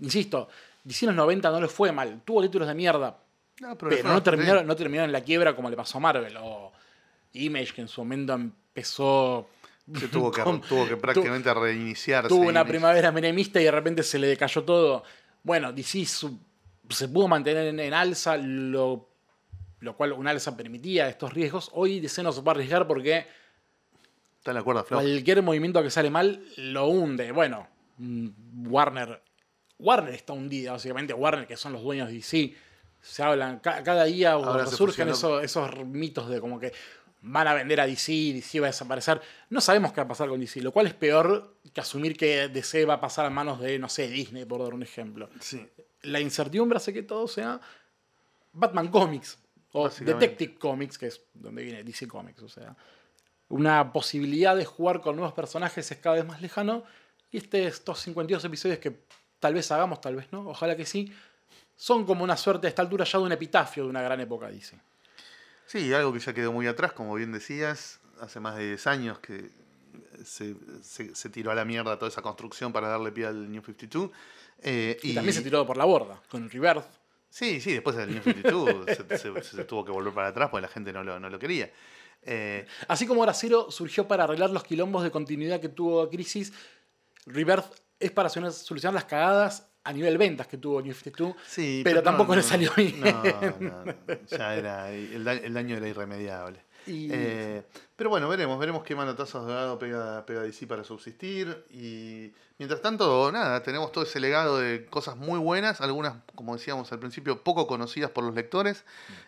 insisto, 0.00 0.48
DC 0.84 1.04
en 1.06 1.08
los 1.08 1.16
90 1.16 1.50
no 1.50 1.60
les 1.60 1.70
fue 1.72 1.92
mal. 1.92 2.20
Tuvo 2.24 2.42
títulos 2.42 2.68
de 2.68 2.74
mierda, 2.74 3.18
No, 3.60 3.76
pero 3.76 3.90
no 4.04 4.22
terminaron, 4.22 4.58
bien. 4.60 4.66
no 4.66 4.76
terminaron 4.76 5.08
en 5.08 5.12
la 5.12 5.20
quiebra 5.22 5.54
como 5.54 5.70
le 5.70 5.76
pasó 5.76 5.98
a 5.98 6.00
Marvel 6.00 6.36
o 6.40 6.72
Image, 7.34 7.72
que 7.74 7.80
en 7.82 7.88
su 7.88 8.00
momento 8.02 8.34
empezó. 8.34 9.48
Se 9.98 10.08
tuvo 10.08 10.30
que, 10.30 10.42
con- 10.44 10.60
tuvo 10.60 10.86
que 10.86 10.96
prácticamente 10.96 11.52
reiniciarse. 11.54 12.28
tuvo 12.28 12.46
una 12.48 12.64
primavera 12.64 13.10
menemista 13.12 13.60
y 13.60 13.64
de 13.64 13.70
repente 13.70 14.02
se 14.02 14.18
le 14.18 14.26
decayó 14.26 14.62
todo. 14.64 15.02
Bueno, 15.42 15.72
DC 15.72 16.04
su- 16.04 16.38
se 16.90 17.08
pudo 17.08 17.28
mantener 17.28 17.66
en, 17.68 17.80
en 17.80 17.94
alza, 17.94 18.36
lo, 18.36 19.08
lo 19.80 19.96
cual 19.96 20.12
una 20.12 20.30
alza 20.30 20.56
permitía 20.56 21.08
estos 21.08 21.32
riesgos. 21.32 21.70
Hoy 21.74 22.00
DC 22.00 22.22
no 22.22 22.32
se 22.32 22.42
puede 22.42 22.56
arriesgar 22.56 22.86
porque 22.86 23.26
Está 24.48 24.52
en 24.52 24.56
la 24.56 24.62
cuerda 24.62 24.84
floja. 24.84 25.02
cualquier 25.02 25.42
movimiento 25.42 25.82
que 25.82 25.90
sale 25.90 26.08
mal 26.10 26.42
lo 26.56 26.86
hunde. 26.88 27.32
Bueno, 27.32 27.68
mm, 27.98 28.66
Warner. 28.72 29.22
Warner 29.78 30.14
está 30.14 30.32
hundida, 30.32 30.72
básicamente. 30.72 31.12
Warner, 31.12 31.46
que 31.46 31.56
son 31.56 31.72
los 31.74 31.82
dueños 31.82 32.08
de 32.08 32.14
DC. 32.14 32.54
Se 33.00 33.22
hablan, 33.22 33.60
ca- 33.60 33.82
cada 33.82 34.04
día 34.04 34.32
Ahora 34.32 34.66
surgen 34.66 35.08
esos, 35.10 35.44
esos 35.44 35.84
mitos 35.86 36.28
de 36.28 36.40
como 36.40 36.58
que 36.58 36.72
van 37.20 37.46
a 37.46 37.54
vender 37.54 37.80
a 37.80 37.86
DC, 37.86 38.10
DC 38.32 38.60
va 38.60 38.66
a 38.68 38.70
desaparecer. 38.70 39.20
No 39.50 39.60
sabemos 39.60 39.92
qué 39.92 40.00
va 40.00 40.04
a 40.06 40.08
pasar 40.08 40.28
con 40.28 40.40
DC, 40.40 40.60
lo 40.62 40.72
cual 40.72 40.86
es 40.86 40.94
peor 40.94 41.56
que 41.72 41.80
asumir 41.80 42.16
que 42.16 42.48
DC 42.48 42.84
va 42.86 42.94
a 42.94 43.00
pasar 43.00 43.26
a 43.26 43.30
manos 43.30 43.60
de, 43.60 43.78
no 43.78 43.88
sé, 43.88 44.08
Disney, 44.08 44.44
por 44.46 44.62
dar 44.62 44.72
un 44.74 44.82
ejemplo. 44.82 45.28
Sí. 45.40 45.64
La 46.02 46.20
incertidumbre 46.20 46.76
hace 46.78 46.92
que 46.92 47.02
todo 47.02 47.28
sea 47.28 47.60
Batman 48.52 48.88
Comics 48.88 49.38
o. 49.72 49.88
Detective 49.88 50.54
Comics, 50.58 50.98
que 50.98 51.06
es 51.06 51.20
donde 51.34 51.62
viene 51.62 51.84
DC 51.84 52.08
Comics. 52.08 52.42
O 52.42 52.48
sea, 52.48 52.76
una 53.48 53.92
posibilidad 53.92 54.56
de 54.56 54.64
jugar 54.64 55.00
con 55.00 55.16
nuevos 55.16 55.32
personajes 55.34 55.90
es 55.90 55.98
cada 55.98 56.16
vez 56.16 56.26
más 56.26 56.40
lejano. 56.42 56.84
Y 57.30 57.38
este, 57.38 57.66
estos 57.66 58.00
52 58.00 58.44
episodios 58.44 58.78
que 58.78 59.00
tal 59.40 59.54
vez 59.54 59.70
hagamos, 59.70 60.00
tal 60.00 60.16
vez 60.16 60.26
no, 60.32 60.48
ojalá 60.48 60.76
que 60.76 60.86
sí, 60.86 61.12
son 61.76 62.04
como 62.04 62.24
una 62.24 62.36
suerte 62.36 62.66
a 62.66 62.70
esta 62.70 62.82
altura 62.82 63.04
ya 63.04 63.18
de 63.18 63.24
un 63.24 63.32
epitafio 63.32 63.84
de 63.84 63.90
una 63.90 64.02
gran 64.02 64.20
época, 64.20 64.48
DC. 64.48 64.76
Sí, 65.66 65.92
algo 65.92 66.12
que 66.12 66.18
ya 66.20 66.32
quedó 66.32 66.52
muy 66.52 66.66
atrás, 66.66 66.92
como 66.92 67.14
bien 67.14 67.30
decías, 67.32 68.00
hace 68.20 68.40
más 68.40 68.56
de 68.56 68.66
10 68.68 68.86
años 68.86 69.18
que 69.18 69.50
se, 70.24 70.54
se- 70.82 71.14
se 71.14 71.28
tiró 71.30 71.50
a 71.50 71.54
la 71.54 71.64
mierda 71.64 71.96
toda 71.98 72.08
esa 72.08 72.22
construcción 72.22 72.72
para 72.72 72.88
darle 72.88 73.12
pie 73.12 73.26
al 73.26 73.50
New 73.52 73.62
52. 73.62 74.10
eh, 74.62 74.98
Y, 75.02 75.14
también 75.14 75.34
se 75.34 75.42
tiró 75.42 75.64
por 75.66 75.76
la 75.76 75.84
borda, 75.84 76.20
con 76.30 76.42
el 76.44 76.50
Rebirth. 76.50 76.86
Sí, 77.30 77.60
sí, 77.60 77.74
después 77.74 77.94
del 77.96 78.10
New 78.14 78.22
52 78.22 78.86
se, 78.96 79.18
se- 79.18 79.42
se 79.42 79.64
tuvo 79.64 79.84
que 79.84 79.92
volver 79.92 80.14
para 80.14 80.28
atrás 80.28 80.48
porque 80.50 80.62
la 80.62 80.68
gente 80.68 80.92
no 80.92 81.04
lo, 81.04 81.20
no 81.20 81.28
lo 81.28 81.38
quería. 81.38 81.70
Eh, 82.22 82.66
Así 82.88 83.06
como 83.06 83.22
Hora 83.22 83.32
Cero 83.34 83.68
surgió 83.70 84.06
para 84.08 84.24
arreglar 84.24 84.50
los 84.50 84.64
quilombos 84.64 85.02
de 85.04 85.10
continuidad 85.10 85.60
que 85.60 85.68
tuvo 85.68 86.08
Crisis, 86.10 86.52
Rebirth 87.26 87.66
es 88.00 88.10
para 88.10 88.28
solu- 88.28 88.50
solucionar 88.52 88.94
las 88.94 89.04
cagadas 89.04 89.68
a 89.84 89.92
nivel 89.92 90.18
ventas 90.18 90.46
que 90.46 90.58
tuvo 90.58 90.82
New 90.82 90.92
52. 90.92 91.34
sí, 91.46 91.80
Pero 91.84 92.02
tampoco 92.02 92.36
le 92.36 92.42
salió 92.42 92.70
bien. 92.76 93.00
No, 93.00 93.84
ya 94.26 94.54
era, 94.54 94.90
el, 94.90 95.26
el 95.26 95.54
daño 95.54 95.76
era 95.76 95.88
irremediable. 95.88 96.60
Y- 96.88 97.08
Eh, 97.12 97.62
pero 97.96 98.10
bueno, 98.10 98.28
veremos, 98.28 98.58
veremos 98.58 98.82
qué 98.82 98.94
manotazos 98.96 99.46
de 99.46 99.52
dado 99.52 99.78
pega, 99.78 100.24
pega 100.26 100.42
DC 100.42 100.66
para 100.66 100.84
subsistir. 100.84 101.64
Y 101.70 102.32
mientras 102.58 102.80
tanto, 102.80 103.30
nada, 103.30 103.62
tenemos 103.62 103.92
todo 103.92 104.04
ese 104.04 104.20
legado 104.20 104.58
de 104.58 104.86
cosas 104.86 105.16
muy 105.16 105.38
buenas, 105.38 105.80
algunas, 105.80 106.14
como 106.34 106.54
decíamos 106.56 106.90
al 106.92 106.98
principio, 106.98 107.42
poco 107.42 107.66
conocidas 107.66 108.10
por 108.10 108.24
los 108.24 108.34
lectores. 108.34 108.84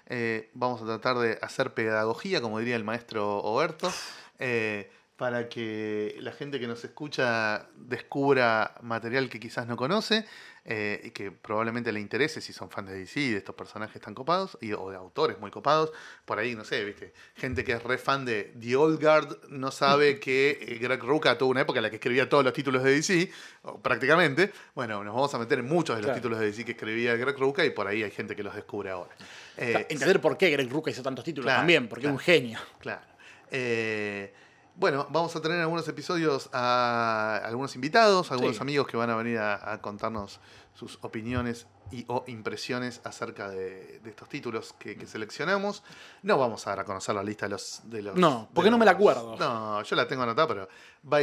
Eh, 0.06 0.50
vamos 0.54 0.80
a 0.82 0.86
tratar 0.86 1.18
de 1.18 1.38
hacer 1.42 1.74
pedagogía, 1.74 2.40
como 2.40 2.58
diría 2.58 2.76
el 2.76 2.84
maestro 2.84 3.38
Oberto. 3.38 3.92
Eh, 4.38 4.90
para 5.20 5.50
que 5.50 6.16
la 6.20 6.32
gente 6.32 6.58
que 6.58 6.66
nos 6.66 6.82
escucha 6.82 7.66
descubra 7.76 8.74
material 8.80 9.28
que 9.28 9.38
quizás 9.38 9.66
no 9.66 9.76
conoce 9.76 10.24
eh, 10.64 10.98
y 11.04 11.10
que 11.10 11.30
probablemente 11.30 11.92
le 11.92 12.00
interese 12.00 12.40
si 12.40 12.54
son 12.54 12.70
fans 12.70 12.88
de 12.88 12.94
DC 13.00 13.20
y 13.20 13.30
de 13.32 13.36
estos 13.36 13.54
personajes 13.54 14.00
tan 14.00 14.14
copados 14.14 14.56
y, 14.62 14.72
o 14.72 14.88
de 14.88 14.96
autores 14.96 15.38
muy 15.38 15.50
copados. 15.50 15.92
Por 16.24 16.38
ahí, 16.38 16.54
no 16.54 16.64
sé, 16.64 16.82
viste, 16.86 17.12
gente 17.34 17.64
que 17.64 17.72
es 17.72 17.82
re 17.82 17.98
fan 17.98 18.24
de 18.24 18.54
The 18.58 18.76
Old 18.76 18.98
Guard 18.98 19.48
no 19.50 19.70
sabe 19.70 20.18
que 20.24 20.58
eh, 20.58 20.78
Greg 20.80 21.02
Rucka 21.02 21.36
tuvo 21.36 21.50
una 21.50 21.60
época 21.60 21.80
en 21.80 21.82
la 21.82 21.90
que 21.90 21.96
escribía 21.96 22.26
todos 22.26 22.42
los 22.42 22.54
títulos 22.54 22.82
de 22.82 22.90
DC, 22.94 23.30
o 23.64 23.78
prácticamente. 23.78 24.50
Bueno, 24.74 25.04
nos 25.04 25.14
vamos 25.14 25.34
a 25.34 25.38
meter 25.38 25.58
en 25.58 25.66
muchos 25.66 25.96
de 25.96 26.00
los 26.00 26.06
Claro. 26.06 26.18
títulos 26.18 26.38
de 26.40 26.46
DC 26.46 26.64
que 26.64 26.72
escribía 26.72 27.14
Greg 27.16 27.36
Rucka 27.38 27.62
y 27.62 27.70
por 27.70 27.86
ahí 27.86 28.02
hay 28.02 28.10
gente 28.10 28.34
que 28.34 28.42
los 28.42 28.54
descubre 28.54 28.88
ahora. 28.88 29.14
Eh, 29.58 29.84
Entender 29.90 30.18
por 30.18 30.38
qué 30.38 30.48
Greg 30.48 30.70
Rucka 30.70 30.90
hizo 30.90 31.02
tantos 31.02 31.26
títulos 31.26 31.44
Claro, 31.44 31.60
también, 31.60 31.88
porque 31.90 32.04
claro. 32.04 32.16
es 32.16 32.20
un 32.20 32.24
genio. 32.24 32.58
Claro. 32.78 33.02
Eh, 33.50 34.32
bueno, 34.80 35.06
vamos 35.10 35.36
a 35.36 35.40
tener 35.42 35.60
algunos 35.60 35.86
episodios 35.88 36.48
a 36.52 37.40
algunos 37.44 37.74
invitados, 37.74 38.32
algunos 38.32 38.56
Sí. 38.56 38.62
amigos 38.62 38.86
que 38.88 38.96
van 38.96 39.10
a 39.10 39.16
venir 39.16 39.38
a, 39.38 39.72
a 39.72 39.80
contarnos 39.80 40.40
sus 40.74 40.98
opiniones 41.02 41.66
y 41.92 42.04
o 42.08 42.24
impresiones 42.28 43.00
acerca 43.04 43.50
de, 43.50 43.98
de 43.98 44.10
estos 44.10 44.28
títulos 44.28 44.72
que, 44.78 44.96
que 44.96 45.06
seleccionamos. 45.06 45.82
No 46.22 46.38
vamos 46.38 46.66
a 46.66 46.70
dar 46.70 46.80
a 46.80 46.84
conocer 46.84 47.14
la 47.14 47.22
lista 47.22 47.46
de 47.46 47.50
los... 47.50 47.80
De 47.84 48.00
los 48.02 48.16
No, 48.16 48.48
porque 48.54 48.70
no 48.70 48.78
me 48.78 48.84
la 48.86 48.92
acuerdo. 48.92 49.36
No, 49.36 49.82
yo 49.82 49.96
la 49.96 50.06
tengo 50.08 50.22
anotada, 50.22 50.48
pero 50.48 50.68
va 51.12 51.18
a, 51.18 51.22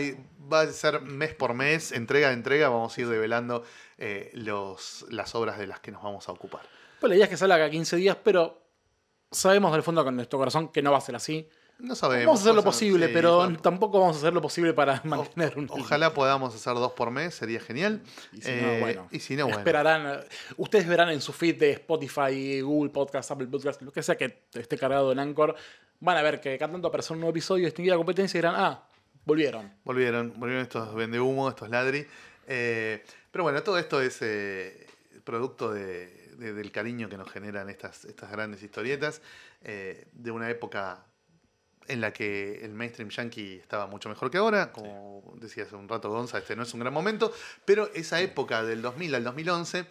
va 0.54 0.62
a 0.62 0.68
ser 0.68 1.02
mes 1.02 1.34
por 1.34 1.54
mes, 1.54 1.92
entrega 1.94 2.30
a 2.30 2.34
entrega, 2.34 2.70
vamos 2.70 2.98
a 2.98 3.02
ir 3.02 3.08
develando 3.10 3.64
eh, 3.98 4.30
los, 4.34 5.06
las 5.10 5.34
obras 5.36 5.58
de 5.58 5.68
las 5.68 5.80
que 5.80 5.92
nos 5.92 6.04
vamos 6.04 6.28
a 6.30 6.32
ocupar. 6.34 6.62
Pues 7.00 7.10
la 7.10 7.16
idea 7.16 7.26
es 7.26 7.30
que 7.32 7.38
salga 7.38 7.58
cada 7.58 7.70
15 7.70 7.96
días, 7.96 8.18
pero 8.24 8.62
sabemos 9.32 9.72
del 9.72 9.84
fondo 9.84 10.04
con 10.04 10.16
nuestro 10.16 10.38
corazón 10.38 10.68
que 10.68 10.82
no 10.82 10.92
va 10.92 10.98
a 10.98 11.02
ser 11.02 11.16
así. 11.16 11.48
No 11.80 11.94
sabemos. 11.96 12.26
Vamos 12.26 12.40
a 12.40 12.44
hacer 12.44 12.56
lo 12.56 12.64
puede 12.64 12.74
ser- 12.74 12.88
posible, 12.88 13.08
sí, 13.08 13.14
pero 13.14 13.58
tampoco 13.58 14.00
vamos 14.00 14.16
a 14.16 14.20
hacer 14.20 14.34
lo 14.34 14.42
posible 14.42 14.74
para 14.74 15.00
mantener 15.04 15.58
un. 15.58 15.68
Ojalá 15.70 16.14
podamos 16.14 16.56
hacer 16.56 16.74
dos 16.74 16.92
por 16.94 17.12
mes, 17.12 17.36
sería 17.36 17.60
genial. 17.60 18.02
Y 18.34 18.42
si 18.42 18.50
Eh, 18.52 18.62
no, 18.62 18.80
bueno. 18.80 19.08
y 19.12 19.20
si 19.20 19.36
no, 19.36 19.44
bueno. 19.46 19.60
Esperarán. 19.60 20.08
eh, 20.08 20.28
Ustedes 20.58 20.88
verán 20.88 21.10
en 21.10 21.22
su 21.22 21.34
feed 21.34 21.58
de 21.60 21.72
Spotify, 21.74 22.62
Google 22.62 22.90
Podcast, 22.92 23.30
Apple 23.32 23.48
Podcast, 23.48 23.82
lo 23.84 23.92
que 23.92 24.02
sea 24.02 24.16
que 24.18 24.44
esté 24.54 24.78
cargado 24.78 25.12
en 25.12 25.20
Anchor. 25.20 25.56
Van 26.00 26.18
a 26.18 26.22
ver 26.24 26.42
que 26.42 26.58
cada 26.58 26.72
tanto 26.72 26.88
aparecerá 26.88 27.14
un 27.14 27.22
nuevo 27.22 27.32
episodio 27.32 27.64
de 27.64 27.70
extinguir 27.70 27.92
la 27.92 27.98
competencia 27.98 28.38
y 28.38 28.42
dirán, 28.42 28.56
ah, 28.58 28.84
volvieron. 29.26 29.72
Volvieron, 29.84 30.34
volvieron 30.38 30.64
estos 30.64 30.94
vende 30.96 31.20
humo, 31.20 31.50
estos 31.50 31.70
ladri. 31.70 32.06
Eh, 32.48 33.04
pero 33.32 33.44
bueno, 33.44 33.62
todo 33.62 33.78
esto 33.78 34.02
es 34.02 34.18
eh, 34.22 34.88
producto 35.24 35.72
de- 35.72 36.32
de- 36.38 36.54
del 36.54 36.72
cariño 36.72 37.10
que 37.10 37.18
nos 37.18 37.30
generan 37.32 37.70
estas, 37.70 38.06
estas 38.06 38.32
grandes 38.32 38.62
historietas, 38.64 39.22
eh, 39.64 40.06
de 40.14 40.32
una 40.32 40.50
época 40.50 41.04
en 41.88 42.02
la 42.02 42.12
que 42.14 42.64
el 42.64 42.74
mainstream 42.74 43.10
yankee 43.10 43.56
estaba 43.62 43.88
mucho 43.88 44.10
mejor 44.10 44.30
que 44.32 44.38
ahora, 44.38 44.72
como 44.72 45.34
decía 45.36 45.64
hace 45.64 45.76
un 45.76 45.88
rato 45.88 46.10
Gonza, 46.10 46.38
este 46.38 46.56
no 46.56 46.64
es 46.64 46.74
un 46.74 46.80
gran 46.82 46.94
momento, 46.94 47.32
pero 47.66 47.90
esa 47.94 48.20
época 48.22 48.64
del 48.64 48.82
2000 48.82 49.16
al 49.16 49.24
2011, 49.24 49.86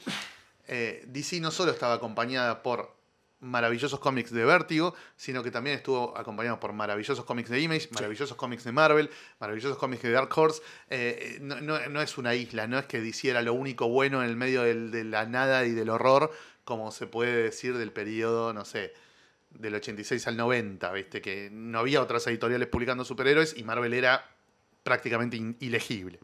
eh, 0.68 1.04
DC 1.06 1.40
no 1.40 1.50
solo 1.50 1.72
estaba 1.72 1.94
acompañada 1.94 2.62
por 2.62 2.94
maravillosos 3.38 4.00
cómics 4.00 4.30
de 4.32 4.44
Vértigo, 4.44 4.94
sino 5.14 5.42
que 5.42 5.50
también 5.50 5.76
estuvo 5.76 6.16
acompañado 6.16 6.58
por 6.58 6.72
maravillosos 6.72 7.24
cómics 7.24 7.50
de 7.50 7.60
Image, 7.60 7.88
maravillosos 7.92 8.36
cómics 8.36 8.64
de 8.64 8.72
Marvel, 8.72 9.10
maravillosos 9.38 9.76
cómics 9.78 10.02
de 10.02 10.10
Dark 10.10 10.30
Horse. 10.36 10.62
Eh, 10.88 11.38
no, 11.42 11.60
no- 11.60 11.86
no 11.88 12.00
es 12.00 12.16
una 12.18 12.34
isla, 12.34 12.66
no 12.66 12.78
es 12.78 12.86
que 12.86 13.00
DC 13.00 13.28
era 13.28 13.42
lo 13.42 13.52
único 13.52 13.88
bueno 13.88 14.22
en 14.22 14.30
el 14.30 14.36
medio 14.36 14.62
del- 14.62 14.90
de 14.90 15.04
la 15.04 15.26
nada 15.26 15.64
y 15.66 15.72
del 15.72 15.90
horror, 15.90 16.32
como 16.64 16.90
se 16.90 17.06
puede 17.06 17.42
decir 17.44 17.76
del 17.76 17.92
periodo, 17.92 18.52
no 18.54 18.64
sé, 18.64 18.92
del 19.58 19.74
86 19.74 20.26
al 20.26 20.36
90, 20.36 20.92
¿viste? 20.92 21.20
Que 21.20 21.48
no 21.50 21.78
había 21.78 22.02
otras 22.02 22.26
editoriales 22.26 22.68
publicando 22.68 23.04
superhéroes 23.04 23.56
y 23.56 23.64
Marvel 23.64 23.94
era 23.94 24.28
prácticamente 24.82 25.36
ilegible. 25.60 26.20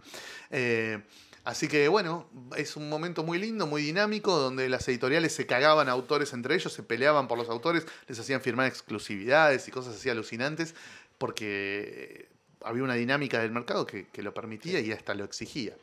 Eh, 0.51 1.01
así 1.45 1.68
que 1.68 1.89
bueno, 1.89 2.28
es 2.57 2.76
un 2.76 2.89
momento 2.89 3.24
muy 3.24 3.39
lindo, 3.39 3.66
muy 3.66 3.83
dinámico, 3.83 4.39
donde 4.39 4.68
las 4.68 4.87
editoriales 4.89 5.33
se 5.33 5.47
cagaban 5.47 5.89
a 5.89 5.93
autores 5.93 6.33
entre 6.33 6.55
ellos, 6.55 6.72
se 6.72 6.83
peleaban 6.83 7.28
por 7.28 7.39
los 7.39 7.49
autores, 7.49 7.87
les 8.09 8.18
hacían 8.18 8.41
firmar 8.41 8.66
exclusividades 8.66 9.66
y 9.68 9.70
cosas 9.70 9.97
así 9.97 10.09
alucinantes, 10.11 10.74
porque 11.18 12.28
había 12.64 12.85
una 12.85 12.95
dinámica 12.95 13.41
del 13.41 13.51
mercado 13.51 13.87
que, 13.87 14.07
que 14.09 14.22
lo 14.22 14.33
permitía 14.33 14.80
y 14.80 14.93
hasta 14.93 15.14
lo 15.14 15.24
exigía. 15.24 15.74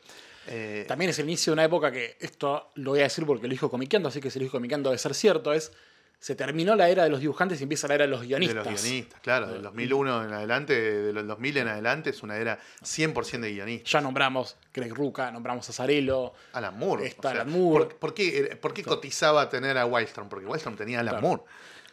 Eh, 0.46 0.84
También 0.88 1.10
es 1.10 1.18
el 1.18 1.26
inicio 1.26 1.52
de 1.52 1.54
una 1.54 1.64
época 1.64 1.92
que, 1.92 2.16
esto 2.20 2.70
lo 2.74 2.90
voy 2.90 3.00
a 3.00 3.04
decir 3.04 3.26
porque 3.26 3.46
lo 3.46 3.50
dijo 3.50 3.70
comiqueando, 3.70 4.08
así 4.08 4.20
que 4.20 4.30
si 4.30 4.38
lo 4.38 4.44
dijo 4.44 4.56
comiqueando 4.56 4.90
debe 4.90 4.98
ser 4.98 5.14
cierto, 5.14 5.52
es 5.52 5.72
se 6.20 6.34
terminó 6.34 6.76
la 6.76 6.90
era 6.90 7.02
de 7.04 7.08
los 7.08 7.20
dibujantes 7.20 7.58
y 7.60 7.62
empieza 7.62 7.88
la 7.88 7.94
era 7.94 8.04
de 8.04 8.10
los 8.10 8.20
de 8.20 8.26
guionistas. 8.26 8.56
los 8.66 8.82
guionistas, 8.82 9.20
claro, 9.20 9.46
del 9.48 9.62
2001 9.62 10.24
en 10.26 10.32
adelante, 10.34 10.78
de 10.78 11.12
los 11.14 11.26
2000 11.26 11.56
en 11.56 11.68
adelante, 11.68 12.10
es 12.10 12.22
una 12.22 12.36
era 12.36 12.58
100% 12.82 13.40
de 13.40 13.52
guionistas. 13.54 13.90
Ya 13.90 14.00
nombramos 14.02 14.56
Greg 14.72 14.94
Ruca, 14.94 15.30
nombramos 15.30 15.68
a 15.70 15.72
Zarello. 15.72 16.34
Alan 16.52 16.78
Moore. 16.78 17.06
Está 17.06 17.30
Alan 17.30 17.50
Moore. 17.50 17.86
¿Por, 17.86 17.96
por 17.96 18.14
qué, 18.14 18.56
por 18.60 18.74
qué 18.74 18.84
cotizaba 18.84 19.48
tener 19.48 19.78
a 19.78 19.86
Wildstorm? 19.86 20.28
Porque 20.28 20.44
Wildstorm 20.46 20.76
tenía 20.76 20.98
a 20.98 21.00
Alan 21.00 21.12
Claro. 21.14 21.26
Moore. 21.26 21.42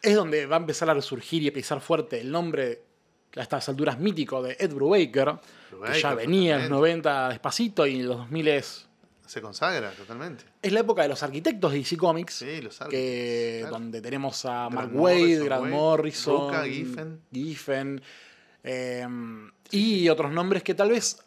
Es 0.02 0.14
donde 0.16 0.46
va 0.46 0.58
a 0.58 0.60
empezar 0.60 0.90
a 0.90 0.94
resurgir 0.94 1.42
y 1.44 1.48
a 1.48 1.54
pisar 1.54 1.80
fuerte 1.80 2.20
el 2.20 2.30
nombre 2.30 2.82
a 3.36 3.42
estas 3.42 3.70
alturas 3.70 3.98
mítico 3.98 4.42
de 4.44 4.58
Ed 4.60 4.74
Brubaker, 4.74 5.36
que 5.70 5.76
Brubaker, 5.76 6.02
ya 6.02 6.14
venía 6.14 6.56
en 6.56 6.70
los 6.70 6.70
totalmente. 6.70 7.10
90 7.10 7.30
despacito 7.30 7.88
y 7.88 8.00
en 8.02 8.08
los 8.10 8.18
2000 8.18 8.48
es, 8.50 8.87
Se 9.28 9.42
consagra 9.42 9.92
totalmente. 9.92 10.44
es 10.62 10.72
la 10.72 10.80
época 10.80 11.04
de 11.04 11.10
los 11.10 11.22
arquitectos 11.22 11.72
de 11.72 11.78
DC 11.80 11.98
Comics. 11.98 12.34
Sí, 12.34 12.62
los 12.62 12.80
que, 12.90 13.58
claro. 13.62 13.76
donde 13.76 14.02
tenemos 14.02 14.44
a 14.46 14.70
Grant 14.70 14.74
Mark 14.74 14.92
Morrison, 14.94 15.02
Wade, 15.30 15.44
Grant 15.46 15.62
Wade, 15.64 15.74
Morrison, 15.74 16.42
Rucka, 16.50 16.64
Giffen. 16.66 17.22
Giffen, 17.32 18.02
eh, 18.64 19.08
y 19.72 20.10
otros 20.10 20.32
nombres 20.32 20.64
que 20.64 20.74
tal 20.74 20.90
vez 20.90 21.20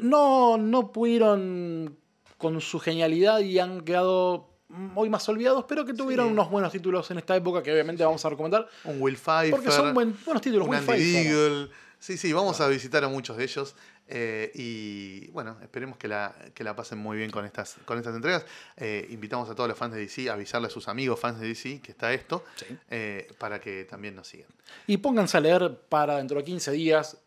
no, 0.00 0.56
no 0.58 0.92
pudieron 0.92 1.98
con 2.38 2.60
su 2.60 2.78
genialidad 2.78 3.40
y 3.40 3.58
han 3.58 3.80
quedado 3.82 4.50
hoy 4.96 5.08
más 5.08 5.28
olvidados, 5.28 5.64
pero 5.68 5.84
que 5.84 5.94
tuvieron 5.94 6.26
Sí. 6.26 6.32
unos 6.32 6.50
buenos 6.50 6.72
títulos 6.72 7.10
en 7.10 7.18
esta 7.18 7.36
época 7.36 7.62
que 7.62 7.72
obviamente 7.72 8.04
vamos 8.04 8.24
a 8.24 8.28
recomendar 8.28 8.68
Un 8.84 9.00
Will 9.00 9.16
Pfeiffer. 9.16 9.50
porque 9.50 9.70
son 9.70 9.94
buen- 9.94 10.16
buenos 10.24 10.42
títulos. 10.42 10.66
un 10.66 10.74
Will 10.74 10.90
Andy. 10.90 11.12
Deagle. 11.12 11.70
Sí, 12.00 12.18
sí, 12.18 12.32
vamos 12.32 12.60
a 12.60 12.68
visitar 12.68 13.02
a 13.04 13.08
muchos 13.08 13.36
de 13.36 13.44
ellos. 13.44 13.76
Eh, 14.08 14.50
y 14.54 15.28
bueno, 15.30 15.56
esperemos 15.62 15.96
que 15.96 16.08
la, 16.08 16.34
que 16.54 16.62
la 16.64 16.76
pasen 16.76 16.98
muy 16.98 17.16
bien 17.16 17.30
con 17.30 17.44
estas, 17.44 17.76
con 17.84 17.98
estas 17.98 18.14
entregas. 18.14 18.44
Eh, 18.76 19.06
invitamos 19.10 19.48
a 19.50 19.54
todos 19.54 19.68
los 19.68 19.78
fans 19.78 19.94
de 19.94 20.00
DC 20.00 20.28
a 20.28 20.34
avisarle 20.34 20.66
a 20.68 20.70
sus 20.70 20.88
amigos 20.88 21.18
fans 21.18 21.40
de 21.40 21.48
DC 21.48 21.80
que 21.80 21.92
está 21.92 22.12
esto, 22.12 22.44
Sí. 22.56 22.66
eh, 22.90 23.28
para 23.38 23.60
que 23.60 23.84
también 23.84 24.14
nos 24.14 24.28
sigan. 24.28 24.48
Y 24.86 24.98
pónganse 24.98 25.36
a 25.36 25.40
leer 25.40 25.78
para 25.88 26.16
dentro 26.18 26.36
de 26.38 26.44
15 26.44 26.70
días 26.72 27.18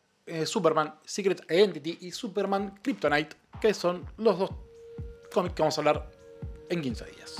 Superman 0.46 0.94
Secret 1.06 1.50
Identity 1.50 2.00
y 2.02 2.12
Superman 2.12 2.78
Kryptonite, 2.82 3.38
que 3.62 3.74
son 3.74 4.06
los 4.18 4.38
dos 4.38 4.50
cómics 5.34 5.56
que 5.56 5.62
vamos 5.62 5.78
a 5.78 5.82
hablar 5.82 6.12
en 6.70 6.82
15 6.82 7.06
días. 7.06 7.36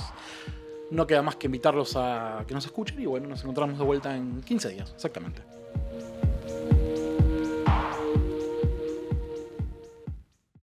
No 0.90 1.06
queda 1.06 1.20
más 1.20 1.36
que 1.36 1.48
invitarlos 1.48 1.96
a 1.96 2.44
que 2.48 2.54
nos 2.54 2.64
escuchen 2.64 2.98
y 2.98 3.04
bueno, 3.04 3.28
nos 3.28 3.42
encontramos 3.42 3.78
de 3.78 3.84
vuelta 3.84 4.16
en 4.16 4.40
15 4.40 4.70
días, 4.70 4.90
exactamente. 4.94 5.42